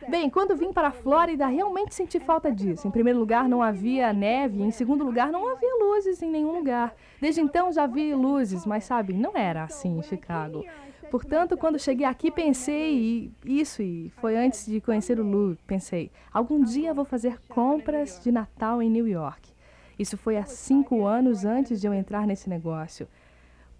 Bem, 0.07 0.29
quando 0.29 0.55
vim 0.55 0.71
para 0.71 0.87
a 0.87 0.91
Flórida, 0.91 1.45
realmente 1.47 1.93
senti 1.93 2.19
falta 2.19 2.51
disso. 2.51 2.87
Em 2.87 2.91
primeiro 2.91 3.19
lugar, 3.19 3.49
não 3.49 3.61
havia 3.61 4.13
neve, 4.13 4.61
em 4.61 4.71
segundo 4.71 5.03
lugar, 5.03 5.31
não 5.31 5.47
havia 5.47 5.75
luzes 5.75 6.21
em 6.21 6.31
nenhum 6.31 6.53
lugar. 6.55 6.95
Desde 7.19 7.41
então 7.41 7.71
já 7.71 7.85
vi 7.85 8.13
luzes, 8.15 8.65
mas 8.65 8.85
sabe, 8.85 9.13
não 9.13 9.35
era 9.35 9.63
assim 9.63 9.97
em 9.97 10.01
Chicago. 10.01 10.63
Portanto, 11.11 11.57
quando 11.57 11.79
cheguei 11.79 12.05
aqui, 12.05 12.31
pensei 12.31 13.31
isso, 13.43 13.81
e 13.81 14.11
foi 14.17 14.37
antes 14.37 14.65
de 14.65 14.79
conhecer 14.79 15.19
o 15.19 15.23
Lu, 15.23 15.57
pensei, 15.65 16.11
algum 16.31 16.63
dia 16.63 16.93
vou 16.93 17.03
fazer 17.03 17.39
compras 17.49 18.21
de 18.23 18.31
Natal 18.31 18.81
em 18.81 18.89
New 18.89 19.07
York. 19.07 19.49
Isso 19.97 20.17
foi 20.17 20.37
há 20.37 20.45
cinco 20.45 21.05
anos 21.05 21.43
antes 21.43 21.81
de 21.81 21.87
eu 21.87 21.93
entrar 21.93 22.25
nesse 22.25 22.49
negócio. 22.49 23.07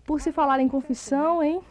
Por 0.06 0.20
se 0.20 0.32
falar 0.32 0.60
em 0.60 0.68
confissão, 0.68 1.42
hein? 1.42 1.62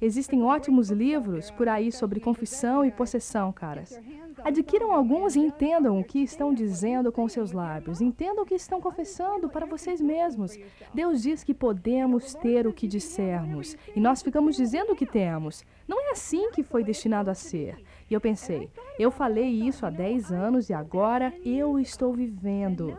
Existem 0.00 0.42
ótimos 0.42 0.90
livros 0.90 1.50
por 1.50 1.68
aí 1.68 1.90
sobre 1.90 2.20
confissão 2.20 2.84
e 2.84 2.90
possessão, 2.90 3.50
caras. 3.50 3.98
Adquiram 4.44 4.92
alguns 4.92 5.34
e 5.34 5.40
entendam 5.40 5.98
o 5.98 6.04
que 6.04 6.18
estão 6.18 6.52
dizendo 6.52 7.10
com 7.10 7.26
seus 7.28 7.52
lábios. 7.52 8.02
Entendam 8.02 8.44
o 8.44 8.46
que 8.46 8.54
estão 8.54 8.78
confessando 8.78 9.48
para 9.48 9.64
vocês 9.64 10.00
mesmos. 10.00 10.58
Deus 10.92 11.22
diz 11.22 11.42
que 11.42 11.54
podemos 11.54 12.34
ter 12.34 12.66
o 12.66 12.72
que 12.72 12.86
dissermos 12.86 13.74
e 13.94 14.00
nós 14.00 14.22
ficamos 14.22 14.54
dizendo 14.54 14.92
o 14.92 14.96
que 14.96 15.06
temos. 15.06 15.64
Não 15.88 15.98
é 16.08 16.10
assim 16.10 16.50
que 16.50 16.62
foi 16.62 16.84
destinado 16.84 17.30
a 17.30 17.34
ser. 17.34 17.82
E 18.10 18.12
eu 18.12 18.20
pensei, 18.20 18.68
eu 18.98 19.10
falei 19.10 19.48
isso 19.48 19.86
há 19.86 19.90
10 19.90 20.30
anos 20.30 20.68
e 20.68 20.74
agora 20.74 21.32
eu 21.42 21.78
estou 21.78 22.12
vivendo. 22.12 22.98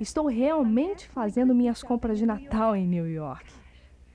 Estou 0.00 0.26
realmente 0.26 1.06
fazendo 1.08 1.54
minhas 1.54 1.82
compras 1.82 2.18
de 2.18 2.24
Natal 2.24 2.74
em 2.74 2.86
New 2.86 3.06
York. 3.06 3.52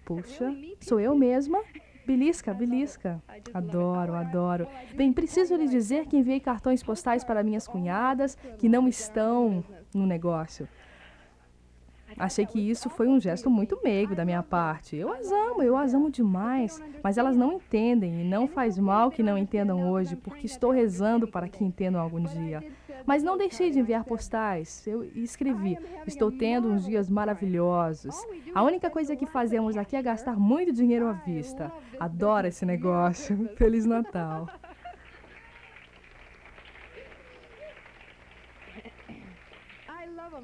Puxa, 0.04 0.56
sou 0.82 1.00
eu 1.00 1.16
mesma 1.16 1.62
Belisca, 2.08 2.54
belisca. 2.54 3.22
Adoro, 3.54 4.14
adoro. 4.14 4.66
Bem, 4.96 5.12
preciso 5.12 5.58
lhe 5.58 5.68
dizer 5.68 6.06
que 6.06 6.16
enviei 6.16 6.40
cartões 6.40 6.82
postais 6.82 7.22
para 7.22 7.44
minhas 7.44 7.68
cunhadas 7.68 8.38
que 8.58 8.70
não 8.70 8.88
estão 8.88 9.62
no 9.94 10.06
negócio. 10.06 10.70
Achei 12.18 12.46
que 12.46 12.58
isso 12.60 12.90
foi 12.90 13.10
um 13.10 13.20
gesto 13.20 13.50
muito 13.50 13.78
meigo 13.84 14.16
da 14.16 14.24
minha 14.24 14.42
parte. 14.42 14.96
Eu 14.96 15.12
as 15.12 15.30
amo, 15.30 15.62
eu 15.62 15.76
as 15.76 15.94
amo 15.94 16.10
demais, 16.10 16.82
mas 17.04 17.18
elas 17.18 17.36
não 17.36 17.52
entendem 17.52 18.22
e 18.22 18.24
não 18.24 18.48
faz 18.48 18.80
mal 18.80 19.12
que 19.12 19.22
não 19.22 19.38
entendam 19.38 19.92
hoje, 19.92 20.16
porque 20.16 20.46
estou 20.46 20.72
rezando 20.72 21.28
para 21.28 21.50
que 21.50 21.62
entendam 21.62 22.00
algum 22.00 22.24
dia. 22.24 22.64
Mas 23.06 23.24
não 23.24 23.38
deixei 23.38 23.72
de 23.72 23.80
enviar 23.80 24.04
postais. 24.04 24.86
Eu 24.88 25.04
escrevi: 25.16 25.78
Estou 26.06 26.32
tendo 26.32 26.70
uns 26.70 26.86
dias 26.86 27.10
maravilhosos. 27.10 28.16
A 28.54 28.64
única 28.64 28.90
coisa 28.90 29.16
que 29.16 29.26
fazemos 29.26 29.78
aqui 29.78 29.96
é 29.96 30.02
gastar 30.02 30.38
muito 30.38 30.74
dinheiro 30.74 31.08
à 31.08 31.14
vista. 31.14 31.72
Adoro 32.00 32.48
esse 32.48 32.66
negócio. 32.66 33.50
Feliz 33.56 33.86
Natal. 33.86 34.48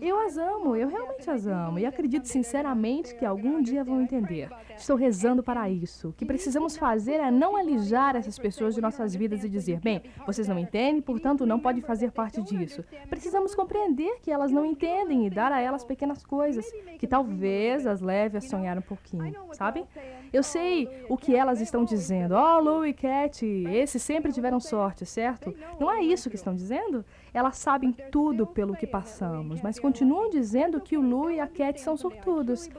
Eu 0.01 0.19
as 0.19 0.37
amo, 0.37 0.75
eu 0.75 0.87
realmente 0.87 1.29
as 1.29 1.47
amo 1.47 1.79
e 1.79 1.85
acredito 1.85 2.27
sinceramente 2.27 3.15
que 3.15 3.25
algum 3.25 3.61
dia 3.61 3.83
vão 3.83 4.01
entender. 4.01 4.49
Estou 4.75 4.95
rezando 4.95 5.43
para 5.43 5.69
isso. 5.69 6.09
O 6.09 6.13
que 6.13 6.25
precisamos 6.25 6.77
fazer 6.77 7.13
é 7.13 7.31
não 7.31 7.55
alijar 7.55 8.15
essas 8.15 8.37
pessoas 8.37 8.75
de 8.75 8.81
nossas 8.81 9.15
vidas 9.15 9.43
e 9.43 9.49
dizer, 9.49 9.79
bem, 9.79 10.01
vocês 10.25 10.47
não 10.47 10.57
entendem, 10.57 11.01
portanto 11.01 11.45
não 11.45 11.59
pode 11.59 11.81
fazer 11.81 12.11
parte 12.11 12.41
disso. 12.41 12.83
Precisamos 13.09 13.55
compreender 13.55 14.19
que 14.21 14.31
elas 14.31 14.51
não 14.51 14.65
entendem 14.65 15.25
e 15.25 15.29
dar 15.29 15.51
a 15.51 15.59
elas 15.59 15.83
pequenas 15.83 16.25
coisas 16.25 16.65
que 16.99 17.07
talvez 17.07 17.85
as 17.85 18.01
leve 18.01 18.37
a 18.37 18.41
sonhar 18.41 18.77
um 18.77 18.81
pouquinho, 18.81 19.33
sabem? 19.53 19.85
Eu 20.31 20.41
sei 20.41 20.89
o 21.09 21.15
que 21.15 21.35
elas 21.35 21.61
estão 21.61 21.83
dizendo. 21.83 22.35
Oh, 22.35 22.59
Lou 22.59 22.85
e 22.85 22.93
Cat, 22.93 23.45
esses 23.45 24.01
sempre 24.01 24.31
tiveram 24.31 24.59
sorte, 24.59 25.05
certo? 25.05 25.53
Não 25.79 25.91
é 25.91 26.01
isso 26.01 26.29
que 26.29 26.35
estão 26.35 26.55
dizendo? 26.55 27.05
Elas 27.33 27.57
sabem 27.57 27.91
tudo 28.11 28.45
pelo 28.45 28.75
que 28.75 28.85
passamos, 28.85 29.61
mas 29.61 29.79
continuam 29.79 30.29
dizendo 30.29 30.79
que 30.79 30.95
o 30.95 31.01
Lu 31.01 31.31
e 31.31 31.39
a 31.39 31.47
Cat 31.47 31.81
são 31.81 31.97
sortudos. 31.97 32.69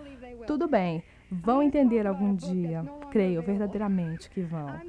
Tudo 0.47 0.69
bem, 0.69 1.03
vão 1.31 1.63
entender 1.63 2.07
algum 2.07 2.35
dia. 2.35 2.85
Creio 3.11 3.43
verdadeiramente 3.43 4.31
que 4.31 4.43
vão. 4.43 4.81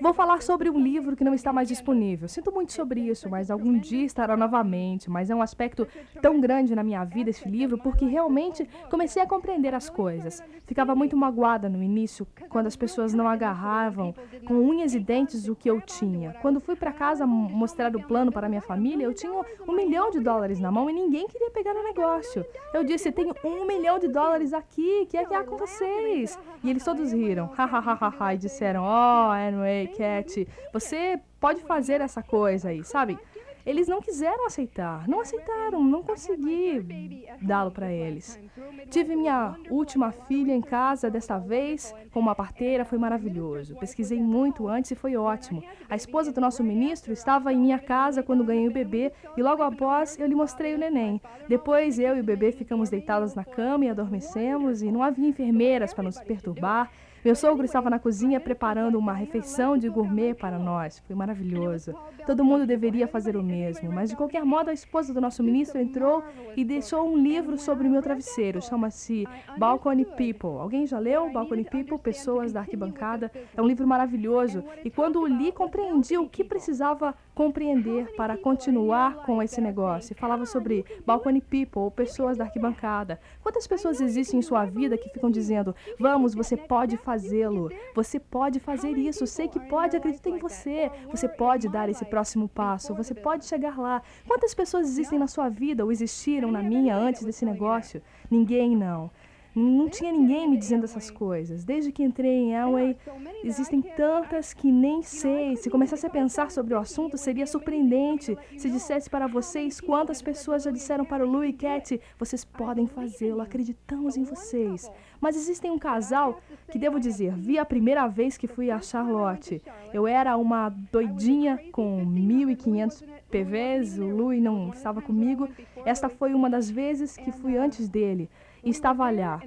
Vou 0.00 0.14
falar 0.14 0.40
sobre 0.40 0.70
um 0.70 0.80
livro 0.80 1.14
que 1.14 1.22
não 1.22 1.34
está 1.34 1.52
mais 1.52 1.68
disponível. 1.68 2.26
Sinto 2.26 2.50
muito 2.50 2.72
sobre 2.72 3.00
isso, 3.00 3.28
mas 3.28 3.50
algum 3.50 3.78
dia 3.78 4.06
estará 4.06 4.34
novamente. 4.34 5.10
Mas 5.10 5.28
é 5.28 5.34
um 5.34 5.42
aspecto 5.42 5.86
tão 6.22 6.40
grande 6.40 6.74
na 6.74 6.82
minha 6.82 7.04
vida 7.04 7.28
esse 7.28 7.46
livro 7.46 7.76
porque 7.76 8.06
realmente 8.06 8.66
comecei 8.88 9.22
a 9.22 9.26
compreender 9.26 9.74
as 9.74 9.90
coisas. 9.90 10.42
Ficava 10.66 10.94
muito 10.94 11.18
magoada 11.18 11.68
no 11.68 11.82
início 11.82 12.26
quando 12.48 12.66
as 12.66 12.76
pessoas 12.76 13.12
não 13.12 13.28
agarravam 13.28 14.14
com 14.46 14.54
unhas 14.54 14.94
e 14.94 14.98
dentes 14.98 15.48
o 15.48 15.54
que 15.54 15.68
eu 15.68 15.82
tinha. 15.82 16.32
Quando 16.40 16.60
fui 16.60 16.76
para 16.76 16.92
casa 16.92 17.26
mostrar 17.26 17.94
o 17.94 18.02
plano 18.02 18.32
para 18.32 18.48
minha 18.48 18.62
família, 18.62 19.04
eu 19.04 19.12
tinha 19.12 19.32
um 19.68 19.72
milhão 19.76 20.10
de 20.10 20.20
dólares 20.20 20.58
na 20.58 20.70
mão 20.70 20.88
e 20.88 20.94
ninguém 20.94 21.28
queria 21.28 21.50
pegar 21.50 21.74
no 21.74 21.82
negócio. 21.82 22.42
Eu 22.72 22.84
disse: 22.84 23.12
tenho 23.12 23.34
um 23.44 23.66
milhão 23.66 23.98
de 23.98 24.08
dólares 24.08 24.54
aqui, 24.54 25.04
que 25.10 25.18
é 25.18 25.26
que 25.26 25.34
há 25.34 25.44
com 25.44 25.58
vocês? 25.58 26.38
E 26.64 26.70
eles 26.70 26.84
todos 26.84 27.12
riram, 27.12 27.50
ha, 27.58 28.34
e 28.34 28.38
disseram: 28.38 28.82
Oh, 28.82 29.30
anyway, 29.30 29.89
Cat, 29.96 30.46
você 30.72 31.20
pode 31.38 31.62
fazer 31.62 32.00
essa 32.00 32.22
coisa 32.22 32.70
aí, 32.70 32.84
sabe? 32.84 33.18
Eles 33.64 33.86
não 33.86 34.00
quiseram 34.00 34.46
aceitar, 34.46 35.06
não 35.06 35.20
aceitaram, 35.20 35.84
não 35.84 36.02
consegui 36.02 37.26
dá-lo 37.42 37.70
para 37.70 37.92
eles. 37.92 38.40
Tive 38.88 39.14
minha 39.14 39.54
última 39.68 40.10
filha 40.10 40.54
em 40.54 40.62
casa 40.62 41.10
desta 41.10 41.38
vez 41.38 41.94
com 42.10 42.20
uma 42.20 42.34
parteira, 42.34 42.86
foi 42.86 42.98
maravilhoso. 42.98 43.76
Pesquisei 43.76 44.20
muito 44.20 44.66
antes 44.66 44.90
e 44.90 44.94
foi 44.94 45.14
ótimo. 45.14 45.62
A 45.88 45.94
esposa 45.94 46.32
do 46.32 46.40
nosso 46.40 46.64
ministro 46.64 47.12
estava 47.12 47.52
em 47.52 47.58
minha 47.58 47.78
casa 47.78 48.22
quando 48.22 48.44
ganhei 48.44 48.66
o 48.66 48.72
bebê 48.72 49.12
e 49.36 49.42
logo 49.42 49.62
após 49.62 50.18
eu 50.18 50.26
lhe 50.26 50.34
mostrei 50.34 50.74
o 50.74 50.78
neném. 50.78 51.20
Depois 51.46 51.98
eu 51.98 52.16
e 52.16 52.20
o 52.20 52.24
bebê 52.24 52.52
ficamos 52.52 52.88
deitados 52.88 53.34
na 53.34 53.44
cama 53.44 53.84
e 53.84 53.90
adormecemos 53.90 54.82
e 54.82 54.90
não 54.90 55.02
havia 55.02 55.28
enfermeiras 55.28 55.92
para 55.92 56.04
nos 56.04 56.18
perturbar. 56.18 56.90
Meu 57.22 57.34
sogro 57.34 57.66
estava 57.66 57.90
na 57.90 57.98
cozinha 57.98 58.40
preparando 58.40 58.98
uma 58.98 59.12
refeição 59.12 59.76
de 59.76 59.90
gourmet 59.90 60.32
para 60.32 60.58
nós. 60.58 61.00
Foi 61.00 61.14
maravilhoso. 61.14 61.94
Todo 62.24 62.42
mundo 62.42 62.66
deveria 62.66 63.06
fazer 63.06 63.36
o 63.36 63.42
mesmo, 63.42 63.92
mas 63.92 64.08
de 64.08 64.16
qualquer 64.16 64.42
modo 64.42 64.70
a 64.70 64.72
esposa 64.72 65.12
do 65.12 65.20
nosso 65.20 65.42
ministro 65.42 65.78
entrou 65.78 66.24
e 66.56 66.64
deixou 66.64 67.06
um 67.06 67.18
livro 67.18 67.58
sobre 67.58 67.86
o 67.86 67.90
meu 67.90 68.00
travesseiro. 68.00 68.62
Chama-se 68.62 69.26
Balcony 69.58 70.06
People. 70.06 70.60
Alguém 70.60 70.86
já 70.86 70.98
leu 70.98 71.30
Balcony 71.30 71.64
People? 71.64 71.98
Pessoas 71.98 72.54
da 72.54 72.60
arquibancada. 72.60 73.30
É 73.54 73.60
um 73.60 73.66
livro 73.66 73.86
maravilhoso 73.86 74.64
e 74.82 74.90
quando 74.90 75.20
o 75.20 75.26
li 75.26 75.52
compreendi 75.52 76.16
o 76.16 76.26
que 76.26 76.42
precisava 76.42 77.14
compreender 77.40 78.14
para 78.18 78.36
continuar 78.36 79.24
com 79.24 79.42
esse 79.42 79.62
negócio. 79.62 80.14
Falava 80.14 80.44
sobre 80.44 80.84
balcony 81.06 81.40
people, 81.40 81.80
ou 81.80 81.90
pessoas 81.90 82.36
da 82.36 82.44
arquibancada. 82.44 83.18
Quantas 83.42 83.66
pessoas 83.66 83.98
existem 83.98 84.40
em 84.40 84.42
sua 84.42 84.66
vida 84.66 84.98
que 84.98 85.08
ficam 85.08 85.30
dizendo: 85.30 85.74
"Vamos, 85.98 86.34
você 86.34 86.54
pode 86.54 86.98
fazê-lo. 86.98 87.70
Você 87.94 88.20
pode 88.20 88.60
fazer 88.60 88.90
isso. 88.98 89.26
Sei 89.26 89.48
que 89.48 89.58
pode, 89.58 89.96
acredita 89.96 90.28
em 90.28 90.38
você. 90.38 90.90
Você 91.10 91.26
pode 91.26 91.66
dar 91.66 91.88
esse 91.88 92.04
próximo 92.04 92.46
passo. 92.46 92.94
Você 92.94 93.14
pode 93.14 93.46
chegar 93.46 93.78
lá." 93.78 94.02
Quantas 94.28 94.52
pessoas 94.52 94.86
existem 94.86 95.18
na 95.18 95.26
sua 95.26 95.48
vida 95.48 95.82
ou 95.82 95.90
existiram 95.90 96.52
na 96.52 96.62
minha 96.62 96.94
antes 96.94 97.24
desse 97.24 97.46
negócio? 97.46 98.02
Ninguém 98.30 98.76
não. 98.76 99.10
Não 99.54 99.88
tinha 99.88 100.12
ninguém 100.12 100.48
me 100.48 100.56
dizendo 100.56 100.84
essas 100.84 101.10
coisas. 101.10 101.64
Desde 101.64 101.90
que 101.90 102.04
entrei 102.04 102.30
em 102.30 102.54
Elway, 102.54 102.96
existem 103.42 103.82
tantas 103.82 104.54
que 104.54 104.70
nem 104.70 105.02
sei. 105.02 105.56
Se 105.56 105.68
começasse 105.68 106.06
a 106.06 106.10
pensar 106.10 106.50
sobre 106.50 106.72
o 106.74 106.78
assunto, 106.78 107.18
seria 107.18 107.46
surpreendente 107.46 108.36
se 108.56 108.70
dissesse 108.70 109.10
para 109.10 109.26
vocês 109.26 109.80
quantas 109.80 110.22
pessoas 110.22 110.62
já 110.62 110.70
disseram 110.70 111.04
para 111.04 111.26
o 111.26 111.30
Lou 111.30 111.44
e 111.44 111.52
Cat: 111.52 112.00
vocês 112.18 112.44
podem 112.44 112.86
fazê-lo, 112.86 113.40
acreditamos 113.40 114.16
em 114.16 114.22
vocês. 114.22 114.90
Mas 115.20 115.36
existem 115.36 115.70
um 115.70 115.78
casal 115.78 116.40
que, 116.70 116.78
devo 116.78 117.00
dizer, 117.00 117.34
vi 117.36 117.58
a 117.58 117.64
primeira 117.64 118.06
vez 118.06 118.38
que 118.38 118.46
fui 118.46 118.70
a 118.70 118.80
Charlotte. 118.80 119.60
Eu 119.92 120.06
era 120.06 120.36
uma 120.36 120.68
doidinha 120.68 121.58
com 121.72 122.06
1.500 122.06 123.04
PVs, 123.30 123.98
o 123.98 124.08
Louis 124.08 124.42
não 124.42 124.70
estava 124.70 125.02
comigo. 125.02 125.48
Esta 125.84 126.08
foi 126.08 126.34
uma 126.34 126.48
das 126.48 126.70
vezes 126.70 127.16
que 127.16 127.32
fui 127.32 127.56
antes 127.56 127.88
dele 127.88 128.30
e 128.64 128.70
estava 128.70 129.10
lá. 129.10 129.40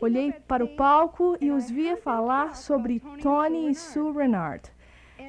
Olhei 0.00 0.32
para 0.32 0.64
o 0.64 0.76
palco 0.76 1.36
e 1.40 1.50
os 1.50 1.70
via 1.70 1.96
falar 1.96 2.56
sobre 2.56 3.00
Tony 3.22 3.70
e 3.70 3.74
Sue 3.74 4.12
Renard. 4.12 4.70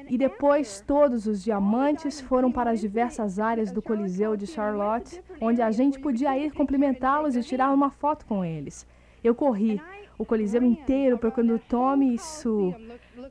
E 0.08 0.16
depois 0.16 0.82
todos 0.86 1.26
os 1.26 1.42
diamantes 1.42 2.20
foram 2.20 2.50
para 2.50 2.70
as 2.70 2.80
diversas 2.80 3.38
áreas 3.38 3.70
do 3.70 3.82
Coliseu 3.82 4.36
de 4.36 4.46
Charlotte, 4.46 5.22
onde 5.40 5.62
a 5.62 5.70
gente 5.70 5.98
podia 5.98 6.36
ir 6.38 6.52
cumprimentá-los 6.52 7.36
e 7.36 7.42
tirar 7.42 7.72
uma 7.72 7.90
foto 7.90 8.24
com 8.26 8.44
eles. 8.44 8.86
Eu 9.22 9.34
corri 9.34 9.80
o 10.18 10.24
Coliseu 10.24 10.62
inteiro 10.62 11.16
procurando 11.16 11.60
Tommy 11.60 12.14
e 12.14 12.18
Sue, 12.18 12.74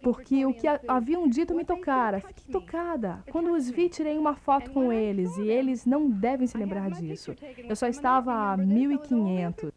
porque 0.01 0.45
o 0.45 0.53
que 0.53 0.67
haviam 0.87 1.27
dito 1.27 1.53
me 1.53 1.65
tocara. 1.65 2.21
Fiquei 2.21 2.51
tocada. 2.51 3.23
Quando 3.29 3.51
os 3.51 3.69
vi, 3.69 3.89
tirei 3.89 4.17
uma 4.17 4.35
foto 4.35 4.71
com 4.71 4.91
eles 4.91 5.35
e 5.37 5.47
eles 5.47 5.85
não 5.85 6.09
devem 6.09 6.47
se 6.47 6.57
lembrar 6.57 6.89
disso. 6.91 7.35
Eu 7.57 7.75
só 7.75 7.87
estava 7.87 8.53
a 8.53 8.57
1500. 8.57 9.71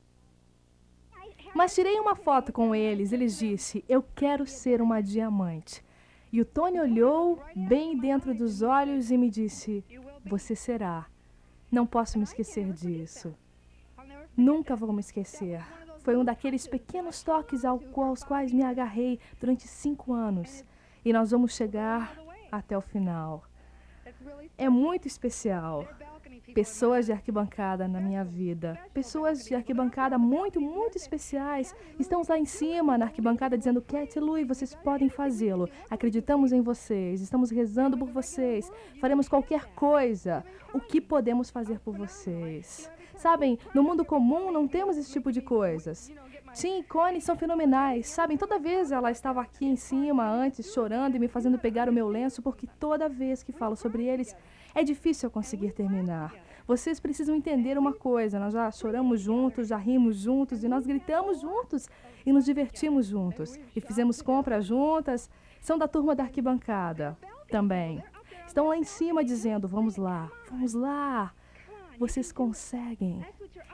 Mas 1.55 1.75
tirei 1.75 1.99
uma 1.99 2.15
foto 2.15 2.53
com 2.53 2.75
eles. 2.75 3.13
Eles 3.13 3.39
disse: 3.39 3.85
Eu 3.89 4.03
quero 4.15 4.47
ser 4.47 4.81
uma 4.81 5.03
diamante. 5.03 5.85
E 6.33 6.41
o 6.41 6.45
Tony 6.45 6.79
olhou 6.81 7.43
bem 7.55 7.99
dentro 7.99 8.33
dos 8.35 8.63
olhos 8.63 9.11
e 9.11 9.19
me 9.19 9.29
disse: 9.31 9.85
Você 10.25 10.55
será. 10.55 11.07
Não 11.71 11.87
posso 11.87 12.19
me 12.19 12.25
esquecer 12.25 12.73
disso. 12.73 13.35
Nunca 14.37 14.75
vou 14.75 14.93
me 14.93 15.01
esquecer. 15.01 15.63
Foi 16.01 16.17
um 16.17 16.25
daqueles 16.25 16.67
pequenos 16.67 17.23
toques 17.23 17.65
aos 17.65 18.25
quais 18.25 18.53
me 18.53 18.63
agarrei 18.63 19.19
durante 19.39 19.69
cinco 19.69 20.13
anos. 20.13 20.65
E 21.05 21.13
nós 21.13 21.31
vamos 21.31 21.55
chegar 21.55 22.19
até 22.51 22.77
o 22.77 22.81
final. 22.81 23.45
É 24.57 24.69
muito 24.69 25.07
especial 25.07 25.87
pessoas 26.51 27.07
de 27.07 27.13
arquibancada 27.13 27.89
na 27.89 28.01
minha 28.01 28.25
vida. 28.25 28.79
Pessoas 28.93 29.45
de 29.45 29.55
arquibancada 29.55 30.19
muito, 30.19 30.61
muito 30.61 30.97
especiais. 30.97 31.75
Estamos 31.99 32.29
lá 32.29 32.39
em 32.39 32.45
cima, 32.45 32.99
na 32.99 33.07
arquibancada, 33.07 33.57
dizendo: 33.57 33.81
Cat 33.81 34.19
e 34.19 34.45
vocês 34.45 34.75
podem 34.75 35.09
fazê-lo. 35.09 35.69
Acreditamos 35.89 36.53
em 36.53 36.61
vocês. 36.61 37.21
Estamos 37.21 37.51
rezando 37.51 37.97
por 37.97 38.09
vocês. 38.11 38.71
Faremos 39.01 39.29
qualquer 39.29 39.67
coisa. 39.75 40.45
O 40.73 40.81
que 40.81 41.01
podemos 41.01 41.51
fazer 41.51 41.81
por 41.81 41.97
vocês? 41.97 42.91
Sabem, 43.17 43.59
no 43.75 43.83
mundo 43.83 44.05
comum 44.05 44.51
não 44.51 44.67
temos 44.67 44.97
esse 44.97 45.13
tipo 45.13 45.31
de 45.31 45.43
coisas. 45.43 46.11
Tim 46.55 46.81
e 46.81 46.83
Connie 46.83 47.21
são 47.21 47.37
fenomenais. 47.37 48.09
Sabem, 48.09 48.37
toda 48.37 48.59
vez 48.59 48.91
ela 48.91 49.11
estava 49.11 49.41
aqui 49.41 49.67
em 49.67 49.77
cima 49.77 50.29
antes, 50.29 50.73
chorando 50.73 51.15
e 51.15 51.19
me 51.19 51.29
fazendo 51.29 51.59
pegar 51.59 51.89
o 51.89 51.93
meu 51.93 52.09
lenço, 52.09 52.43
porque 52.43 52.67
toda 52.79 53.09
vez 53.09 53.43
que 53.43 53.53
falo 53.53 53.77
sobre 53.77 54.05
eles, 54.05 54.35
é 54.75 54.83
difícil 54.83 55.31
conseguir 55.31 55.73
terminar. 55.73 56.35
Vocês 56.67 57.01
precisam 57.01 57.35
entender 57.35 57.77
uma 57.79 57.93
coisa: 57.93 58.39
nós 58.39 58.53
já 58.53 58.71
choramos 58.71 59.21
juntos, 59.21 59.69
já 59.69 59.77
rimos 59.77 60.17
juntos 60.17 60.63
e 60.63 60.69
nós 60.69 60.87
gritamos 60.87 61.41
juntos 61.41 61.89
e 62.25 62.33
nos 62.33 62.45
divertimos 62.45 63.07
juntos 63.07 63.59
e 63.75 63.81
fizemos 63.81 64.23
compras 64.23 64.67
juntas. 64.67 65.31
São 65.61 65.77
da 65.77 65.89
turma 65.89 66.15
da 66.15 66.23
arquibancada 66.23 67.19
também. 67.49 68.03
Estão 68.47 68.69
lá 68.69 68.77
em 68.77 68.85
cima 68.85 69.25
dizendo: 69.25 69.67
vamos 69.67 69.97
lá, 69.97 70.31
vamos 70.51 70.75
lá, 70.75 71.33
vocês 71.99 72.33
conseguem. 72.33 73.25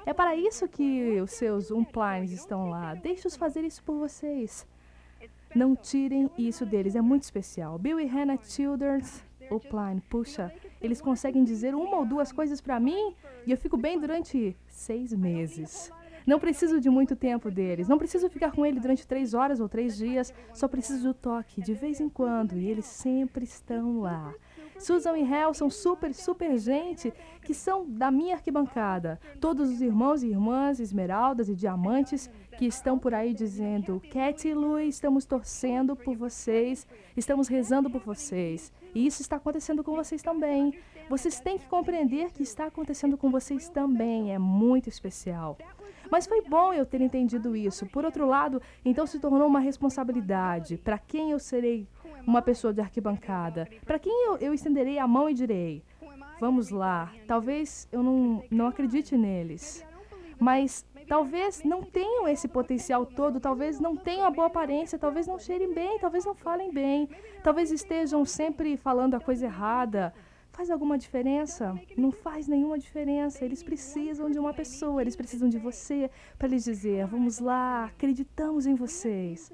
É 0.04 0.12
para 0.12 0.36
isso 0.36 0.68
que 0.68 1.20
os 1.20 1.32
seus 1.32 1.70
umplines 1.70 2.32
estão 2.32 2.68
lá. 2.68 2.94
Deixe-os 2.94 3.36
fazer 3.36 3.64
isso 3.64 3.82
por 3.82 3.96
vocês. 3.98 4.66
Não 5.54 5.74
tirem 5.74 6.30
isso 6.36 6.66
deles, 6.66 6.94
é 6.94 7.00
muito 7.00 7.22
especial. 7.22 7.78
Bill 7.78 7.98
e 7.98 8.06
Hannah 8.06 8.38
Childers, 8.42 9.24
upline, 9.50 10.00
puxa, 10.08 10.52
eles 10.80 11.00
conseguem 11.00 11.44
dizer 11.44 11.74
uma 11.74 11.98
ou 11.98 12.06
duas 12.06 12.32
coisas 12.32 12.60
para 12.60 12.78
mim 12.80 13.14
e 13.46 13.50
eu 13.50 13.56
fico 13.56 13.76
bem 13.76 13.98
durante 13.98 14.56
seis 14.66 15.12
meses. 15.12 15.90
Não 16.26 16.40
preciso 16.40 16.80
de 16.80 16.90
muito 16.90 17.14
tempo 17.14 17.52
deles. 17.52 17.86
Não 17.86 17.98
preciso 17.98 18.28
ficar 18.28 18.50
com 18.50 18.66
ele 18.66 18.80
durante 18.80 19.06
três 19.06 19.32
horas 19.32 19.60
ou 19.60 19.68
três 19.68 19.96
dias. 19.96 20.34
Só 20.52 20.66
preciso 20.66 21.08
do 21.08 21.14
toque 21.14 21.62
de 21.62 21.72
vez 21.72 22.00
em 22.00 22.08
quando 22.08 22.58
e 22.58 22.68
eles 22.68 22.86
sempre 22.86 23.44
estão 23.44 24.00
lá. 24.00 24.34
Susan 24.78 25.16
e 25.16 25.22
Hel 25.22 25.54
são 25.54 25.70
super, 25.70 26.12
super 26.12 26.58
gente 26.58 27.12
que 27.42 27.54
são 27.54 27.88
da 27.88 28.10
minha 28.10 28.34
arquibancada. 28.34 29.20
Todos 29.40 29.70
os 29.70 29.80
irmãos 29.80 30.22
e 30.22 30.28
irmãs, 30.28 30.80
esmeraldas 30.80 31.48
e 31.48 31.54
diamantes 31.54 32.28
que 32.56 32.66
estão 32.66 32.98
por 32.98 33.14
aí 33.14 33.32
dizendo: 33.32 34.00
Cat 34.10 34.46
e 34.46 34.54
Lu, 34.54 34.78
estamos 34.78 35.24
torcendo 35.24 35.94
por 35.94 36.16
vocês, 36.16 36.86
estamos 37.16 37.48
rezando 37.48 37.90
por 37.90 38.02
vocês. 38.02 38.72
E 38.94 39.06
isso 39.06 39.22
está 39.22 39.36
acontecendo 39.36 39.84
com 39.84 39.94
vocês 39.94 40.22
também. 40.22 40.72
Vocês 41.08 41.38
têm 41.38 41.58
que 41.58 41.66
compreender 41.66 42.32
que 42.32 42.42
está 42.42 42.66
acontecendo 42.66 43.16
com 43.16 43.30
vocês 43.30 43.68
também. 43.68 44.34
É 44.34 44.38
muito 44.38 44.88
especial. 44.88 45.58
Mas 46.10 46.26
foi 46.26 46.42
bom 46.42 46.72
eu 46.72 46.86
ter 46.86 47.00
entendido 47.00 47.54
isso. 47.54 47.86
Por 47.86 48.04
outro 48.04 48.26
lado, 48.26 48.62
então 48.84 49.06
se 49.06 49.18
tornou 49.18 49.46
uma 49.46 49.60
responsabilidade. 49.60 50.76
Para 50.78 50.98
quem 50.98 51.32
eu 51.32 51.38
serei 51.38 51.86
uma 52.26 52.40
pessoa 52.40 52.72
de 52.72 52.80
arquibancada? 52.80 53.68
Para 53.84 53.98
quem 53.98 54.26
eu, 54.26 54.36
eu 54.38 54.54
estenderei 54.54 54.98
a 54.98 55.06
mão 55.06 55.28
e 55.28 55.34
direi: 55.34 55.82
Vamos 56.40 56.70
lá. 56.70 57.12
Talvez 57.26 57.88
eu 57.92 58.02
não, 58.02 58.42
não 58.50 58.66
acredite 58.66 59.16
neles. 59.16 59.84
Mas 60.38 60.84
talvez 61.06 61.62
não 61.62 61.82
tenham 61.82 62.28
esse 62.28 62.48
potencial 62.48 63.06
todo, 63.06 63.40
talvez 63.40 63.80
não 63.80 63.96
tenham 63.96 64.26
a 64.26 64.30
boa 64.30 64.46
aparência, 64.46 64.98
talvez 64.98 65.26
não 65.26 65.38
cheirem 65.38 65.72
bem, 65.72 65.98
talvez 65.98 66.24
não 66.24 66.34
falem 66.34 66.72
bem, 66.72 67.08
talvez 67.42 67.70
estejam 67.70 68.24
sempre 68.24 68.76
falando 68.76 69.14
a 69.14 69.20
coisa 69.20 69.46
errada. 69.46 70.12
Faz 70.52 70.70
alguma 70.70 70.96
diferença? 70.96 71.78
Não 71.98 72.10
faz 72.10 72.48
nenhuma 72.48 72.78
diferença. 72.78 73.44
Eles 73.44 73.62
precisam 73.62 74.30
de 74.30 74.38
uma 74.38 74.54
pessoa, 74.54 75.02
eles 75.02 75.14
precisam 75.14 75.50
de 75.50 75.58
você 75.58 76.10
para 76.38 76.48
lhes 76.48 76.64
dizer: 76.64 77.06
vamos 77.06 77.38
lá, 77.38 77.84
acreditamos 77.84 78.64
em 78.64 78.74
vocês. 78.74 79.52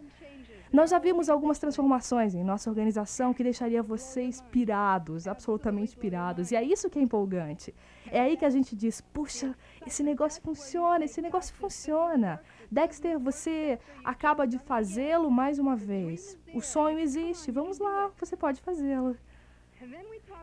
Nós 0.73 0.89
já 0.89 0.99
vimos 0.99 1.29
algumas 1.29 1.59
transformações 1.59 2.35
em 2.35 2.43
nossa 2.43 2.71
organização 2.71 3.35
que 3.35 3.45
deixaria 3.45 3.83
vocês 3.83 4.41
pirados, 4.41 5.29
absolutamente 5.29 5.95
pirados. 5.95 6.51
E 6.51 6.57
é 6.57 6.63
isso 6.63 6.89
que 6.89 6.99
é 6.99 7.03
empolgante. 7.03 7.75
É 8.11 8.21
aí 8.21 8.39
que 8.39 8.45
a 8.47 8.49
gente 8.49 8.75
diz: 8.75 8.99
puxa, 9.03 9.55
esse 9.87 10.03
negócio 10.03 10.41
funciona, 10.41 11.05
esse 11.05 11.21
negócio 11.21 11.55
funciona. 11.57 12.41
Dexter, 12.71 13.19
você 13.19 13.79
acaba 14.03 14.47
de 14.47 14.59
fazê-lo 14.59 15.31
mais 15.31 15.59
uma 15.59 15.77
vez. 15.77 16.39
O 16.55 16.63
sonho 16.63 16.99
existe, 16.99 17.51
vamos 17.51 17.79
lá, 17.79 18.11
você 18.19 18.35
pode 18.35 18.63
fazê-lo. 18.63 19.15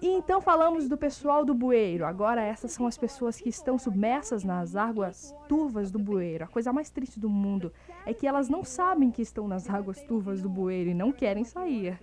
E 0.02 0.08
então 0.08 0.40
falamos 0.40 0.88
do 0.88 0.98
pessoal 0.98 1.44
do 1.44 1.54
bueiro. 1.54 2.06
Agora 2.06 2.42
essas 2.42 2.72
são 2.72 2.88
as 2.88 2.98
pessoas 2.98 3.40
que 3.40 3.50
estão 3.50 3.78
submersas 3.78 4.44
nas 4.44 4.76
águas 4.76 5.36
turvas 5.48 5.92
do 5.92 6.00
bueiro. 6.00 6.46
A 6.46 6.48
coisa 6.48 6.72
mais 6.72 6.90
triste 6.90 7.20
do 7.20 7.30
mundo 7.30 7.74
é 8.06 8.14
que 8.14 8.28
elas 8.28 8.48
não 8.48 8.64
sabem 8.64 9.12
que 9.12 9.22
estão 9.22 9.48
nas 9.48 9.70
águas 9.70 10.02
turvas 10.02 10.42
do 10.42 10.50
bueiro 10.50 10.90
e 10.90 10.94
não 10.94 11.12
querem 11.12 11.44
sair. 11.44 12.00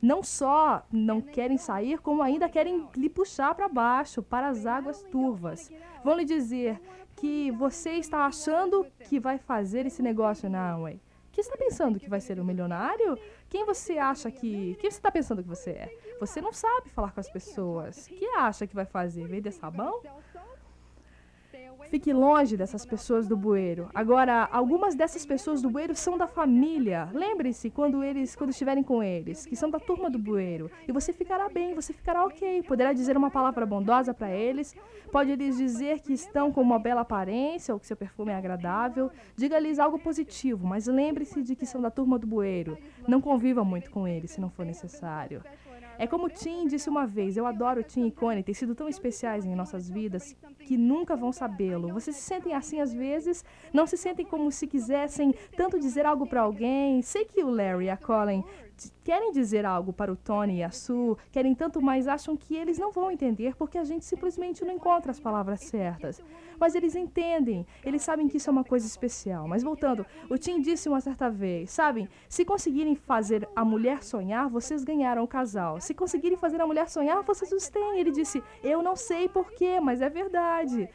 Não 0.00 0.22
só 0.22 0.86
não 0.92 1.20
querem 1.20 1.56
sair, 1.56 1.98
como 1.98 2.22
ainda 2.22 2.48
querem 2.48 2.86
lhe 2.94 3.08
puxar 3.08 3.54
para 3.54 3.68
baixo, 3.68 4.22
para 4.22 4.48
as 4.48 4.64
águas 4.66 5.02
turvas. 5.02 5.70
Vão 6.04 6.16
lhe 6.16 6.24
dizer 6.24 6.80
que 7.16 7.50
você 7.50 7.92
está 7.92 8.26
achando 8.26 8.86
que 9.08 9.18
vai 9.18 9.38
fazer 9.38 9.86
esse 9.86 10.02
negócio 10.02 10.48
na 10.48 10.76
Que 11.38 11.42
está 11.42 11.56
pensando 11.56 12.00
que 12.00 12.10
vai 12.10 12.20
ser 12.20 12.40
um 12.40 12.44
milionário? 12.44 13.16
Quem 13.48 13.64
você 13.64 13.96
acha 13.96 14.28
que. 14.28 14.74
Quem 14.80 14.90
você 14.90 14.96
está 14.96 15.08
pensando 15.08 15.40
que 15.40 15.48
você 15.48 15.70
é? 15.70 16.16
Você 16.18 16.40
não 16.40 16.52
sabe 16.52 16.88
falar 16.88 17.12
com 17.12 17.20
as 17.20 17.30
pessoas. 17.30 18.08
O 18.08 18.10
que 18.10 18.26
acha 18.30 18.66
que 18.66 18.74
vai 18.74 18.84
fazer? 18.84 19.24
Vender 19.28 19.52
sabão? 19.52 20.02
Fique 21.90 22.12
longe 22.12 22.54
dessas 22.54 22.84
pessoas 22.84 23.26
do 23.26 23.34
bueiro. 23.34 23.88
Agora, 23.94 24.46
algumas 24.52 24.94
dessas 24.94 25.24
pessoas 25.24 25.62
do 25.62 25.70
bueiro 25.70 25.96
são 25.96 26.18
da 26.18 26.26
família. 26.26 27.08
Lembre-se 27.14 27.70
quando 27.70 28.04
eles, 28.04 28.36
quando 28.36 28.50
estiverem 28.50 28.82
com 28.82 29.02
eles, 29.02 29.46
que 29.46 29.56
são 29.56 29.70
da 29.70 29.80
turma 29.80 30.10
do 30.10 30.18
bueiro. 30.18 30.70
E 30.86 30.92
você 30.92 31.14
ficará 31.14 31.48
bem, 31.48 31.74
você 31.74 31.94
ficará 31.94 32.26
ok. 32.26 32.62
Poderá 32.64 32.92
dizer 32.92 33.16
uma 33.16 33.30
palavra 33.30 33.64
bondosa 33.64 34.12
para 34.12 34.30
eles. 34.30 34.76
Pode 35.10 35.34
lhes 35.34 35.56
dizer 35.56 36.00
que 36.00 36.12
estão 36.12 36.52
com 36.52 36.60
uma 36.60 36.78
bela 36.78 37.00
aparência 37.00 37.72
ou 37.72 37.80
que 37.80 37.86
seu 37.86 37.96
perfume 37.96 38.32
é 38.32 38.36
agradável. 38.36 39.10
Diga-lhes 39.34 39.78
algo 39.78 39.98
positivo, 39.98 40.66
mas 40.66 40.86
lembre-se 40.86 41.42
de 41.42 41.56
que 41.56 41.64
são 41.64 41.80
da 41.80 41.90
turma 41.90 42.18
do 42.18 42.26
bueiro. 42.26 42.76
Não 43.06 43.18
conviva 43.18 43.64
muito 43.64 43.90
com 43.90 44.06
eles 44.06 44.32
se 44.32 44.40
não 44.42 44.50
for 44.50 44.66
necessário. 44.66 45.42
É 45.98 46.06
como 46.06 46.26
o 46.26 46.30
Tim 46.30 46.68
disse 46.68 46.88
uma 46.88 47.04
vez, 47.04 47.36
eu 47.36 47.44
adoro 47.44 47.82
Tim 47.82 48.06
e 48.06 48.12
Connie, 48.12 48.44
têm 48.44 48.54
sido 48.54 48.72
tão 48.72 48.88
especiais 48.88 49.44
em 49.44 49.54
nossas 49.56 49.90
vidas 49.90 50.36
que 50.64 50.76
nunca 50.76 51.16
vão 51.16 51.32
sabê-lo. 51.32 51.92
Vocês 51.92 52.14
se 52.14 52.22
sentem 52.22 52.54
assim 52.54 52.80
às 52.80 52.94
vezes? 52.94 53.44
Não 53.72 53.84
se 53.84 53.96
sentem 53.96 54.24
como 54.24 54.50
se 54.52 54.68
quisessem 54.68 55.34
tanto 55.56 55.76
dizer 55.76 56.06
algo 56.06 56.24
para 56.24 56.42
alguém? 56.42 57.02
Sei 57.02 57.24
que 57.24 57.42
o 57.42 57.50
Larry 57.50 57.86
e 57.86 57.90
a 57.90 57.96
Colin 57.96 58.44
querem 59.02 59.32
dizer 59.32 59.66
algo 59.66 59.92
para 59.92 60.12
o 60.12 60.16
Tony 60.16 60.58
e 60.58 60.62
a 60.62 60.70
Sue, 60.70 61.16
querem 61.32 61.52
tanto, 61.52 61.82
mas 61.82 62.06
acham 62.06 62.36
que 62.36 62.54
eles 62.54 62.78
não 62.78 62.92
vão 62.92 63.10
entender 63.10 63.56
porque 63.56 63.76
a 63.76 63.82
gente 63.82 64.04
simplesmente 64.04 64.64
não 64.64 64.72
encontra 64.72 65.10
as 65.10 65.18
palavras 65.18 65.60
certas. 65.60 66.22
Mas 66.58 66.74
eles 66.74 66.94
entendem, 66.94 67.66
eles 67.84 68.02
sabem 68.02 68.28
que 68.28 68.36
isso 68.36 68.50
é 68.50 68.52
uma 68.52 68.64
coisa 68.64 68.86
especial. 68.86 69.46
Mas 69.46 69.62
voltando, 69.62 70.04
o 70.28 70.36
Tim 70.36 70.60
disse 70.60 70.88
uma 70.88 71.00
certa 71.00 71.30
vez: 71.30 71.70
sabem, 71.70 72.08
se 72.28 72.44
conseguirem 72.44 72.94
fazer 72.94 73.48
a 73.54 73.64
mulher 73.64 74.02
sonhar, 74.02 74.48
vocês 74.48 74.84
ganharam 74.84 75.22
o 75.22 75.28
casal. 75.28 75.80
Se 75.80 75.94
conseguirem 75.94 76.36
fazer 76.36 76.60
a 76.60 76.66
mulher 76.66 76.88
sonhar, 76.88 77.22
vocês 77.22 77.52
os 77.52 77.68
têm. 77.68 78.00
Ele 78.00 78.10
disse: 78.10 78.42
eu 78.62 78.82
não 78.82 78.96
sei 78.96 79.28
porquê, 79.28 79.80
mas 79.80 80.00
é 80.00 80.08
verdade. 80.08 80.88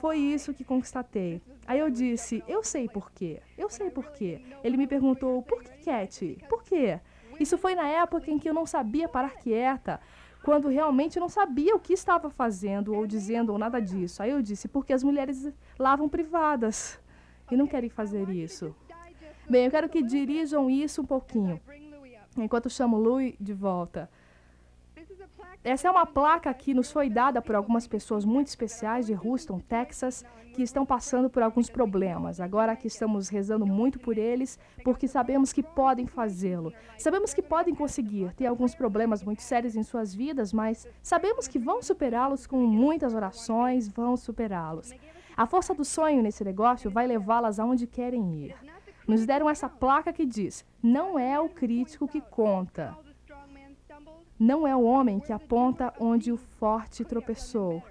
Foi 0.00 0.16
isso 0.16 0.54
que 0.54 0.64
constatei. 0.64 1.42
Aí 1.66 1.78
eu 1.78 1.90
disse, 1.90 2.42
eu 2.48 2.64
sei 2.64 2.88
por 2.88 3.12
quê. 3.12 3.40
Eu 3.56 3.68
sei 3.68 3.90
por 3.90 4.10
quê. 4.12 4.40
Ele 4.64 4.78
me 4.78 4.86
perguntou, 4.86 5.42
por 5.42 5.62
que, 5.62 5.84
Cat? 5.84 6.38
Por 6.48 6.64
quê? 6.64 6.98
Isso 7.38 7.56
foi 7.58 7.74
na 7.74 7.86
época 7.86 8.30
em 8.30 8.38
que 8.38 8.48
eu 8.48 8.54
não 8.54 8.66
sabia 8.66 9.08
parar 9.08 9.36
quieta, 9.36 10.00
quando 10.42 10.68
realmente 10.68 11.20
não 11.20 11.28
sabia 11.28 11.74
o 11.76 11.80
que 11.80 11.92
estava 11.92 12.30
fazendo 12.30 12.94
ou 12.94 13.06
dizendo 13.06 13.52
ou 13.52 13.58
nada 13.58 13.80
disso. 13.80 14.22
Aí 14.22 14.30
eu 14.30 14.42
disse, 14.42 14.68
porque 14.68 14.92
as 14.92 15.02
mulheres 15.02 15.52
lavam 15.78 16.08
privadas 16.08 16.98
e 17.50 17.56
não 17.56 17.66
querem 17.66 17.90
fazer 17.90 18.28
isso. 18.30 18.74
Bem, 19.48 19.64
eu 19.64 19.70
quero 19.70 19.88
que 19.88 20.02
dirijam 20.02 20.70
isso 20.70 21.02
um 21.02 21.06
pouquinho, 21.06 21.60
enquanto 22.36 22.70
chamo 22.70 22.96
Louis 22.96 23.34
de 23.40 23.52
volta. 23.52 24.08
Essa 25.62 25.88
é 25.88 25.90
uma 25.90 26.06
placa 26.06 26.52
que 26.54 26.72
nos 26.72 26.90
foi 26.90 27.10
dada 27.10 27.42
por 27.42 27.54
algumas 27.54 27.86
pessoas 27.86 28.24
muito 28.24 28.46
especiais 28.46 29.06
de 29.06 29.12
Houston, 29.12 29.60
Texas, 29.60 30.24
que 30.54 30.62
estão 30.62 30.86
passando 30.86 31.28
por 31.28 31.42
alguns 31.42 31.68
problemas. 31.68 32.40
Agora 32.40 32.74
que 32.74 32.86
estamos 32.86 33.28
rezando 33.28 33.66
muito 33.66 33.98
por 33.98 34.16
eles, 34.16 34.58
porque 34.82 35.06
sabemos 35.06 35.52
que 35.52 35.62
podem 35.62 36.06
fazê-lo. 36.06 36.72
Sabemos 36.96 37.34
que 37.34 37.42
podem 37.42 37.74
conseguir. 37.74 38.32
Tem 38.32 38.46
alguns 38.46 38.74
problemas 38.74 39.22
muito 39.22 39.42
sérios 39.42 39.76
em 39.76 39.82
suas 39.82 40.14
vidas, 40.14 40.50
mas 40.50 40.88
sabemos 41.02 41.46
que 41.46 41.58
vão 41.58 41.82
superá-los 41.82 42.46
com 42.46 42.56
muitas 42.66 43.12
orações, 43.12 43.86
vão 43.86 44.16
superá-los. 44.16 44.94
A 45.36 45.46
força 45.46 45.74
do 45.74 45.84
sonho 45.84 46.22
nesse 46.22 46.42
negócio 46.42 46.90
vai 46.90 47.06
levá-las 47.06 47.60
aonde 47.60 47.86
querem 47.86 48.34
ir. 48.34 48.56
Nos 49.06 49.26
deram 49.26 49.48
essa 49.48 49.68
placa 49.68 50.10
que 50.10 50.24
diz: 50.24 50.64
não 50.82 51.18
é 51.18 51.38
o 51.38 51.50
crítico 51.50 52.08
que 52.08 52.22
conta. 52.22 52.96
Não 54.40 54.66
é 54.66 54.74
o 54.74 54.84
homem 54.84 55.20
que 55.20 55.34
aponta 55.34 55.92
onde 56.00 56.32
o 56.32 56.36
forte 56.38 57.04
tropeçou, 57.04 57.82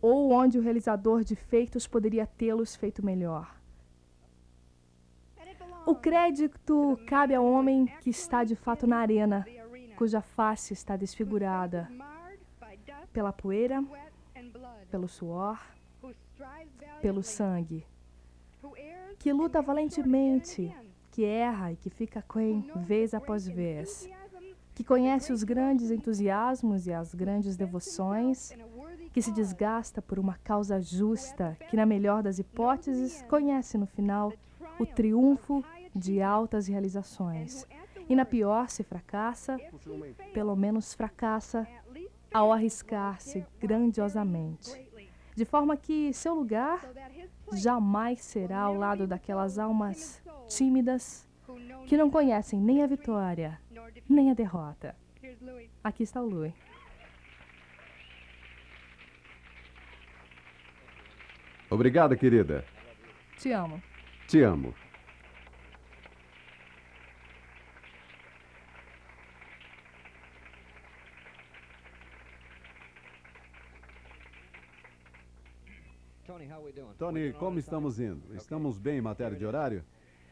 ou 0.00 0.30
onde 0.30 0.56
o 0.56 0.62
realizador 0.62 1.24
de 1.24 1.34
feitos 1.34 1.84
poderia 1.84 2.24
tê-los 2.24 2.76
feito 2.76 3.04
melhor. 3.04 3.52
O 5.84 5.96
crédito 5.96 6.96
cabe 7.08 7.34
ao 7.34 7.44
homem 7.44 7.86
que 8.00 8.10
está 8.10 8.44
de 8.44 8.54
fato 8.54 8.86
na 8.86 8.98
arena, 8.98 9.44
cuja 9.96 10.20
face 10.20 10.72
está 10.72 10.96
desfigurada 10.96 11.90
pela 13.12 13.32
poeira, 13.32 13.84
pelo 14.92 15.08
suor, 15.08 15.60
pelo 17.02 17.24
sangue, 17.24 17.84
que 19.18 19.32
luta 19.32 19.60
valentemente, 19.60 20.72
que 21.10 21.24
erra 21.24 21.72
e 21.72 21.76
que 21.76 21.90
fica 21.90 22.22
quen 22.22 22.70
vez 22.76 23.12
após 23.12 23.48
vez 23.48 24.08
que 24.74 24.82
conhece 24.82 25.32
os 25.32 25.44
grandes 25.44 25.90
entusiasmos 25.90 26.86
e 26.86 26.92
as 26.92 27.14
grandes 27.14 27.56
devoções, 27.56 28.52
que 29.12 29.22
se 29.22 29.30
desgasta 29.30 30.02
por 30.02 30.18
uma 30.18 30.34
causa 30.42 30.80
justa, 30.80 31.56
que, 31.70 31.76
na 31.76 31.86
melhor 31.86 32.22
das 32.22 32.40
hipóteses, 32.40 33.22
conhece 33.28 33.78
no 33.78 33.86
final 33.86 34.32
o 34.78 34.84
triunfo 34.84 35.64
de 35.94 36.20
altas 36.20 36.66
realizações. 36.66 37.66
E 38.08 38.16
na 38.16 38.24
pior, 38.24 38.68
se 38.68 38.82
fracassa, 38.82 39.56
pelo 40.32 40.56
menos 40.56 40.92
fracassa 40.92 41.66
ao 42.32 42.52
arriscar-se 42.52 43.46
grandiosamente. 43.60 44.82
De 45.36 45.44
forma 45.44 45.76
que 45.76 46.12
seu 46.12 46.34
lugar 46.34 46.84
jamais 47.52 48.20
será 48.20 48.60
ao 48.60 48.74
lado 48.74 49.06
daquelas 49.06 49.58
almas 49.58 50.20
tímidas 50.48 51.28
que 51.86 51.96
não 51.96 52.10
conhecem 52.10 52.60
nem 52.60 52.82
a 52.82 52.86
vitória 52.86 53.60
nem 54.08 54.30
a 54.30 54.34
derrota. 54.34 54.94
Aqui 55.82 56.02
está 56.02 56.20
o 56.20 56.26
Louis. 56.28 56.54
Obrigada, 61.70 62.16
querida. 62.16 62.64
Te 63.38 63.50
amo. 63.52 63.82
Te 64.28 64.42
amo. 64.42 64.74
Tony, 76.98 77.32
como 77.32 77.58
estamos 77.58 77.98
indo? 77.98 78.34
Estamos 78.34 78.78
bem 78.78 78.98
em 78.98 79.00
matéria 79.00 79.36
de 79.36 79.44
horário? 79.44 79.84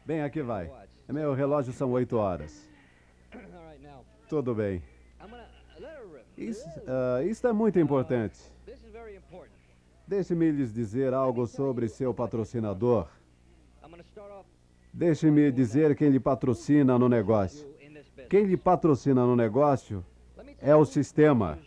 Bem, 0.05 0.21
aqui 0.21 0.41
vai. 0.41 0.71
Meu 1.07 1.33
relógio 1.33 1.73
são 1.73 1.91
oito 1.91 2.17
horas. 2.17 2.72
Tudo 4.29 4.55
bem. 4.55 4.81
Isso, 6.37 6.67
uh, 6.67 7.23
isso 7.27 7.45
é 7.47 7.53
muito 7.53 7.79
importante. 7.79 8.39
Deixe-me 10.07 10.51
lhes 10.51 10.73
dizer 10.73 11.13
algo 11.13 11.47
sobre 11.47 11.87
seu 11.87 12.13
patrocinador. 12.13 13.07
Deixe-me 14.91 15.51
dizer 15.51 15.95
quem 15.95 16.09
lhe 16.09 16.19
patrocina 16.19 16.99
no 16.99 17.09
negócio. 17.09 17.67
Quem 18.29 18.43
lhe 18.43 18.57
patrocina 18.57 19.25
no 19.25 19.35
negócio 19.35 20.05
é 20.61 20.75
o 20.75 20.85
sistema. 20.85 21.57